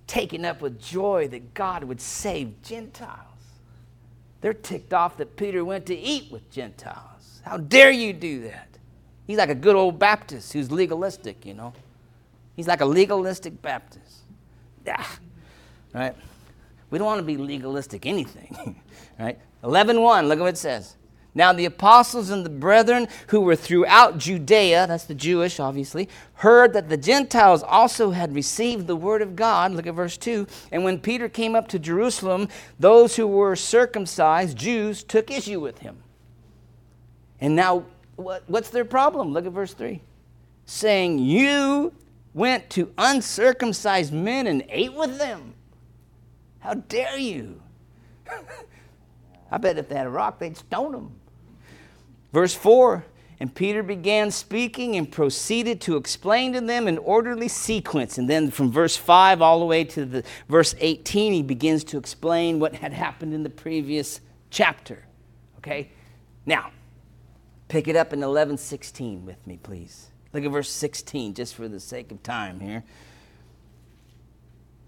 taken 0.07 0.45
up 0.45 0.61
with 0.61 0.81
joy 0.81 1.28
that 1.28 1.55
God 1.55 1.85
would 1.85 2.01
save 2.01 2.61
Gentiles. 2.62 3.26
They're 4.41 4.55
ticked 4.55 4.93
off 4.93 5.16
that 5.18 5.37
Peter 5.37 5.64
went 5.64 5.87
to 5.87 5.97
eat 5.97 6.33
with 6.33 6.51
Gentiles. 6.51 7.41
How 7.45 7.59
dare 7.59 7.91
you 7.91 8.12
do 8.12 8.43
that? 8.43 8.68
He's 9.26 9.39
like 9.39 9.51
a 9.51 9.55
good 9.55 9.76
old 9.76 9.99
Baptist 9.99 10.53
who's 10.53 10.72
legalistic, 10.72 11.47
you 11.47 11.55
know. 11.55 11.72
He's 12.57 12.66
like 12.66 12.81
a 12.81 12.87
legalistic 12.87 13.62
Baptist. 13.62 14.22
Yeah. 14.85 15.05
Right? 15.95 16.16
We 16.91 16.99
don't 16.99 17.07
want 17.07 17.20
to 17.20 17.24
be 17.24 17.36
legalistic 17.36 18.07
anything. 18.07 18.80
right? 19.18 19.38
11.1, 19.62 20.28
look 20.28 20.38
at 20.38 20.43
what 20.43 20.49
it 20.49 20.59
says. 20.59 20.97
Now 21.34 21.53
the 21.53 21.64
apostles 21.64 22.30
and 22.30 22.45
the 22.45 22.51
brethren 22.51 23.07
who 23.28 23.41
were 23.41 23.55
throughout 23.55 24.18
Judea, 24.18 24.86
that's 24.88 25.05
the 25.05 25.14
Jewish 25.14 25.61
obviously, 25.61 26.09
heard 26.34 26.72
that 26.72 26.88
the 26.88 26.97
Gentiles 26.97 27.62
also 27.62 28.11
had 28.11 28.34
received 28.34 28.86
the 28.86 28.97
word 28.97 29.22
of 29.22 29.36
God. 29.36 29.72
Look 29.72 29.86
at 29.86 29.95
verse 29.95 30.16
2. 30.16 30.47
And 30.72 30.82
when 30.82 30.99
Peter 30.99 31.28
came 31.28 31.55
up 31.55 31.68
to 31.68 31.78
Jerusalem, 31.78 32.49
those 32.80 33.14
who 33.16 33.26
were 33.28 33.55
circumcised, 33.55 34.57
Jews, 34.57 35.05
took 35.05 35.30
issue 35.30 35.61
with 35.61 35.78
him. 35.78 35.99
And 37.41 37.55
now, 37.55 37.84
what, 38.16 38.43
what's 38.49 38.70
their 38.70 38.84
problem? 38.84 39.32
Look 39.32 39.47
at 39.47 39.53
verse 39.53 39.72
3. 39.72 40.01
Saying, 40.66 41.20
You 41.20 41.93
went 42.34 42.70
to 42.70 42.93
uncircumcised 42.99 44.12
men 44.12 44.47
and 44.47 44.64
ate 44.68 44.95
with 44.95 45.18
them. 45.18 45.55
How 46.61 46.75
dare 46.75 47.19
you? 47.19 47.61
I 49.51 49.59
bet 49.59 49.79
if 49.79 49.89
they 49.89 49.97
had 49.97 50.07
a 50.07 50.11
rock, 50.11 50.39
they'd 50.39 50.57
stone 50.57 50.93
them. 50.93 51.21
Verse 52.33 52.55
4 52.55 53.05
And 53.41 53.55
Peter 53.55 53.83
began 53.83 54.31
speaking 54.31 54.97
and 54.97 55.11
proceeded 55.11 55.81
to 55.83 55.97
explain 55.97 56.53
to 56.53 56.61
them 56.61 56.87
in 56.87 56.99
orderly 56.99 57.49
sequence. 57.49 58.19
And 58.19 58.31
then 58.31 58.51
from 58.51 58.71
verse 58.71 58.97
5 58.97 59.43
all 59.43 59.59
the 59.59 59.67
way 59.67 59.85
to 59.85 60.05
the 60.05 60.23
verse 60.49 60.75
18, 60.79 61.33
he 61.33 61.43
begins 61.43 61.83
to 61.85 61.99
explain 61.99 62.61
what 62.61 62.77
had 62.77 62.93
happened 62.93 63.35
in 63.35 63.43
the 63.43 63.51
previous 63.51 64.21
chapter. 64.51 65.05
Okay? 65.59 65.91
Now, 66.47 66.71
pick 67.69 67.89
it 67.89 67.97
up 67.97 68.13
in 68.13 68.23
11:16 68.23 69.25
with 69.25 69.45
me, 69.47 69.59
please. 69.63 70.11
Look 70.33 70.45
at 70.45 70.51
verse 70.51 70.71
16, 70.71 71.35
just 71.35 71.55
for 71.57 71.67
the 71.67 71.81
sake 71.81 72.13
of 72.13 72.23
time 72.23 72.61
here. 72.61 72.85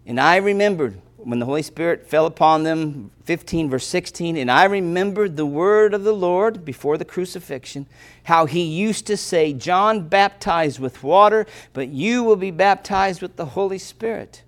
And 0.07 0.21
I 0.21 0.37
remembered 0.37 1.01
when 1.25 1.39
the 1.39 1.47
Holy 1.47 1.63
Spirit 1.63 2.07
fell 2.07 2.27
upon 2.27 2.63
them, 2.63 3.11
15, 3.25 3.71
verse 3.71 3.87
16, 3.87 4.37
and 4.37 4.51
I 4.51 4.65
remembered 4.65 5.37
the 5.37 5.47
word 5.47 5.95
of 5.95 6.05
the 6.05 6.15
Lord 6.15 6.65
before 6.65 6.99
the 6.99 7.05
crucifixion, 7.05 7.87
how 8.25 8.47
he 8.47 8.63
used 8.63 9.07
to 9.07 9.17
say, 9.17 9.53
John 9.53 10.09
baptized 10.09 10.79
with 10.79 11.03
water, 11.03 11.47
but 11.73 11.89
you 11.89 12.23
will 12.23 12.37
be 12.37 12.51
baptized 12.51 13.23
with 13.23 13.37
the 13.37 13.47
Holy 13.47 13.79
Spirit. 13.79 14.43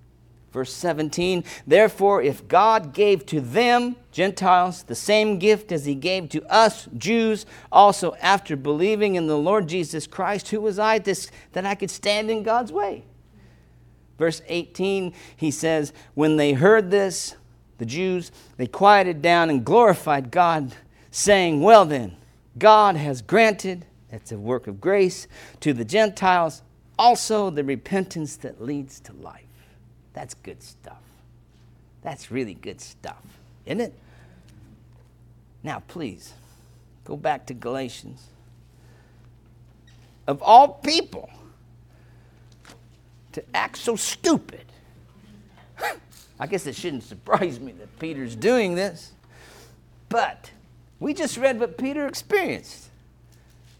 Verse 0.52 0.72
17, 0.72 1.42
therefore, 1.66 2.22
if 2.22 2.46
God 2.46 2.94
gave 2.94 3.26
to 3.26 3.40
them, 3.40 3.96
Gentiles, 4.12 4.84
the 4.84 4.94
same 4.94 5.40
gift 5.40 5.72
as 5.72 5.84
he 5.84 5.96
gave 5.96 6.28
to 6.28 6.44
us, 6.44 6.86
Jews, 6.96 7.44
also 7.72 8.14
after 8.20 8.54
believing 8.54 9.16
in 9.16 9.26
the 9.26 9.36
Lord 9.36 9.66
Jesus 9.66 10.06
Christ, 10.06 10.50
who 10.50 10.60
was 10.60 10.78
I 10.78 11.00
this, 11.00 11.28
that 11.52 11.66
I 11.66 11.74
could 11.74 11.90
stand 11.90 12.30
in 12.30 12.44
God's 12.44 12.70
way? 12.70 13.04
Verse 14.18 14.42
18, 14.46 15.12
he 15.36 15.50
says, 15.50 15.92
When 16.14 16.36
they 16.36 16.52
heard 16.52 16.90
this, 16.90 17.34
the 17.78 17.86
Jews, 17.86 18.30
they 18.56 18.66
quieted 18.66 19.22
down 19.22 19.50
and 19.50 19.64
glorified 19.64 20.30
God, 20.30 20.74
saying, 21.10 21.60
Well 21.62 21.84
then, 21.84 22.16
God 22.58 22.96
has 22.96 23.22
granted, 23.22 23.86
that's 24.10 24.32
a 24.32 24.38
work 24.38 24.66
of 24.66 24.80
grace, 24.80 25.26
to 25.60 25.72
the 25.72 25.84
Gentiles 25.84 26.62
also 26.98 27.50
the 27.50 27.64
repentance 27.64 28.36
that 28.36 28.62
leads 28.62 29.00
to 29.00 29.12
life. 29.14 29.42
That's 30.12 30.34
good 30.34 30.62
stuff. 30.62 31.02
That's 32.02 32.30
really 32.30 32.54
good 32.54 32.80
stuff, 32.80 33.22
isn't 33.66 33.80
it? 33.80 33.94
Now, 35.62 35.82
please, 35.88 36.34
go 37.04 37.16
back 37.16 37.46
to 37.46 37.54
Galatians. 37.54 38.22
Of 40.26 40.42
all 40.42 40.68
people, 40.68 41.30
to 43.34 43.44
act 43.54 43.78
so 43.78 43.96
stupid. 43.96 44.64
I 46.40 46.46
guess 46.46 46.66
it 46.66 46.74
shouldn't 46.74 47.04
surprise 47.04 47.60
me 47.60 47.72
that 47.72 47.98
Peter's 47.98 48.34
doing 48.34 48.74
this. 48.74 49.12
But 50.08 50.50
we 50.98 51.14
just 51.14 51.36
read 51.36 51.60
what 51.60 51.78
Peter 51.78 52.06
experienced. 52.06 52.88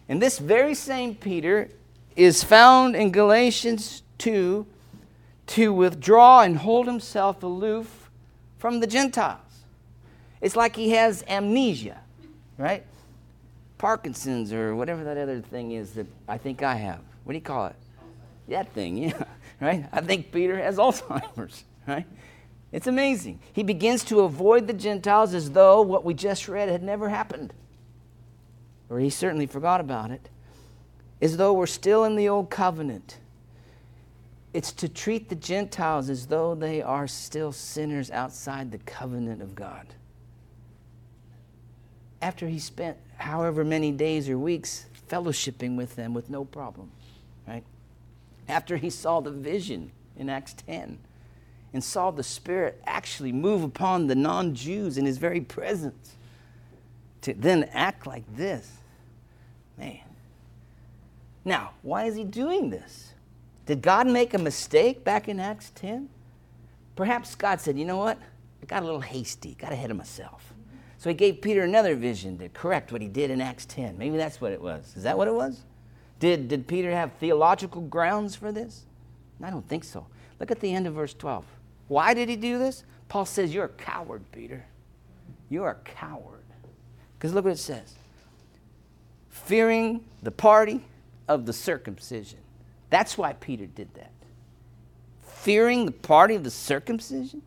And 0.09 0.20
this 0.20 0.38
very 0.38 0.74
same 0.74 1.14
Peter 1.14 1.70
is 2.16 2.44
found 2.44 2.94
in 2.94 3.11
Galatians 3.11 4.02
2 4.18 4.66
to 5.46 5.72
withdraw 5.72 6.42
and 6.42 6.59
hold 6.59 6.86
himself 6.86 7.42
aloof 7.42 8.11
from 8.59 8.80
the 8.80 8.86
Gentiles. 8.86 9.40
It's 10.40 10.57
like 10.57 10.76
he 10.76 10.90
has 10.90 11.24
amnesia, 11.26 12.00
right? 12.59 12.84
Parkinson's 13.78 14.52
or 14.52 14.74
whatever 14.76 15.05
that 15.05 15.16
other 15.16 15.40
thing 15.40 15.72
is 15.72 15.92
that 15.92 16.07
I 16.28 16.38
think 16.38 16.62
I 16.62 16.74
have. 16.74 17.00
What 17.24 17.32
do 17.32 17.38
you 17.38 17.44
call 17.44 17.66
it? 17.66 17.76
That 18.48 18.72
thing, 18.72 18.96
yeah, 19.05 19.24
right? 19.61 19.86
I 19.92 20.00
think 20.00 20.32
Peter 20.32 20.57
has 20.59 20.76
Alzheimer's, 20.78 21.64
right? 21.86 22.07
It's 22.72 22.86
amazing. 22.86 23.38
He 23.52 23.62
begins 23.62 24.02
to 24.05 24.20
avoid 24.20 24.66
the 24.66 24.72
Gentiles 24.72 25.32
as 25.32 25.52
though 25.52 25.80
what 25.82 26.05
we 26.05 26.12
just 26.12 26.48
read 26.48 26.68
had 26.68 26.82
never 26.82 27.09
happened. 27.09 27.55
Or 28.90 28.98
he 28.98 29.11
certainly 29.11 29.46
forgot 29.46 29.80
about 29.80 30.11
it. 30.11 30.28
As 31.22 31.36
though 31.36 31.52
we're 31.52 31.66
still 31.66 32.05
in 32.05 32.16
the 32.16 32.28
old 32.28 32.50
covenant. 32.50 33.18
It's 34.52 34.72
to 34.72 34.88
treat 34.88 35.28
the 35.28 35.34
Gentiles 35.34 36.11
as 36.11 36.26
though 36.26 36.55
they 36.55 36.82
are 36.82 37.07
still 37.07 37.52
sinners 37.52 38.11
outside 38.11 38.70
the 38.70 38.78
covenant 38.78 39.40
of 39.42 39.55
God. 39.55 39.86
After 42.20 42.48
he 42.48 42.59
spent 42.59 42.96
however 43.18 43.64
many 43.64 43.92
days 43.92 44.28
or 44.28 44.38
weeks 44.38 44.86
fellowshipping 45.09 45.76
with 45.76 45.96
them 45.96 46.14
with 46.14 46.30
no 46.30 46.44
problem, 46.44 46.90
right? 47.46 47.64
After 48.49 48.76
he 48.76 48.90
saw 48.90 49.20
the 49.20 49.30
vision 49.30 49.90
in 50.16 50.28
Acts 50.28 50.55
10 50.66 50.99
and 51.72 51.82
saw 51.82 52.11
the 52.11 52.22
Spirit 52.22 52.80
actually 52.86 53.32
move 53.32 53.62
upon 53.62 54.07
the 54.07 54.14
non 54.14 54.55
Jews 54.55 54.99
in 54.99 55.05
his 55.05 55.18
very 55.18 55.40
presence. 55.40 56.14
To 57.22 57.34
then 57.34 57.64
act 57.72 58.07
like 58.07 58.24
this. 58.36 58.70
Man. 59.78 59.99
Now, 61.45 61.72
why 61.82 62.05
is 62.05 62.14
he 62.14 62.24
doing 62.24 62.70
this? 62.70 63.14
Did 63.66 63.82
God 63.82 64.07
make 64.07 64.34
a 64.34 64.38
mistake 64.38 65.05
back 65.05 65.28
in 65.28 65.40
Acts 65.40 65.70
10? 65.74 66.09
Perhaps 66.97 67.34
God 67.34 67.61
said, 67.61 67.78
you 67.78 67.84
know 67.84 67.97
what? 67.97 68.18
I 68.62 68.66
got 68.66 68.82
a 68.82 68.86
little 68.86 69.01
hasty, 69.01 69.57
got 69.59 69.72
ahead 69.72 69.90
of 69.90 69.97
myself. 69.97 70.55
So 70.99 71.11
he 71.11 71.14
gave 71.14 71.42
Peter 71.42 71.62
another 71.62 71.97
vision 71.97 72.38
to 72.38 72.49
correct 72.51 72.92
what 72.92 73.03
he 73.03 73.09
did 73.09 73.30
in 73.30 73.40
Acts 73.40 73.66
10. 73.66 73.99
Maybe 73.99 74.16
that's 74.16 74.40
what 74.40 74.53
it 74.53 74.61
was. 74.61 74.95
Is 74.97 75.03
that 75.03 75.18
what 75.18 75.28
it 75.28 75.34
was? 75.34 75.64
Did, 76.18 76.48
did 76.48 76.66
Peter 76.66 76.90
have 76.90 77.12
theological 77.14 77.82
grounds 77.82 78.34
for 78.34 78.52
this? 78.52 78.84
I 79.42 79.50
don't 79.50 79.68
think 79.68 79.84
so. 79.84 80.06
Look 80.40 80.50
at 80.50 80.60
the 80.60 80.72
end 80.72 80.86
of 80.86 80.94
verse 80.94 81.14
12. 81.14 81.44
Why 81.88 82.14
did 82.14 82.28
he 82.28 82.36
do 82.36 82.58
this? 82.58 82.84
Paul 83.08 83.26
says, 83.26 83.52
You're 83.52 83.66
a 83.66 83.68
coward, 83.68 84.22
Peter. 84.32 84.64
You're 85.48 85.70
a 85.70 85.74
coward. 85.74 86.44
Because 87.18 87.34
look 87.34 87.44
what 87.44 87.52
it 87.52 87.58
says 87.58 87.94
fearing 89.34 90.04
the 90.22 90.30
party 90.30 90.80
of 91.28 91.44
the 91.44 91.52
circumcision. 91.52 92.38
That's 92.88 93.18
why 93.18 93.32
Peter 93.34 93.66
did 93.66 93.92
that. 93.94 94.12
Fearing 95.22 95.86
the 95.86 95.92
party 95.92 96.34
of 96.34 96.44
the 96.44 96.50
circumcision? 96.50 97.42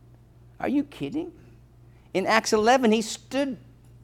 Are 0.60 0.68
you 0.68 0.84
kidding? 0.84 1.32
In 2.14 2.26
Acts 2.26 2.52
11, 2.52 2.92
he 2.92 3.02
stood 3.02 3.56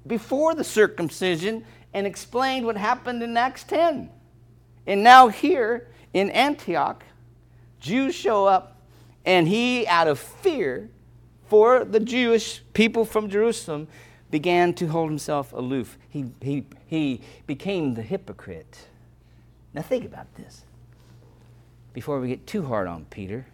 before 0.06 0.54
the 0.54 0.64
circumcision 0.64 1.64
and 1.92 2.06
explained 2.06 2.66
what 2.66 2.76
happened 2.76 3.22
in 3.22 3.36
Acts 3.36 3.64
10. 3.64 4.10
And 4.86 5.02
now, 5.02 5.28
here 5.28 5.88
in 6.12 6.30
Antioch, 6.30 7.04
Jews 7.80 8.14
show 8.14 8.46
up 8.46 8.76
and 9.24 9.48
he, 9.48 9.86
out 9.86 10.08
of 10.08 10.18
fear 10.18 10.90
for 11.46 11.84
the 11.84 12.00
Jewish 12.00 12.62
people 12.74 13.04
from 13.04 13.30
Jerusalem, 13.30 13.88
began 14.30 14.74
to 14.74 14.88
hold 14.88 15.10
himself 15.10 15.52
aloof. 15.52 15.96
He, 16.08 16.26
he, 16.42 16.66
he 16.86 17.20
became 17.46 17.94
the 17.94 18.02
hypocrite. 18.02 18.88
Now, 19.72 19.82
think 19.82 20.04
about 20.04 20.34
this. 20.34 20.64
Before 21.92 22.20
we 22.20 22.28
get 22.28 22.46
too 22.46 22.66
hard 22.66 22.88
on 22.88 23.06
Peter, 23.06 23.46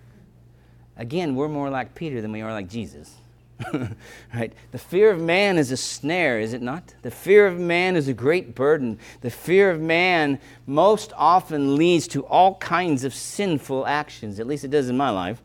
again, 0.96 1.34
we're 1.34 1.48
more 1.48 1.70
like 1.70 1.94
Peter 1.94 2.20
than 2.20 2.32
we 2.32 2.40
are 2.40 2.52
like 2.52 2.68
Jesus. 2.68 3.16
right? 4.34 4.52
The 4.72 4.78
fear 4.78 5.10
of 5.10 5.20
man 5.20 5.58
is 5.58 5.70
a 5.70 5.76
snare, 5.76 6.40
is 6.40 6.52
it 6.52 6.62
not? 6.62 6.94
The 7.02 7.10
fear 7.10 7.46
of 7.46 7.58
man 7.58 7.96
is 7.96 8.08
a 8.08 8.14
great 8.14 8.54
burden. 8.54 8.98
The 9.20 9.30
fear 9.30 9.70
of 9.70 9.80
man 9.80 10.38
most 10.66 11.12
often 11.16 11.76
leads 11.76 12.08
to 12.08 12.24
all 12.26 12.56
kinds 12.56 13.04
of 13.04 13.14
sinful 13.14 13.86
actions. 13.86 14.40
At 14.40 14.46
least 14.46 14.64
it 14.64 14.70
does 14.70 14.88
in 14.88 14.96
my 14.96 15.10
life. 15.10 15.42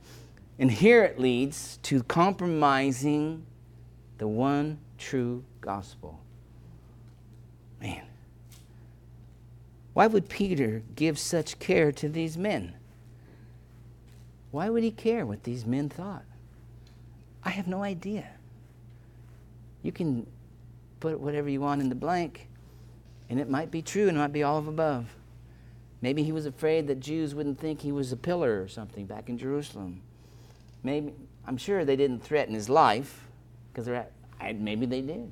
And 0.57 0.71
here 0.71 1.03
it 1.03 1.19
leads 1.19 1.77
to 1.83 2.03
compromising 2.03 3.45
the 4.17 4.27
one 4.27 4.79
true 4.97 5.43
gospel. 5.59 6.19
Man, 7.81 8.05
why 9.93 10.07
would 10.07 10.29
Peter 10.29 10.81
give 10.95 11.19
such 11.19 11.59
care 11.59 11.91
to 11.91 12.07
these 12.07 12.37
men? 12.37 12.73
Why 14.51 14.69
would 14.69 14.83
he 14.83 14.91
care 14.91 15.25
what 15.25 15.43
these 15.43 15.65
men 15.65 15.89
thought? 15.89 16.23
I 17.45 17.51
have 17.51 17.67
no 17.67 17.83
idea. 17.83 18.27
You 19.83 19.91
can 19.91 20.25
put 20.99 21.19
whatever 21.19 21.47
you 21.47 21.61
want 21.61 21.79
in 21.79 21.89
the 21.89 21.95
blank, 21.95 22.47
and 23.29 23.39
it 23.39 23.49
might 23.49 23.69
be 23.69 23.83
true 23.83 24.07
and 24.07 24.17
it 24.17 24.19
might 24.19 24.33
be 24.33 24.41
all 24.41 24.57
of 24.57 24.67
above. 24.67 25.15
Maybe 26.01 26.23
he 26.23 26.31
was 26.31 26.45
afraid 26.45 26.87
that 26.87 26.99
Jews 26.99 27.33
wouldn't 27.35 27.59
think 27.59 27.81
he 27.81 27.91
was 27.91 28.11
a 28.11 28.17
pillar 28.17 28.61
or 28.61 28.67
something 28.67 29.05
back 29.05 29.29
in 29.29 29.37
Jerusalem. 29.37 30.01
Maybe 30.83 31.13
I'm 31.47 31.57
sure 31.57 31.85
they 31.85 31.95
didn't 31.95 32.19
threaten 32.19 32.53
his 32.53 32.67
life 32.69 33.27
because 33.71 33.87
maybe 34.55 34.85
they 34.85 35.01
did. 35.01 35.31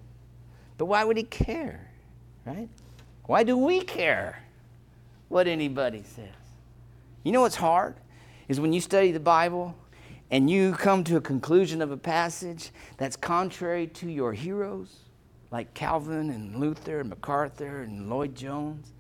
But 0.78 0.86
why 0.86 1.04
would 1.04 1.18
he 1.18 1.24
care, 1.24 1.92
right? 2.46 2.70
Why 3.26 3.44
do 3.44 3.58
we 3.58 3.82
care 3.82 4.44
what 5.30 5.48
anybody 5.48 6.04
says? 6.04 6.28
You 7.24 7.32
know 7.32 7.42
what's 7.42 7.56
hard 7.56 7.96
is 8.48 8.60
when 8.60 8.74
you 8.74 8.82
study 8.82 9.12
the 9.12 9.20
Bible 9.20 9.76
and 10.34 10.50
you 10.50 10.72
come 10.74 11.04
to 11.04 11.16
a 11.16 11.22
conclusion 11.22 11.80
of 11.80 11.92
a 11.92 11.96
passage 11.96 12.72
that's 12.98 13.16
contrary 13.16 13.86
to 13.86 14.10
your 14.10 14.34
heroes, 14.34 15.02
like 15.52 15.76
Calvin 15.76 16.32
and 16.32 16.60
Luther 16.60 17.02
and 17.02 17.12
MacArthur 17.12 17.84
and 17.84 18.10
Lloyd 18.10 18.34
Jones. 18.34 18.94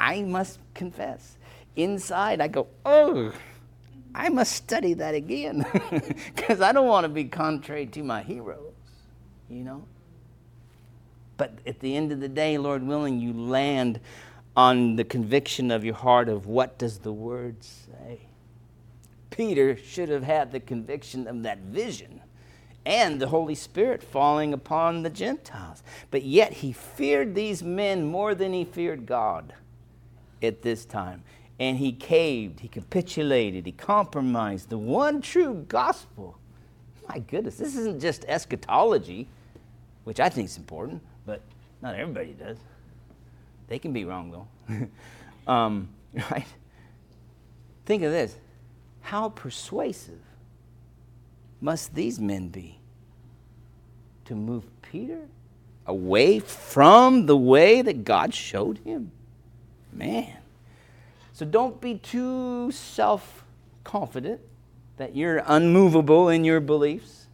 I 0.00 0.22
must 0.22 0.60
confess, 0.72 1.36
inside 1.76 2.40
I 2.40 2.48
go, 2.48 2.68
oh, 2.86 3.34
I 4.14 4.30
must 4.30 4.52
study 4.52 4.94
that 4.94 5.14
again 5.14 5.66
because 6.34 6.62
I 6.62 6.72
don't 6.72 6.88
want 6.88 7.04
to 7.04 7.10
be 7.10 7.24
contrary 7.24 7.84
to 7.84 8.02
my 8.02 8.22
heroes, 8.22 8.72
you 9.50 9.62
know? 9.62 9.84
But 11.36 11.52
at 11.66 11.80
the 11.80 11.94
end 11.94 12.12
of 12.12 12.20
the 12.20 12.30
day, 12.30 12.56
Lord 12.56 12.82
willing, 12.82 13.20
you 13.20 13.34
land 13.34 14.00
on 14.56 14.96
the 14.96 15.04
conviction 15.04 15.70
of 15.70 15.84
your 15.84 15.96
heart 15.96 16.30
of 16.30 16.46
what 16.46 16.78
does 16.78 17.00
the 17.00 17.12
word 17.12 17.62
say? 17.62 17.83
Peter 19.34 19.76
should 19.76 20.08
have 20.08 20.22
had 20.22 20.52
the 20.52 20.60
conviction 20.60 21.26
of 21.26 21.42
that 21.42 21.58
vision 21.58 22.20
and 22.86 23.20
the 23.20 23.26
Holy 23.26 23.54
Spirit 23.56 24.00
falling 24.00 24.52
upon 24.52 25.02
the 25.02 25.10
Gentiles. 25.10 25.82
But 26.12 26.22
yet 26.22 26.52
he 26.52 26.70
feared 26.70 27.34
these 27.34 27.62
men 27.62 28.04
more 28.04 28.34
than 28.34 28.52
he 28.52 28.64
feared 28.64 29.06
God 29.06 29.54
at 30.40 30.62
this 30.62 30.84
time 30.84 31.24
and 31.58 31.78
he 31.78 31.92
caved, 31.92 32.60
he 32.60 32.68
capitulated, 32.68 33.66
he 33.66 33.72
compromised 33.72 34.70
the 34.70 34.78
one 34.78 35.20
true 35.20 35.64
gospel. 35.68 36.38
My 37.08 37.18
goodness, 37.18 37.56
this 37.56 37.76
isn't 37.76 38.00
just 38.00 38.24
eschatology, 38.26 39.28
which 40.04 40.20
I 40.20 40.28
think 40.28 40.48
is 40.48 40.56
important, 40.56 41.02
but 41.26 41.40
not 41.82 41.94
everybody 41.94 42.32
does. 42.32 42.58
They 43.68 43.78
can 43.78 43.92
be 43.92 44.04
wrong 44.04 44.46
though. 44.68 44.88
um, 45.52 45.88
right? 46.30 46.46
Think 47.84 48.02
of 48.02 48.12
this. 48.12 48.36
How 49.04 49.28
persuasive 49.28 50.18
must 51.60 51.94
these 51.94 52.18
men 52.18 52.48
be 52.48 52.78
to 54.24 54.34
move 54.34 54.64
Peter 54.80 55.28
away 55.86 56.38
from 56.38 57.26
the 57.26 57.36
way 57.36 57.82
that 57.82 58.04
God 58.04 58.32
showed 58.32 58.78
him? 58.78 59.12
Man. 59.92 60.32
So 61.34 61.44
don't 61.44 61.78
be 61.82 61.98
too 61.98 62.70
self 62.72 63.44
confident 63.84 64.40
that 64.96 65.14
you're 65.14 65.42
unmovable 65.46 66.30
in 66.30 66.42
your 66.42 66.60
beliefs. 66.60 67.26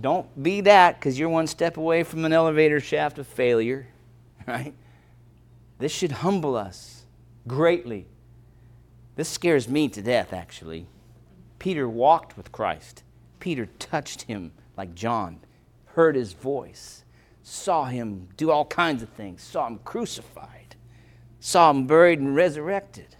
Don't 0.00 0.42
be 0.42 0.62
that 0.62 0.98
because 0.98 1.18
you're 1.18 1.28
one 1.28 1.48
step 1.48 1.76
away 1.76 2.02
from 2.02 2.24
an 2.24 2.32
elevator 2.32 2.80
shaft 2.80 3.18
of 3.18 3.26
failure, 3.26 3.88
right? 4.46 4.72
This 5.78 5.92
should 5.92 6.12
humble 6.12 6.56
us 6.56 7.04
greatly. 7.46 8.06
This 9.18 9.28
scares 9.28 9.68
me 9.68 9.88
to 9.88 10.00
death, 10.00 10.32
actually. 10.32 10.86
Peter 11.58 11.88
walked 11.88 12.36
with 12.36 12.52
Christ. 12.52 13.02
Peter 13.40 13.66
touched 13.80 14.22
him 14.22 14.52
like 14.76 14.94
John, 14.94 15.40
heard 15.86 16.14
his 16.14 16.34
voice, 16.34 17.02
saw 17.42 17.86
him 17.86 18.28
do 18.36 18.52
all 18.52 18.64
kinds 18.64 19.02
of 19.02 19.08
things, 19.08 19.42
saw 19.42 19.66
him 19.66 19.80
crucified, 19.84 20.76
saw 21.40 21.70
him 21.70 21.88
buried 21.88 22.20
and 22.20 22.36
resurrected. 22.36 23.16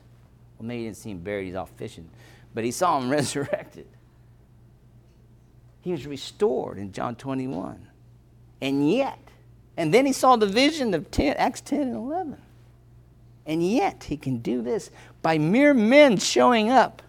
Well, 0.56 0.68
maybe 0.68 0.82
he 0.82 0.84
didn't 0.86 0.98
see 0.98 1.10
him 1.10 1.18
buried, 1.18 1.46
he's 1.46 1.56
off 1.56 1.70
fishing, 1.70 2.08
but 2.54 2.62
he 2.62 2.70
saw 2.70 3.00
him 3.00 3.10
resurrected. 3.10 3.88
He 5.80 5.90
was 5.90 6.06
restored 6.06 6.78
in 6.78 6.92
John 6.92 7.16
21. 7.16 7.88
And 8.60 8.88
yet, 8.88 9.18
and 9.76 9.92
then 9.92 10.06
he 10.06 10.12
saw 10.12 10.36
the 10.36 10.46
vision 10.46 10.94
of 10.94 11.10
10, 11.10 11.34
Acts 11.36 11.60
10 11.60 11.80
and 11.80 11.96
11. 11.96 12.40
And 13.48 13.66
yet, 13.66 14.04
he 14.04 14.18
can 14.18 14.38
do 14.38 14.60
this 14.60 14.90
by 15.22 15.38
mere 15.38 15.74
men 15.74 16.16
showing 16.16 16.70
up 16.70 17.02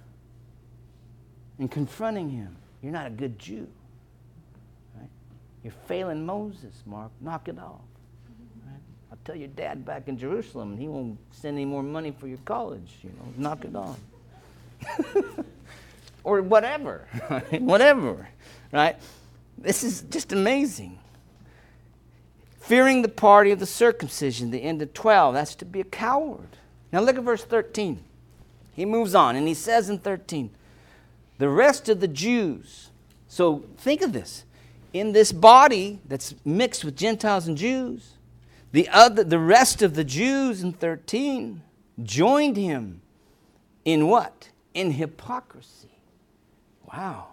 and 1.58 1.70
confronting 1.70 2.30
him. 2.30 2.56
You're 2.82 2.94
not 2.94 3.08
a 3.08 3.12
good 3.12 3.38
Jew. 3.38 3.68
Right? 4.96 5.10
You're 5.64 5.74
failing 5.88 6.26
Moses, 6.26 6.74
Mark. 6.86 7.12
Knock 7.20 7.48
it 7.48 7.60
off. 7.60 7.82
Right? 8.66 8.80
I'll 9.12 9.18
tell 9.26 9.36
your 9.36 9.50
dad 9.50 9.86
back 9.86 10.08
in 10.08 10.18
Jerusalem, 10.18 10.72
and 10.72 10.80
he 10.80 10.88
won't 10.88 11.18
send 11.32 11.58
any 11.58 11.66
more 11.66 11.84
money 11.84 12.12
for 12.12 12.28
your 12.28 12.38
college. 12.46 12.90
You 13.04 13.10
know, 13.10 13.34
knock 13.38 13.66
it 13.66 13.76
off. 13.76 14.00
or 16.24 16.42
whatever, 16.42 17.08
whatever, 17.60 18.30
right? 18.72 18.98
This 19.58 19.84
is 19.84 20.04
just 20.04 20.32
amazing. 20.32 21.00
Fearing 22.62 23.02
the 23.02 23.10
party 23.10 23.52
of 23.52 23.60
the 23.60 23.66
circumcision, 23.66 24.52
the 24.52 24.62
end 24.62 24.82
of 24.82 24.94
12, 24.94 25.34
that's 25.34 25.56
to 25.56 25.66
be 25.66 25.82
a 25.82 25.86
coward. 25.86 26.56
Now 26.92 27.02
look 27.02 27.18
at 27.18 27.24
verse 27.24 27.44
13. 27.44 28.04
He 28.74 28.86
moves 28.86 29.14
on, 29.14 29.36
and 29.36 29.48
he 29.48 29.54
says 29.54 29.90
in 29.90 30.00
13, 30.00 30.50
the 31.38 31.50
rest 31.50 31.90
of 31.90 32.00
the 32.00 32.08
Jews. 32.08 32.90
So 33.28 33.64
think 33.78 34.02
of 34.02 34.14
this. 34.14 34.46
In 34.94 35.12
this 35.12 35.32
body 35.32 36.00
that's 36.08 36.34
mixed 36.44 36.84
with 36.84 36.96
Gentiles 36.96 37.48
and 37.48 37.58
Jews, 37.58 38.14
the, 38.72 38.88
other, 38.90 39.24
the 39.24 39.40
rest 39.40 39.82
of 39.82 39.96
the 39.96 40.04
Jews 40.04 40.64
in 40.64 40.74
13 40.74 41.62
joined 42.04 42.58
him 42.58 43.02
in 43.86 44.08
what? 44.08 44.50
In 44.74 44.92
hypocrisy. 44.92 45.90
Wow. 46.94 47.28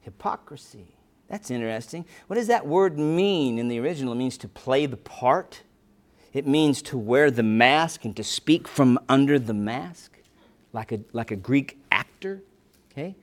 Hypocrisy. 0.00 0.86
That's 1.28 1.50
interesting. 1.50 2.04
What 2.26 2.36
does 2.36 2.48
that 2.48 2.66
word 2.66 2.98
mean 2.98 3.58
in 3.58 3.68
the 3.68 3.80
original? 3.80 4.12
It 4.12 4.16
means 4.16 4.36
to 4.38 4.48
play 4.48 4.86
the 4.86 4.96
part. 4.96 5.62
It 6.32 6.46
means 6.46 6.80
to 6.82 6.96
wear 6.96 7.30
the 7.30 7.42
mask 7.42 8.04
and 8.04 8.16
to 8.16 8.24
speak 8.24 8.66
from 8.66 8.98
under 9.08 9.38
the 9.38 9.54
mask, 9.54 10.18
like 10.72 10.92
a, 10.92 11.00
like 11.12 11.30
a 11.30 11.36
Greek 11.36 11.78
actor. 11.90 12.42
Okay? 12.90 13.14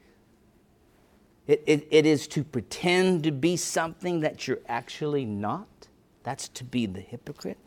It, 1.47 1.64
it, 1.66 1.88
it 1.89 2.05
is 2.05 2.28
to 2.30 2.43
pretend 2.43 3.24
to 3.24 3.32
be 3.32 3.57
something 3.57 4.20
that 4.20 4.47
you're 4.47 4.60
actually 4.68 5.26
not. 5.26 5.68
That's 6.24 6.47
to 6.49 6.64
be 6.64 6.86
the 6.86 7.01
hypocrite. 7.01 7.57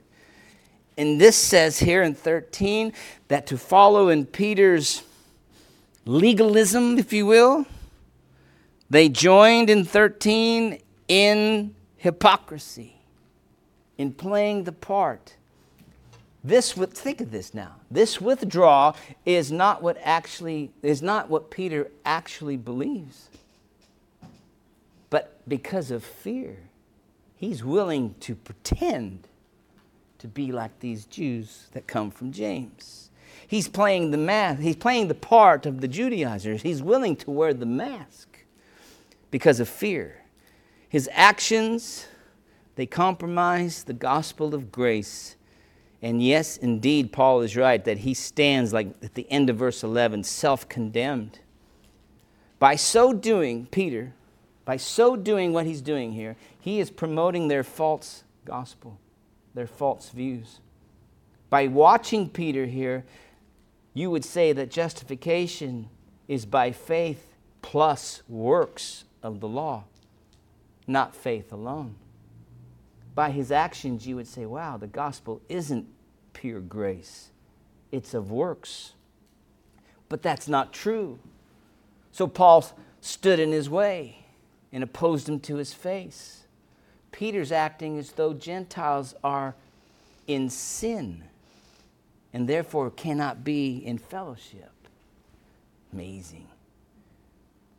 And 0.96 1.20
this 1.20 1.36
says 1.36 1.78
here 1.80 2.02
in 2.02 2.14
13 2.14 2.92
that 3.28 3.46
to 3.48 3.58
follow 3.58 4.08
in 4.08 4.26
Peter's 4.26 5.02
legalism, 6.04 6.98
if 6.98 7.12
you 7.12 7.26
will, 7.26 7.66
they 8.90 9.08
joined 9.08 9.70
in 9.70 9.84
13 9.84 10.78
in 11.08 11.74
hypocrisy, 11.96 12.96
in 14.02 14.12
playing 14.12 14.64
the 14.64 14.72
part. 14.72 15.36
This 16.44 16.76
with 16.76 16.92
think 16.92 17.20
of 17.20 17.30
this 17.30 17.54
now. 17.54 17.76
This 17.88 18.20
withdrawal 18.20 18.96
is 19.24 19.52
not 19.52 19.80
what 19.80 19.96
actually 20.02 20.72
is 20.82 21.00
not 21.00 21.30
what 21.30 21.50
Peter 21.50 21.88
actually 22.04 22.56
believes. 22.56 23.28
But 25.08 25.40
because 25.48 25.92
of 25.92 26.02
fear, 26.02 26.56
he's 27.36 27.62
willing 27.62 28.16
to 28.20 28.34
pretend 28.34 29.28
to 30.18 30.26
be 30.26 30.50
like 30.50 30.80
these 30.80 31.04
Jews 31.06 31.68
that 31.72 31.86
come 31.86 32.10
from 32.10 32.32
James. 32.32 33.10
He's 33.46 33.68
playing 33.68 34.10
the 34.10 34.18
math, 34.18 34.58
he's 34.58 34.76
playing 34.76 35.06
the 35.06 35.14
part 35.14 35.64
of 35.64 35.80
the 35.80 35.88
Judaizers. 35.88 36.62
He's 36.62 36.82
willing 36.82 37.14
to 37.16 37.30
wear 37.30 37.54
the 37.54 37.66
mask 37.66 38.38
because 39.30 39.60
of 39.60 39.68
fear. 39.68 40.22
His 40.88 41.08
actions, 41.12 42.06
they 42.74 42.86
compromise 42.86 43.84
the 43.84 43.92
gospel 43.92 44.54
of 44.54 44.72
grace 44.72 45.36
and 46.02 46.20
yes, 46.20 46.56
indeed, 46.56 47.12
Paul 47.12 47.42
is 47.42 47.56
right 47.56 47.82
that 47.84 47.98
he 47.98 48.12
stands, 48.12 48.72
like 48.72 48.88
at 49.02 49.14
the 49.14 49.30
end 49.30 49.48
of 49.48 49.56
verse 49.56 49.84
11, 49.84 50.24
self 50.24 50.68
condemned. 50.68 51.38
By 52.58 52.74
so 52.74 53.12
doing, 53.12 53.66
Peter, 53.66 54.12
by 54.64 54.76
so 54.76 55.14
doing 55.16 55.52
what 55.52 55.64
he's 55.64 55.80
doing 55.80 56.12
here, 56.12 56.36
he 56.58 56.80
is 56.80 56.90
promoting 56.90 57.46
their 57.46 57.62
false 57.62 58.24
gospel, 58.44 58.98
their 59.54 59.68
false 59.68 60.10
views. 60.10 60.58
By 61.50 61.68
watching 61.68 62.28
Peter 62.28 62.66
here, 62.66 63.04
you 63.94 64.10
would 64.10 64.24
say 64.24 64.52
that 64.52 64.70
justification 64.70 65.88
is 66.26 66.46
by 66.46 66.72
faith 66.72 67.36
plus 67.60 68.22
works 68.28 69.04
of 69.22 69.38
the 69.38 69.48
law, 69.48 69.84
not 70.88 71.14
faith 71.14 71.52
alone 71.52 71.94
by 73.14 73.30
his 73.30 73.52
actions, 73.52 74.06
you 74.06 74.16
would 74.16 74.26
say, 74.26 74.46
wow, 74.46 74.76
the 74.76 74.86
gospel 74.86 75.40
isn't 75.48 75.86
pure 76.32 76.60
grace, 76.60 77.30
it's 77.90 78.14
of 78.14 78.30
works. 78.30 78.92
But 80.08 80.22
that's 80.22 80.48
not 80.48 80.72
true. 80.72 81.18
So 82.10 82.26
Paul 82.26 82.66
stood 83.00 83.38
in 83.38 83.50
his 83.50 83.70
way 83.70 84.26
and 84.72 84.84
opposed 84.84 85.28
him 85.28 85.40
to 85.40 85.56
his 85.56 85.72
face. 85.72 86.44
Peter's 87.10 87.52
acting 87.52 87.98
as 87.98 88.12
though 88.12 88.32
Gentiles 88.32 89.14
are 89.22 89.54
in 90.26 90.48
sin 90.50 91.24
and 92.32 92.48
therefore 92.48 92.90
cannot 92.90 93.44
be 93.44 93.76
in 93.76 93.98
fellowship. 93.98 94.70
Amazing. 95.92 96.46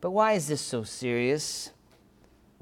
But 0.00 0.10
why 0.10 0.32
is 0.32 0.46
this 0.48 0.60
so 0.60 0.84
serious? 0.84 1.70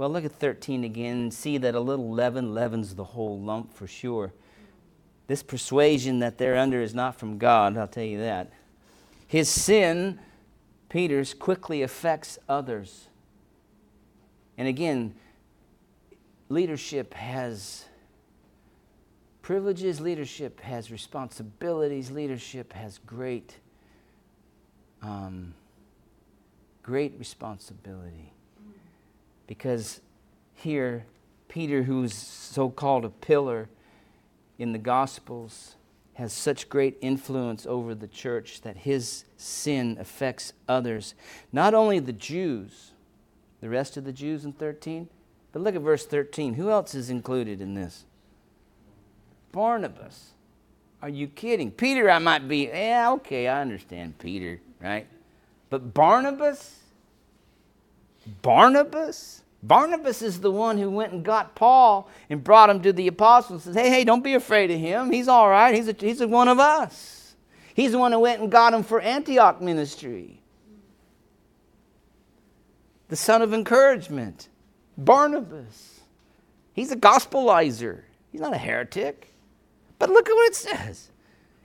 Well, 0.02 0.10
look 0.10 0.24
at 0.24 0.32
13 0.32 0.82
again 0.82 1.30
see 1.30 1.58
that 1.58 1.76
a 1.76 1.80
little 1.80 2.10
leaven 2.10 2.52
leavens 2.52 2.96
the 2.96 3.04
whole 3.04 3.38
lump 3.38 3.72
for 3.72 3.86
sure. 3.86 4.32
This 5.28 5.44
persuasion 5.44 6.18
that 6.18 6.38
they're 6.38 6.58
under 6.58 6.82
is 6.82 6.92
not 6.92 7.14
from 7.14 7.38
God, 7.38 7.76
I'll 7.78 7.86
tell 7.86 8.02
you 8.02 8.18
that. 8.18 8.50
His 9.28 9.48
sin, 9.48 10.18
Peter's, 10.88 11.34
quickly 11.34 11.82
affects 11.82 12.36
others. 12.48 13.10
And 14.58 14.66
again, 14.66 15.14
leadership 16.48 17.14
has 17.14 17.84
privileges, 19.40 20.00
leadership 20.00 20.58
has 20.62 20.90
responsibilities, 20.90 22.10
leadership 22.10 22.72
has 22.72 22.98
great, 22.98 23.54
um, 25.00 25.54
great 26.82 27.14
responsibility. 27.20 28.32
Because 29.52 30.00
here, 30.54 31.04
Peter, 31.46 31.82
who's 31.82 32.14
so 32.14 32.70
called 32.70 33.04
a 33.04 33.10
pillar 33.10 33.68
in 34.58 34.72
the 34.72 34.78
Gospels, 34.78 35.76
has 36.14 36.32
such 36.32 36.70
great 36.70 36.96
influence 37.02 37.66
over 37.66 37.94
the 37.94 38.08
church 38.08 38.62
that 38.62 38.78
his 38.78 39.26
sin 39.36 39.98
affects 40.00 40.54
others. 40.66 41.14
Not 41.52 41.74
only 41.74 41.98
the 41.98 42.14
Jews, 42.14 42.92
the 43.60 43.68
rest 43.68 43.98
of 43.98 44.06
the 44.06 44.12
Jews 44.14 44.46
in 44.46 44.54
13, 44.54 45.10
but 45.52 45.60
look 45.60 45.74
at 45.74 45.82
verse 45.82 46.06
13. 46.06 46.54
Who 46.54 46.70
else 46.70 46.94
is 46.94 47.10
included 47.10 47.60
in 47.60 47.74
this? 47.74 48.06
Barnabas. 49.52 50.30
Are 51.02 51.10
you 51.10 51.28
kidding? 51.28 51.70
Peter, 51.70 52.08
I 52.08 52.20
might 52.20 52.48
be, 52.48 52.68
yeah, 52.68 53.12
okay, 53.16 53.48
I 53.48 53.60
understand 53.60 54.18
Peter, 54.18 54.62
right? 54.80 55.06
But 55.68 55.92
Barnabas? 55.92 56.78
Barnabas? 58.40 59.41
Barnabas 59.62 60.22
is 60.22 60.40
the 60.40 60.50
one 60.50 60.76
who 60.76 60.90
went 60.90 61.12
and 61.12 61.24
got 61.24 61.54
Paul 61.54 62.10
and 62.28 62.42
brought 62.42 62.68
him 62.68 62.82
to 62.82 62.92
the 62.92 63.06
apostles 63.06 63.66
and 63.66 63.74
says, 63.74 63.82
Hey, 63.82 63.90
hey, 63.90 64.04
don't 64.04 64.24
be 64.24 64.34
afraid 64.34 64.70
of 64.70 64.80
him. 64.80 65.12
He's 65.12 65.28
all 65.28 65.48
right. 65.48 65.74
He's, 65.74 65.88
a, 65.88 65.94
he's 65.98 66.20
a 66.20 66.26
one 66.26 66.48
of 66.48 66.58
us. 66.58 67.34
He's 67.74 67.92
the 67.92 67.98
one 67.98 68.12
who 68.12 68.20
went 68.20 68.40
and 68.40 68.50
got 68.50 68.74
him 68.74 68.82
for 68.82 69.00
Antioch 69.00 69.60
ministry. 69.60 70.40
The 73.08 73.16
son 73.16 73.40
of 73.40 73.54
encouragement, 73.54 74.48
Barnabas. 74.98 76.00
He's 76.72 76.90
a 76.90 76.96
gospelizer. 76.96 78.02
He's 78.30 78.40
not 78.40 78.54
a 78.54 78.58
heretic. 78.58 79.32
But 79.98 80.10
look 80.10 80.28
at 80.28 80.32
what 80.32 80.50
it 80.50 80.56
says. 80.56 81.10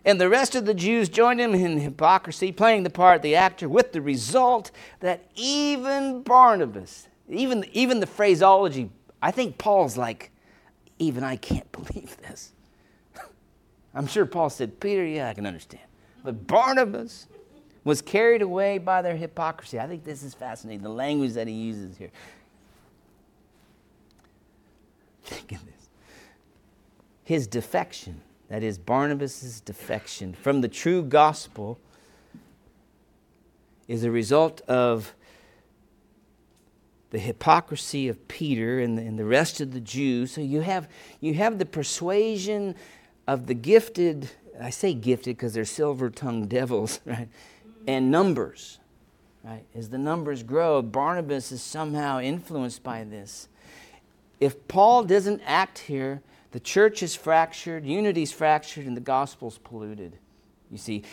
And 0.05 0.21
the 0.21 0.29
rest 0.29 0.55
of 0.55 0.65
the 0.65 0.73
Jews 0.73 1.09
joined 1.09 1.41
him 1.41 1.55
in 1.55 1.79
hypocrisy, 1.79 2.51
playing 2.51 2.83
the 2.83 2.89
part 2.89 3.17
of 3.17 3.21
the 3.23 3.35
actor, 3.35 3.67
with 3.67 3.91
the 3.91 4.01
result 4.01 4.71
that 4.99 5.25
even 5.35 6.21
Barnabas, 6.21 7.07
Even, 7.29 7.65
even 7.73 7.99
the 7.99 8.07
phraseology, 8.07 8.89
I 9.21 9.31
think 9.31 9.57
Paul's 9.57 9.97
like, 9.97 10.31
even 10.99 11.23
I 11.23 11.35
can't 11.35 11.69
believe 11.71 12.17
this. 12.27 12.53
I'm 13.93 14.07
sure 14.07 14.25
Paul 14.25 14.49
said, 14.49 14.79
Peter, 14.79 15.05
yeah, 15.05 15.29
I 15.29 15.33
can 15.33 15.45
understand. 15.45 15.83
But 16.23 16.47
Barnabas 16.47 17.27
was 17.83 18.01
carried 18.01 18.41
away 18.41 18.77
by 18.77 19.01
their 19.01 19.15
hypocrisy. 19.15 19.79
I 19.79 19.87
think 19.87 20.03
this 20.03 20.21
is 20.23 20.33
fascinating, 20.33 20.83
the 20.83 20.89
language 20.89 21.33
that 21.33 21.47
he 21.47 21.53
uses 21.53 21.97
here. 21.97 22.11
Think 25.23 25.53
of 25.53 25.65
this. 25.65 25.89
His 27.23 27.47
defection, 27.47 28.21
that 28.49 28.63
is, 28.63 28.77
Barnabas' 28.77 29.61
defection 29.61 30.33
from 30.33 30.61
the 30.61 30.67
true 30.67 31.01
gospel, 31.01 31.79
is 33.87 34.03
a 34.03 34.11
result 34.11 34.61
of 34.61 35.13
the 37.09 37.19
hypocrisy 37.19 38.07
of 38.07 38.27
Peter 38.27 38.79
and 38.79 38.97
the, 38.97 39.01
and 39.01 39.17
the 39.17 39.25
rest 39.25 39.61
of 39.61 39.73
the 39.73 39.79
Jews. 39.79 40.31
So 40.31 40.41
you 40.41 40.61
have, 40.61 40.89
you 41.21 41.33
have 41.35 41.57
the 41.57 41.65
persuasion 41.65 42.75
of 43.27 43.47
the 43.47 43.53
gifted, 43.53 44.29
I 44.59 44.69
say 44.69 44.93
gifted 44.93 45.37
because 45.37 45.53
they're 45.53 45.65
silver 45.65 46.09
tongued 46.09 46.49
devils, 46.49 46.99
right? 47.05 47.29
And 47.87 48.11
numbers, 48.11 48.79
right? 49.43 49.63
As 49.73 49.89
the 49.89 49.97
numbers 49.97 50.43
grow, 50.43 50.81
Barnabas 50.81 51.51
is 51.51 51.61
somehow 51.61 52.19
influenced 52.19 52.83
by 52.83 53.03
this. 53.03 53.47
If 54.39 54.67
Paul 54.67 55.03
doesn't 55.03 55.41
act 55.45 55.79
here, 55.79 56.21
the 56.51 56.59
church 56.59 57.01
is 57.03 57.15
fractured, 57.15 57.85
unity 57.85 58.23
is 58.23 58.31
fractured, 58.31 58.85
and 58.85 58.95
the 58.95 59.01
gospel's 59.01 59.57
polluted. 59.57 60.17
You 60.69 60.77
see, 60.77 61.03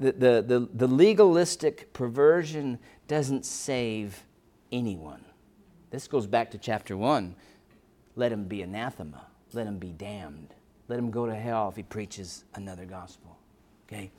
the, 0.00 0.12
the, 0.12 0.44
the, 0.46 0.68
the 0.72 0.86
legalistic 0.86 1.92
perversion 1.92 2.78
doesn't 3.06 3.44
save 3.44 4.24
anyone. 4.72 5.24
This 5.94 6.08
goes 6.08 6.26
back 6.26 6.50
to 6.50 6.58
chapter 6.58 6.96
1. 6.96 7.36
Let 8.16 8.32
him 8.32 8.46
be 8.46 8.62
anathema. 8.62 9.26
Let 9.52 9.68
him 9.68 9.78
be 9.78 9.90
damned. 9.90 10.52
Let 10.88 10.98
him 10.98 11.12
go 11.12 11.24
to 11.24 11.34
hell 11.36 11.68
if 11.68 11.76
he 11.76 11.84
preaches 11.84 12.42
another 12.56 12.84
gospel. 12.84 13.38
Okay? 13.86 14.10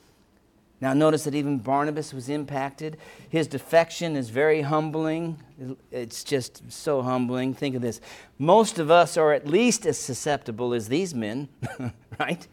Now, 0.80 0.93
notice 0.93 1.26
that 1.26 1.36
even 1.36 1.57
Barnabas 1.57 2.13
was 2.13 2.30
impacted. 2.30 2.95
His 3.28 3.47
defection 3.47 4.15
is 4.15 4.30
very 4.30 4.61
humbling. 4.61 5.38
It's 5.91 6.23
just 6.23 6.71
so 6.71 7.01
humbling. 7.01 7.53
Think 7.53 7.76
of 7.76 7.82
this. 7.82 7.99
Most 8.39 8.80
of 8.80 8.89
us 8.89 9.17
are 9.17 9.34
at 9.34 9.45
least 9.45 9.86
as 9.86 9.99
susceptible 9.99 10.73
as 10.73 10.88
these 10.88 11.13
men, 11.13 11.49
right? 12.21 12.47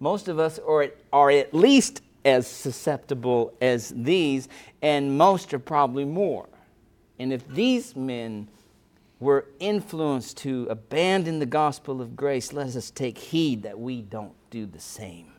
Most 0.00 0.28
of 0.28 0.38
us 0.38 0.58
are, 0.66 0.88
are 1.12 1.30
at 1.30 1.52
least 1.52 2.00
as 2.24 2.46
susceptible 2.46 3.52
as 3.60 3.90
these, 3.94 4.48
and 4.80 5.18
most 5.18 5.52
are 5.52 5.58
probably 5.58 6.06
more. 6.06 6.48
And 7.18 7.32
if 7.32 7.46
these 7.48 7.96
men 7.96 8.48
were 9.18 9.46
influenced 9.58 10.36
to 10.38 10.66
abandon 10.68 11.38
the 11.38 11.46
gospel 11.46 12.00
of 12.00 12.16
grace, 12.16 12.52
let 12.52 12.76
us 12.76 12.90
take 12.90 13.16
heed 13.18 13.62
that 13.62 13.78
we 13.78 14.02
don't 14.02 14.34
do 14.50 14.66
the 14.66 14.80
same. 14.80 15.32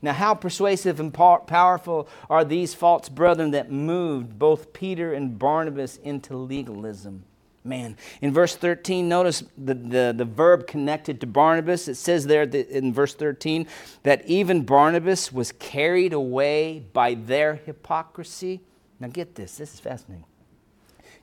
Now, 0.00 0.12
how 0.12 0.34
persuasive 0.34 1.00
and 1.00 1.12
powerful 1.12 2.08
are 2.30 2.44
these 2.44 2.72
false 2.72 3.08
brethren 3.08 3.50
that 3.50 3.72
moved 3.72 4.38
both 4.38 4.72
Peter 4.72 5.12
and 5.12 5.36
Barnabas 5.36 5.96
into 5.96 6.36
legalism? 6.36 7.24
Man, 7.64 7.96
in 8.22 8.32
verse 8.32 8.54
13, 8.54 9.08
notice 9.08 9.42
the, 9.58 9.74
the, 9.74 10.14
the 10.16 10.24
verb 10.24 10.68
connected 10.68 11.20
to 11.20 11.26
Barnabas. 11.26 11.88
It 11.88 11.96
says 11.96 12.26
there 12.26 12.44
in 12.44 12.94
verse 12.94 13.14
13 13.14 13.66
that 14.04 14.24
even 14.26 14.64
Barnabas 14.64 15.32
was 15.32 15.50
carried 15.50 16.12
away 16.12 16.86
by 16.92 17.14
their 17.14 17.56
hypocrisy. 17.56 18.60
Now, 19.00 19.08
get 19.08 19.34
this, 19.34 19.56
this 19.56 19.74
is 19.74 19.80
fascinating. 19.80 20.24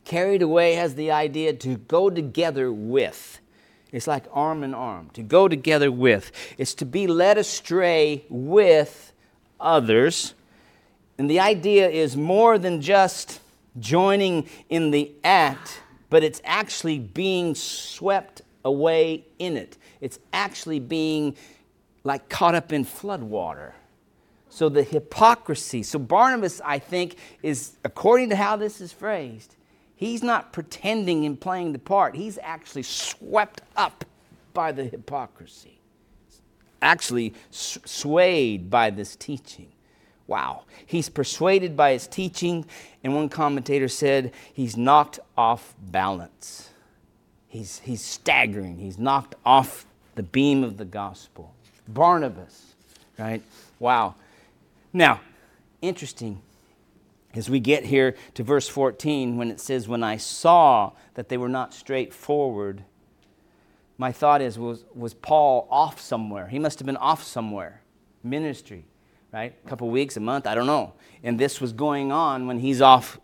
Carried 0.06 0.42
away 0.42 0.74
has 0.76 0.96
the 0.96 1.12
idea 1.12 1.54
to 1.54 1.78
go 1.78 2.10
together 2.10 2.72
with. 2.72 3.40
It's 3.92 4.08
like 4.08 4.26
arm 4.32 4.64
in 4.64 4.74
arm, 4.74 5.10
to 5.14 5.24
go 5.24 5.48
together 5.48 5.92
with. 5.92 6.32
It's 6.58 6.74
to 6.76 6.86
be 6.86 7.08
led 7.08 7.38
astray 7.38 8.26
with 8.30 9.14
others. 9.60 10.34
And 11.18 11.30
the 11.30 11.40
idea 11.40 11.90
is 11.90 12.16
more 12.16 12.58
than 12.58 12.82
just 12.82 13.40
joining 13.80 14.48
in 14.70 14.92
the 14.92 15.12
act, 15.24 15.82
but 16.10 16.24
it's 16.24 16.42
actually 16.46 17.00
being 17.00 17.56
swept 17.56 18.42
away 18.64 19.26
in 19.40 19.58
it. 19.58 19.78
It's 20.02 20.20
actually 20.34 20.80
being 20.80 21.36
like 22.04 22.30
caught 22.30 22.54
up 22.54 22.72
in 22.72 22.86
floodwater. 22.86 23.74
So 24.50 24.70
the 24.70 24.84
hypocrisy. 24.84 25.84
So 25.84 26.00
Barnabas, 26.00 26.62
I 26.64 26.80
think, 26.80 27.18
is, 27.42 27.78
according 27.84 28.30
to 28.30 28.36
how 28.36 28.56
this 28.56 28.80
is 28.80 28.92
phrased, 28.92 29.56
He's 29.96 30.22
not 30.22 30.52
pretending 30.52 31.26
and 31.26 31.40
playing 31.40 31.72
the 31.72 31.80
part. 31.80 32.16
He's 32.16 32.38
actually 32.42 32.84
swept 32.84 33.62
up 33.76 34.04
by 34.54 34.72
the 34.72 34.84
hypocrisy, 34.86 35.80
actually 36.82 37.34
swayed 37.52 38.70
by 38.70 38.90
this 38.90 39.16
teaching. 39.16 39.68
Wow. 40.28 40.64
He's 40.86 41.08
persuaded 41.08 41.78
by 41.78 41.92
his 41.92 42.08
teaching, 42.08 42.66
and 43.04 43.16
one 43.16 43.30
commentator 43.30 43.88
said 43.88 44.34
he's 44.54 44.76
knocked 44.76 45.20
off 45.38 45.76
balance. 45.80 46.70
He's, 47.48 47.80
he's 47.80 48.02
staggering. 48.02 48.80
He's 48.80 48.98
knocked 48.98 49.36
off 49.46 49.86
the 50.16 50.24
beam 50.24 50.64
of 50.64 50.78
the 50.78 50.86
gospel. 50.86 51.54
Barnabas, 51.88 52.74
right? 53.18 53.44
Wow. 53.80 54.16
Now, 54.92 55.22
interesting 55.82 56.42
as 57.36 57.50
we 57.50 57.60
get 57.60 57.86
here 57.86 58.16
to 58.36 58.44
verse 58.44 58.68
14, 58.68 59.38
when 59.38 59.52
it 59.52 59.60
says, 59.60 59.88
When 59.88 60.04
I 60.04 60.18
saw 60.18 60.94
that 61.16 61.30
they 61.30 61.38
were 61.38 61.50
not 61.50 61.74
straightforward, 61.74 62.84
my 63.98 64.12
thought 64.12 64.42
is, 64.42 64.60
was, 64.60 64.86
was 64.94 65.14
Paul 65.14 65.68
off 65.70 66.00
somewhere? 66.00 66.48
He 66.48 66.60
must 66.60 66.80
have 66.80 66.86
been 66.86 66.98
off 66.98 67.24
somewhere. 67.24 67.82
Ministry, 68.24 68.86
right? 69.32 69.56
A 69.64 69.70
couple 69.70 69.90
weeks, 69.90 70.18
a 70.18 70.20
month, 70.20 70.48
I 70.48 70.56
don't 70.56 70.66
know. 70.66 70.94
And 71.24 71.40
this 71.40 71.62
was 71.62 71.74
going 71.74 72.12
on 72.12 72.48
when 72.48 72.60
he's 72.60 72.82
off 72.82 73.20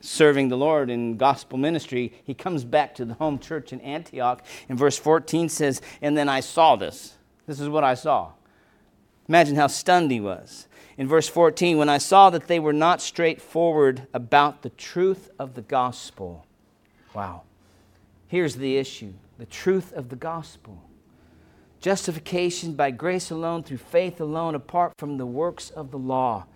serving 0.00 0.48
the 0.48 0.56
Lord 0.56 0.90
in 0.90 1.16
gospel 1.16 1.58
ministry. 1.58 2.12
He 2.24 2.34
comes 2.34 2.64
back 2.64 2.94
to 2.96 3.04
the 3.04 3.14
home 3.14 3.38
church 3.38 3.72
in 3.72 3.80
Antioch, 3.80 4.44
and 4.68 4.78
verse 4.78 4.98
14 4.98 5.48
says, 5.48 5.80
And 6.00 6.16
then 6.16 6.28
I 6.28 6.40
saw 6.40 6.76
this. 6.76 7.14
This 7.46 7.60
is 7.60 7.68
what 7.68 7.84
I 7.84 7.94
saw. 7.94 8.32
Imagine 9.28 9.56
how 9.56 9.68
stunned 9.68 10.10
he 10.10 10.20
was 10.20 10.66
in 11.02 11.08
verse 11.08 11.26
14, 11.26 11.78
when 11.78 11.88
I 11.88 11.98
saw 11.98 12.30
that 12.30 12.46
they 12.46 12.60
were 12.60 12.72
not 12.72 13.02
straightforward 13.02 14.06
about 14.14 14.62
the 14.62 14.70
truth 14.70 15.30
of 15.36 15.54
the 15.54 15.62
gospel. 15.62 16.46
Wow. 17.12 17.42
Here's 18.28 18.54
the 18.54 18.76
issue 18.76 19.14
the 19.36 19.46
truth 19.46 19.92
of 19.94 20.10
the 20.10 20.16
gospel. 20.16 20.80
Justification 21.80 22.74
by 22.74 22.92
grace 22.92 23.32
alone, 23.32 23.64
through 23.64 23.78
faith 23.78 24.20
alone, 24.20 24.54
apart 24.54 24.92
from 24.96 25.18
the 25.18 25.26
works 25.26 25.70
of 25.70 25.90
the 25.90 25.98
law. 25.98 26.46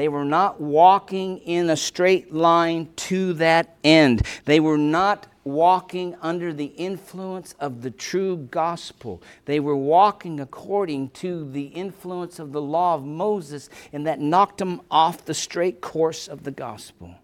They 0.00 0.08
were 0.08 0.24
not 0.24 0.58
walking 0.58 1.40
in 1.40 1.68
a 1.68 1.76
straight 1.76 2.32
line 2.32 2.88
to 2.96 3.34
that 3.34 3.76
end. 3.84 4.22
They 4.46 4.58
were 4.58 4.78
not 4.78 5.26
walking 5.44 6.16
under 6.22 6.54
the 6.54 6.72
influence 6.78 7.54
of 7.60 7.82
the 7.82 7.90
true 7.90 8.38
gospel. 8.50 9.22
They 9.44 9.60
were 9.60 9.76
walking 9.76 10.40
according 10.40 11.10
to 11.10 11.46
the 11.50 11.64
influence 11.64 12.38
of 12.38 12.52
the 12.52 12.62
law 12.62 12.94
of 12.94 13.04
Moses, 13.04 13.68
and 13.92 14.06
that 14.06 14.20
knocked 14.20 14.56
them 14.56 14.80
off 14.90 15.26
the 15.26 15.34
straight 15.34 15.82
course 15.82 16.28
of 16.28 16.44
the 16.44 16.50
gospel. 16.50 17.16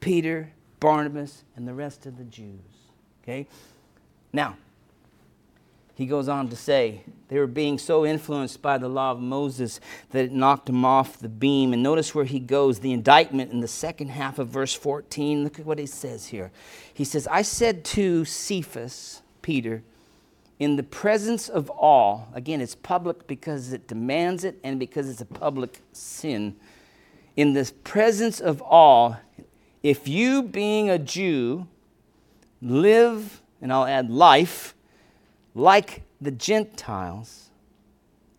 Peter, 0.00 0.50
Barnabas, 0.80 1.44
and 1.54 1.68
the 1.68 1.74
rest 1.74 2.04
of 2.04 2.18
the 2.18 2.24
Jews. 2.24 2.58
Okay? 3.22 3.46
Now, 4.32 4.56
he 5.98 6.06
goes 6.06 6.28
on 6.28 6.48
to 6.48 6.54
say 6.54 7.00
they 7.26 7.40
were 7.40 7.48
being 7.48 7.76
so 7.76 8.06
influenced 8.06 8.62
by 8.62 8.78
the 8.78 8.86
law 8.86 9.10
of 9.10 9.18
Moses 9.18 9.80
that 10.10 10.26
it 10.26 10.32
knocked 10.32 10.66
them 10.66 10.84
off 10.84 11.18
the 11.18 11.28
beam. 11.28 11.72
And 11.72 11.82
notice 11.82 12.14
where 12.14 12.24
he 12.24 12.38
goes, 12.38 12.78
the 12.78 12.92
indictment 12.92 13.50
in 13.50 13.58
the 13.58 13.66
second 13.66 14.10
half 14.10 14.38
of 14.38 14.46
verse 14.46 14.72
14. 14.72 15.42
Look 15.42 15.58
at 15.58 15.66
what 15.66 15.80
he 15.80 15.86
says 15.86 16.28
here. 16.28 16.52
He 16.94 17.02
says, 17.02 17.26
I 17.26 17.42
said 17.42 17.84
to 17.86 18.24
Cephas, 18.24 19.22
Peter, 19.42 19.82
in 20.60 20.76
the 20.76 20.84
presence 20.84 21.48
of 21.48 21.68
all, 21.68 22.28
again, 22.32 22.60
it's 22.60 22.76
public 22.76 23.26
because 23.26 23.72
it 23.72 23.88
demands 23.88 24.44
it 24.44 24.60
and 24.62 24.78
because 24.78 25.10
it's 25.10 25.20
a 25.20 25.26
public 25.26 25.80
sin. 25.92 26.54
In 27.34 27.54
the 27.54 27.72
presence 27.82 28.38
of 28.38 28.62
all, 28.62 29.16
if 29.82 30.06
you, 30.06 30.44
being 30.44 30.90
a 30.90 30.98
Jew, 31.00 31.66
live, 32.62 33.42
and 33.60 33.72
I'll 33.72 33.84
add 33.84 34.10
life, 34.10 34.76
like 35.58 36.02
the 36.20 36.30
Gentiles 36.30 37.50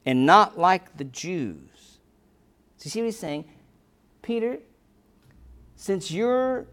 and 0.06 0.26
not 0.26 0.58
like 0.58 0.98
the 0.98 1.04
Jews. 1.04 2.00
So 2.78 2.86
you 2.86 2.92
see 2.92 3.02
what 3.02 3.06
he's 3.06 3.20
saying? 3.20 3.46
Peter, 4.22 4.60
since 5.76 6.12
you're 6.12 6.66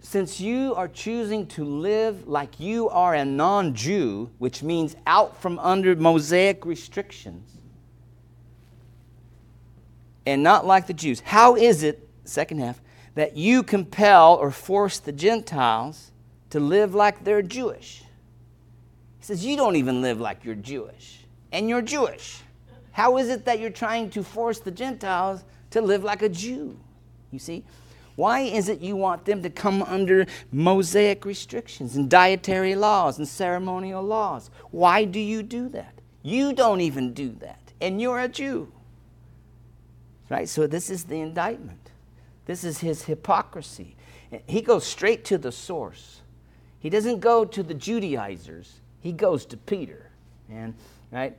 since 0.00 0.40
you 0.40 0.74
are 0.74 0.88
choosing 0.88 1.46
to 1.48 1.64
live 1.64 2.26
like 2.26 2.58
you 2.58 2.88
are 2.88 3.14
a 3.14 3.24
non 3.24 3.74
Jew, 3.74 4.30
which 4.38 4.62
means 4.62 4.96
out 5.06 5.40
from 5.40 5.58
under 5.58 5.94
Mosaic 5.96 6.64
restrictions, 6.64 7.50
and 10.24 10.42
not 10.42 10.66
like 10.66 10.86
the 10.86 10.94
Jews, 10.94 11.20
how 11.20 11.56
is 11.56 11.82
it, 11.82 12.08
second 12.24 12.60
half, 12.60 12.80
that 13.14 13.36
you 13.36 13.62
compel 13.62 14.36
or 14.36 14.50
force 14.50 14.98
the 14.98 15.12
Gentiles 15.12 16.12
to 16.50 16.60
live 16.60 16.94
like 16.94 17.24
they're 17.24 17.42
Jewish. 17.42 18.04
He 19.18 19.24
says, 19.24 19.44
You 19.44 19.56
don't 19.56 19.76
even 19.76 20.02
live 20.02 20.20
like 20.20 20.44
you're 20.44 20.54
Jewish, 20.54 21.24
and 21.52 21.68
you're 21.68 21.82
Jewish. 21.82 22.40
How 22.92 23.16
is 23.18 23.28
it 23.28 23.44
that 23.44 23.60
you're 23.60 23.70
trying 23.70 24.10
to 24.10 24.22
force 24.22 24.58
the 24.58 24.70
Gentiles 24.70 25.44
to 25.70 25.80
live 25.80 26.02
like 26.02 26.22
a 26.22 26.28
Jew? 26.28 26.78
You 27.30 27.38
see? 27.38 27.64
Why 28.16 28.40
is 28.40 28.68
it 28.68 28.80
you 28.80 28.96
want 28.96 29.24
them 29.24 29.44
to 29.44 29.50
come 29.50 29.80
under 29.84 30.26
Mosaic 30.50 31.24
restrictions 31.24 31.94
and 31.94 32.10
dietary 32.10 32.74
laws 32.74 33.18
and 33.18 33.28
ceremonial 33.28 34.02
laws? 34.02 34.50
Why 34.72 35.04
do 35.04 35.20
you 35.20 35.44
do 35.44 35.68
that? 35.68 35.94
You 36.24 36.52
don't 36.52 36.80
even 36.80 37.12
do 37.12 37.30
that, 37.38 37.72
and 37.80 38.00
you're 38.00 38.18
a 38.18 38.26
Jew. 38.26 38.72
Right? 40.28 40.48
So, 40.48 40.66
this 40.66 40.90
is 40.90 41.04
the 41.04 41.20
indictment. 41.20 41.90
This 42.46 42.64
is 42.64 42.78
his 42.78 43.04
hypocrisy. 43.04 43.94
He 44.46 44.62
goes 44.62 44.84
straight 44.84 45.24
to 45.26 45.38
the 45.38 45.52
source. 45.52 46.22
He 46.80 46.90
doesn't 46.90 47.20
go 47.20 47.44
to 47.44 47.62
the 47.62 47.74
Judaizers, 47.74 48.80
he 49.08 49.12
goes 49.12 49.46
to 49.46 49.56
Peter. 49.56 50.10
And, 50.50 50.74
right? 51.10 51.34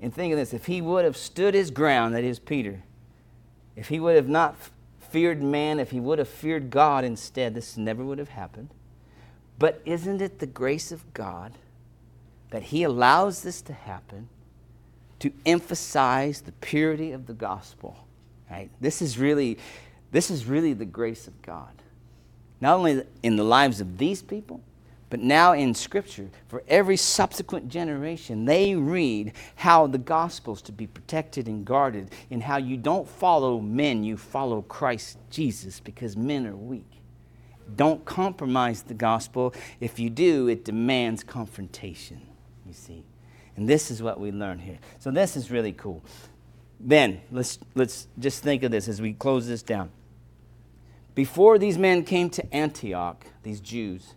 And 0.00 0.12
think 0.12 0.32
of 0.32 0.40
this 0.40 0.52
if 0.52 0.66
he 0.66 0.80
would 0.80 1.04
have 1.04 1.16
stood 1.16 1.54
his 1.54 1.70
ground, 1.70 2.16
that 2.16 2.24
is 2.24 2.40
Peter, 2.40 2.82
if 3.76 3.86
he 3.86 4.00
would 4.00 4.16
have 4.16 4.28
not 4.28 4.56
feared 4.98 5.40
man, 5.40 5.78
if 5.78 5.92
he 5.92 6.00
would 6.00 6.18
have 6.18 6.28
feared 6.28 6.68
God 6.68 7.04
instead, 7.04 7.54
this 7.54 7.76
never 7.76 8.04
would 8.04 8.18
have 8.18 8.30
happened. 8.30 8.70
But 9.56 9.80
isn't 9.84 10.20
it 10.20 10.40
the 10.40 10.48
grace 10.48 10.90
of 10.90 11.14
God 11.14 11.52
that 12.50 12.64
he 12.64 12.82
allows 12.82 13.44
this 13.44 13.62
to 13.62 13.72
happen 13.72 14.28
to 15.20 15.32
emphasize 15.46 16.40
the 16.40 16.52
purity 16.52 17.12
of 17.12 17.26
the 17.28 17.34
gospel? 17.34 17.96
Right? 18.50 18.68
This 18.80 19.00
is 19.00 19.16
really 19.16 19.58
this 20.10 20.28
is 20.28 20.46
really 20.46 20.72
the 20.72 20.86
grace 20.86 21.28
of 21.28 21.40
God. 21.40 21.70
Not 22.60 22.78
only 22.78 23.04
in 23.22 23.36
the 23.36 23.44
lives 23.44 23.80
of 23.80 23.98
these 23.98 24.22
people, 24.22 24.60
but 25.10 25.20
now 25.20 25.52
in 25.52 25.74
Scripture, 25.74 26.28
for 26.48 26.62
every 26.68 26.96
subsequent 26.96 27.68
generation, 27.68 28.44
they 28.44 28.74
read 28.74 29.32
how 29.56 29.86
the 29.86 29.98
gospel's 29.98 30.60
to 30.62 30.72
be 30.72 30.86
protected 30.86 31.48
and 31.48 31.64
guarded, 31.64 32.10
and 32.30 32.42
how 32.42 32.58
you 32.58 32.76
don't 32.76 33.08
follow 33.08 33.60
men, 33.60 34.04
you 34.04 34.16
follow 34.16 34.62
Christ 34.62 35.18
Jesus 35.30 35.80
because 35.80 36.16
men 36.16 36.46
are 36.46 36.56
weak. 36.56 37.00
Don't 37.74 38.04
compromise 38.04 38.82
the 38.82 38.94
gospel. 38.94 39.54
If 39.80 39.98
you 39.98 40.10
do, 40.10 40.48
it 40.48 40.64
demands 40.64 41.22
confrontation, 41.22 42.20
you 42.66 42.72
see. 42.72 43.04
And 43.56 43.68
this 43.68 43.90
is 43.90 44.02
what 44.02 44.20
we 44.20 44.30
learn 44.30 44.58
here. 44.58 44.78
So 44.98 45.10
this 45.10 45.36
is 45.36 45.50
really 45.50 45.72
cool. 45.72 46.02
Then, 46.80 47.20
let's, 47.32 47.58
let's 47.74 48.06
just 48.18 48.42
think 48.42 48.62
of 48.62 48.70
this 48.70 48.88
as 48.88 49.02
we 49.02 49.12
close 49.14 49.48
this 49.48 49.62
down. 49.62 49.90
Before 51.14 51.58
these 51.58 51.76
men 51.76 52.04
came 52.04 52.30
to 52.30 52.54
Antioch, 52.54 53.26
these 53.42 53.60
Jews, 53.60 54.14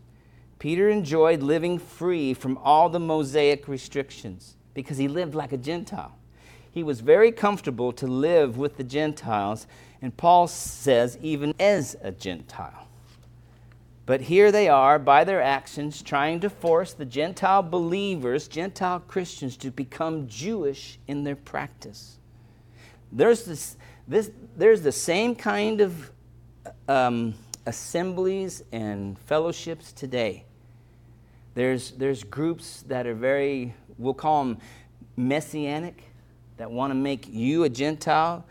Peter 0.61 0.89
enjoyed 0.89 1.41
living 1.41 1.79
free 1.79 2.35
from 2.35 2.55
all 2.59 2.87
the 2.87 2.99
Mosaic 2.99 3.67
restrictions 3.67 4.55
because 4.75 4.99
he 4.99 5.07
lived 5.07 5.33
like 5.33 5.51
a 5.51 5.57
Gentile. 5.57 6.15
He 6.69 6.83
was 6.83 6.99
very 6.99 7.31
comfortable 7.31 7.91
to 7.93 8.05
live 8.05 8.59
with 8.59 8.77
the 8.77 8.83
Gentiles, 8.83 9.65
and 10.03 10.15
Paul 10.15 10.47
says, 10.47 11.17
even 11.19 11.55
as 11.59 11.97
a 12.03 12.11
Gentile. 12.11 12.87
But 14.05 14.21
here 14.21 14.51
they 14.51 14.69
are, 14.69 14.99
by 14.99 15.23
their 15.23 15.41
actions, 15.41 16.03
trying 16.03 16.41
to 16.41 16.49
force 16.51 16.93
the 16.93 17.05
Gentile 17.05 17.63
believers, 17.63 18.47
Gentile 18.47 18.99
Christians, 18.99 19.57
to 19.57 19.71
become 19.71 20.27
Jewish 20.27 20.99
in 21.07 21.23
their 21.23 21.35
practice. 21.35 22.19
There's, 23.11 23.45
this, 23.45 23.77
this, 24.07 24.29
there's 24.55 24.83
the 24.83 24.91
same 24.91 25.33
kind 25.33 25.81
of 25.81 26.11
um, 26.87 27.33
assemblies 27.65 28.61
and 28.71 29.17
fellowships 29.17 29.91
today 29.91 30.45
there's, 31.53 31.91
there's 31.91 32.23
groups 32.23 32.83
that 32.83 33.05
are 33.07 33.15
very, 33.15 33.73
we'll 33.97 34.13
call 34.13 34.43
them 34.43 34.57
messianic, 35.17 36.03
that 36.57 36.69
want 36.69 36.91
to 36.91 36.95
make 36.95 37.27
you 37.27 37.63
a 37.63 37.69
Gentile, 37.69 38.45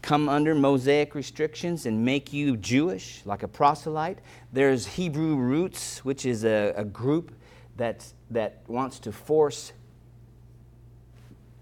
come 0.00 0.28
under 0.28 0.54
Mosaic 0.54 1.14
restrictions 1.14 1.86
and 1.86 2.04
make 2.04 2.32
you 2.32 2.56
Jewish, 2.56 3.22
like 3.24 3.42
a 3.42 3.48
proselyte. 3.48 4.18
There's 4.52 4.86
Hebrew 4.86 5.36
Roots, 5.36 6.04
which 6.04 6.26
is 6.26 6.44
a, 6.44 6.72
a 6.76 6.84
group 6.84 7.32
that, 7.76 8.04
that 8.30 8.62
wants 8.66 8.98
to 9.00 9.12
force 9.12 9.72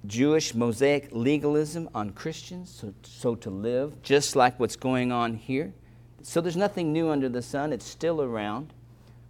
Jewish 0.06 0.54
Mosaic 0.54 1.08
legalism 1.12 1.88
on 1.94 2.10
Christians, 2.10 2.70
so, 2.70 2.94
so 3.02 3.34
to 3.36 3.50
live, 3.50 4.02
just 4.02 4.34
like 4.34 4.58
what's 4.58 4.76
going 4.76 5.12
on 5.12 5.34
here. 5.34 5.74
So 6.22 6.40
there's 6.40 6.56
nothing 6.56 6.92
new 6.92 7.10
under 7.10 7.28
the 7.28 7.42
sun, 7.42 7.72
it's 7.72 7.86
still 7.86 8.22
around. 8.22 8.72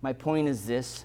My 0.02 0.12
point 0.12 0.48
is 0.48 0.66
this 0.66 1.04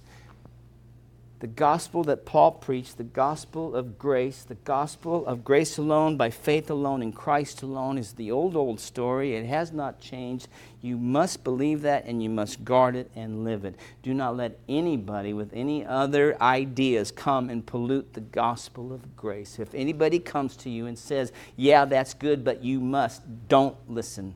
the 1.40 1.48
gospel 1.48 2.04
that 2.06 2.26
Paul 2.26 2.52
preached, 2.52 2.98
the 2.98 3.04
gospel 3.04 3.76
of 3.76 3.98
grace, 4.00 4.44
the 4.44 4.56
gospel 4.56 5.26
of 5.26 5.44
grace 5.44 5.78
alone, 5.78 6.16
by 6.16 6.30
faith 6.30 6.70
alone, 6.70 7.04
in 7.04 7.12
Christ 7.12 7.62
alone, 7.62 7.98
is 7.98 8.14
the 8.14 8.32
old, 8.32 8.56
old 8.56 8.80
story. 8.80 9.36
It 9.36 9.46
has 9.46 9.74
not 9.74 10.00
changed. 10.00 10.48
You 10.82 10.98
must 10.98 11.44
believe 11.44 11.82
that 11.82 12.06
and 12.06 12.24
you 12.24 12.30
must 12.30 12.64
guard 12.64 12.96
it 12.96 13.12
and 13.16 13.44
live 13.44 13.66
it. 13.66 13.76
Do 14.02 14.14
not 14.14 14.38
let 14.38 14.60
anybody 14.70 15.34
with 15.34 15.52
any 15.54 15.86
other 15.86 16.42
ideas 16.42 17.12
come 17.12 17.50
and 17.50 17.66
pollute 17.66 18.14
the 18.14 18.22
gospel 18.22 18.94
of 18.94 19.18
grace. 19.18 19.60
If 19.60 19.76
anybody 19.76 20.20
comes 20.20 20.56
to 20.58 20.70
you 20.70 20.86
and 20.86 20.98
says, 20.98 21.34
Yeah, 21.58 21.84
that's 21.84 22.14
good, 22.14 22.46
but 22.46 22.64
you 22.64 22.80
must, 22.80 23.24
don't 23.50 23.76
listen. 23.90 24.36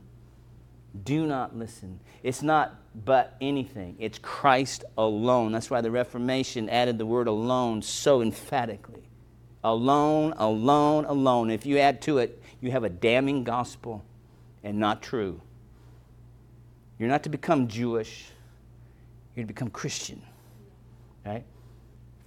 Do 1.04 1.26
not 1.26 1.56
listen. 1.56 2.00
It's 2.22 2.42
not 2.42 2.76
but 3.04 3.36
anything, 3.40 3.96
it's 4.00 4.18
Christ 4.18 4.84
alone. 4.98 5.52
That's 5.52 5.70
why 5.70 5.80
the 5.80 5.90
Reformation 5.90 6.68
added 6.68 6.98
the 6.98 7.06
word 7.06 7.28
alone 7.28 7.82
so 7.82 8.20
emphatically. 8.20 9.02
Alone, 9.62 10.34
alone, 10.36 11.04
alone. 11.04 11.50
If 11.50 11.66
you 11.66 11.78
add 11.78 12.02
to 12.02 12.18
it, 12.18 12.42
you 12.60 12.72
have 12.72 12.82
a 12.82 12.88
damning 12.88 13.44
gospel 13.44 14.04
and 14.64 14.78
not 14.78 15.02
true. 15.02 15.40
You're 16.98 17.08
not 17.08 17.22
to 17.22 17.28
become 17.28 17.68
Jewish, 17.68 18.26
you're 19.34 19.44
to 19.44 19.46
become 19.46 19.70
Christian. 19.70 20.22
Right? 21.24 21.44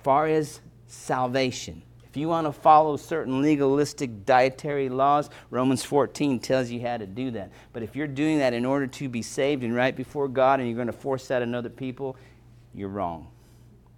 Far 0.04 0.28
as 0.28 0.62
salvation, 0.88 1.82
if 2.14 2.18
you 2.18 2.28
want 2.28 2.46
to 2.46 2.52
follow 2.52 2.96
certain 2.96 3.42
legalistic 3.42 4.24
dietary 4.24 4.88
laws, 4.88 5.32
Romans 5.50 5.84
14 5.84 6.40
tells 6.40 6.70
you 6.70 6.80
how 6.80 6.98
to 6.98 7.08
do 7.08 7.32
that. 7.32 7.50
But 7.74 7.82
if 7.82 7.96
you're 7.96 8.06
doing 8.06 8.38
that 8.38 8.54
in 8.54 8.66
order 8.66 8.86
to 8.86 9.10
be 9.10 9.24
saved 9.24 9.64
and 9.64 9.74
right 9.74 9.96
before 9.96 10.28
God 10.28 10.60
and 10.60 10.70
you're 10.70 10.76
going 10.76 10.86
to 10.86 10.94
force 10.94 11.28
that 11.30 11.42
on 11.42 11.56
other 11.56 11.72
people, 11.72 12.16
you're 12.72 12.90
wrong. 12.90 13.30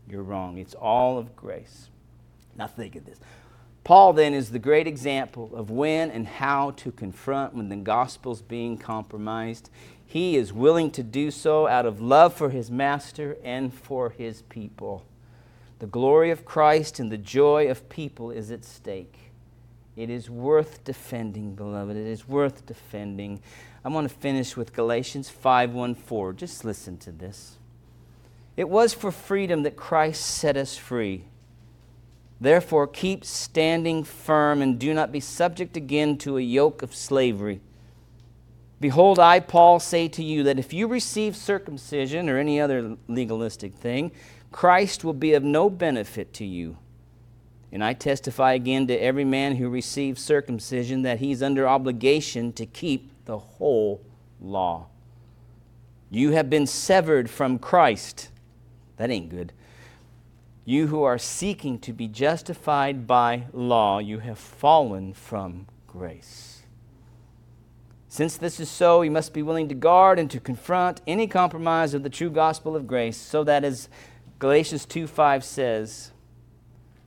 You're 0.09 0.23
wrong. 0.23 0.57
It's 0.59 0.75
all 0.75 1.17
of 1.17 1.35
grace. 1.35 1.89
Now 2.55 2.67
think 2.67 2.95
of 2.95 3.05
this. 3.05 3.19
Paul 3.83 4.13
then 4.13 4.33
is 4.33 4.49
the 4.49 4.59
great 4.59 4.87
example 4.87 5.53
of 5.53 5.69
when 5.69 6.09
and 6.09 6.25
how 6.25 6.71
to 6.71 6.93
confront 6.93 7.53
when 7.53 7.67
the 7.67 7.75
gospel's 7.75 8.41
being 8.41 8.77
compromised. 8.77 9.69
He 10.05 10.37
is 10.37 10.53
willing 10.53 10.89
to 10.91 11.03
do 11.03 11.31
so 11.31 11.67
out 11.67 11.85
of 11.85 11.99
love 11.99 12.33
for 12.33 12.49
his 12.49 12.71
master 12.71 13.35
and 13.43 13.73
for 13.73 14.11
his 14.11 14.43
people. 14.43 15.03
The 15.85 15.91
glory 15.91 16.31
of 16.31 16.45
Christ 16.45 16.99
and 16.99 17.11
the 17.11 17.17
joy 17.19 17.69
of 17.69 17.89
people 17.89 18.31
is 18.31 18.49
at 18.49 18.65
stake. 18.65 19.31
It 19.95 20.09
is 20.09 20.31
worth 20.31 20.83
defending, 20.83 21.53
beloved. 21.53 21.95
It 21.95 22.07
is 22.07 22.27
worth 22.27 22.65
defending. 22.65 23.39
I 23.83 23.89
want 23.89 24.09
to 24.09 24.15
finish 24.15 24.57
with 24.57 24.73
Galatians 24.73 25.29
5:14. 25.29 26.37
Just 26.37 26.65
listen 26.65 26.97
to 26.97 27.11
this. 27.11 27.59
It 28.57 28.67
was 28.67 28.95
for 28.95 29.11
freedom 29.11 29.61
that 29.61 29.75
Christ 29.75 30.25
set 30.25 30.57
us 30.57 30.75
free. 30.75 31.25
Therefore, 32.41 32.87
keep 32.87 33.23
standing 33.23 34.03
firm 34.03 34.63
and 34.63 34.79
do 34.79 34.91
not 34.91 35.11
be 35.11 35.19
subject 35.19 35.77
again 35.77 36.17
to 36.17 36.39
a 36.39 36.41
yoke 36.41 36.81
of 36.81 36.95
slavery. 36.95 37.61
Behold, 38.79 39.19
I, 39.19 39.39
Paul, 39.39 39.79
say 39.79 40.07
to 40.07 40.23
you 40.23 40.41
that 40.43 40.57
if 40.57 40.73
you 40.73 40.87
receive 40.87 41.35
circumcision 41.35 42.27
or 42.27 42.39
any 42.39 42.59
other 42.59 42.97
legalistic 43.07 43.75
thing, 43.75 44.11
Christ 44.55 45.03
will 45.03 45.11
be 45.11 45.33
of 45.33 45.43
no 45.43 45.69
benefit 45.69 46.31
to 46.35 46.45
you. 46.45 46.77
And 47.73 47.83
I 47.83 47.91
testify 47.91 48.53
again 48.53 48.87
to 48.87 48.95
every 48.95 49.25
man 49.25 49.57
who 49.57 49.67
receives 49.67 50.23
circumcision 50.23 51.01
that 51.01 51.19
he's 51.19 51.43
under 51.43 51.67
obligation 51.67 52.53
to 52.53 52.65
keep 52.65 53.11
the 53.25 53.37
whole 53.37 54.01
law. 54.39 54.87
You 56.09 56.31
have 56.31 56.49
been 56.49 56.67
severed 56.67 57.29
from 57.29 57.59
Christ. 57.59 58.29
That 58.95 59.11
ain't 59.11 59.27
good. 59.27 59.51
You 60.63 60.87
who 60.87 61.03
are 61.03 61.17
seeking 61.17 61.77
to 61.79 61.91
be 61.91 62.07
justified 62.07 63.05
by 63.05 63.47
law, 63.51 63.99
you 63.99 64.19
have 64.19 64.39
fallen 64.39 65.13
from 65.13 65.67
grace. 65.85 66.61
Since 68.07 68.37
this 68.37 68.61
is 68.61 68.69
so, 68.69 69.01
you 69.01 69.11
must 69.11 69.33
be 69.33 69.41
willing 69.41 69.67
to 69.67 69.75
guard 69.75 70.17
and 70.17 70.31
to 70.31 70.39
confront 70.39 71.01
any 71.05 71.27
compromise 71.27 71.93
of 71.93 72.03
the 72.03 72.09
true 72.09 72.29
gospel 72.29 72.73
of 72.73 72.87
grace, 72.87 73.17
so 73.17 73.43
that 73.43 73.65
as 73.65 73.89
Galatians 74.39 74.85
2 74.85 75.07
5 75.07 75.43
says, 75.43 76.11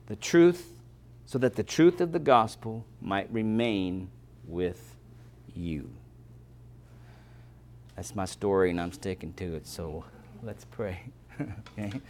the 0.09 0.15
truth, 0.15 0.81
so 1.25 1.37
that 1.37 1.55
the 1.55 1.63
truth 1.63 2.01
of 2.01 2.11
the 2.11 2.19
gospel 2.19 2.85
might 2.99 3.31
remain 3.31 4.09
with 4.47 4.95
you. 5.55 5.91
That's 7.95 8.15
my 8.15 8.25
story, 8.25 8.71
and 8.71 8.81
I'm 8.81 8.91
sticking 8.91 9.33
to 9.33 9.55
it. 9.55 9.67
So 9.67 10.03
let's 10.41 10.65
pray. 10.65 11.01
okay? 11.77 12.01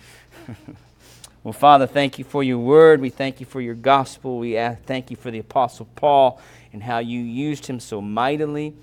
well, 1.44 1.52
Father, 1.52 1.88
thank 1.88 2.18
you 2.18 2.24
for 2.24 2.42
your 2.42 2.60
word. 2.60 3.02
We 3.02 3.10
thank 3.10 3.42
you 3.42 3.46
for 3.46 3.60
your 3.60 3.76
gospel. 3.76 4.40
We 4.40 4.54
thank 4.86 5.12
you 5.12 5.18
for 5.18 5.30
the 5.30 5.40
Apostle 5.40 5.88
Paul 5.96 6.40
and 6.72 6.82
how 6.82 7.00
you 7.00 7.20
used 7.20 7.66
him 7.66 7.82
so 7.82 8.00
mightily. 8.00 8.74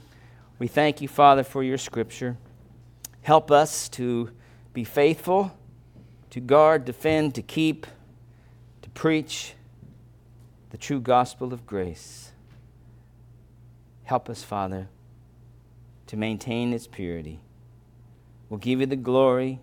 We 0.59 0.67
thank 0.67 1.01
you, 1.01 1.09
Father, 1.09 1.43
for 1.43 1.63
your 1.63 1.79
scripture. 1.79 2.37
Help 3.23 3.51
us 3.51 3.89
to 3.91 4.31
be 4.75 4.85
faithful, 4.85 5.57
to 6.37 6.41
guard, 6.43 6.85
defend, 6.85 7.35
to 7.35 7.41
keep, 7.41 7.87
to 8.83 8.91
preach 8.91 9.55
the 10.69 10.77
true 10.77 11.01
gospel 11.01 11.55
of 11.55 11.67
grace. 11.67 12.33
Help 14.05 14.29
us, 14.29 14.43
Father, 14.43 14.87
to 16.07 16.15
maintain 16.15 16.75
its 16.75 16.87
purity. 16.87 17.41
We'll 18.51 18.59
give 18.59 18.81
you 18.81 18.87
the 18.87 18.97
glory, 18.97 19.61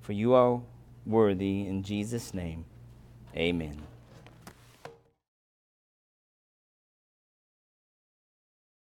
for 0.00 0.14
you 0.14 0.32
are 0.32 0.62
worthy. 1.04 1.66
In 1.66 1.82
Jesus' 1.82 2.32
name, 2.32 2.64
amen. 3.36 3.76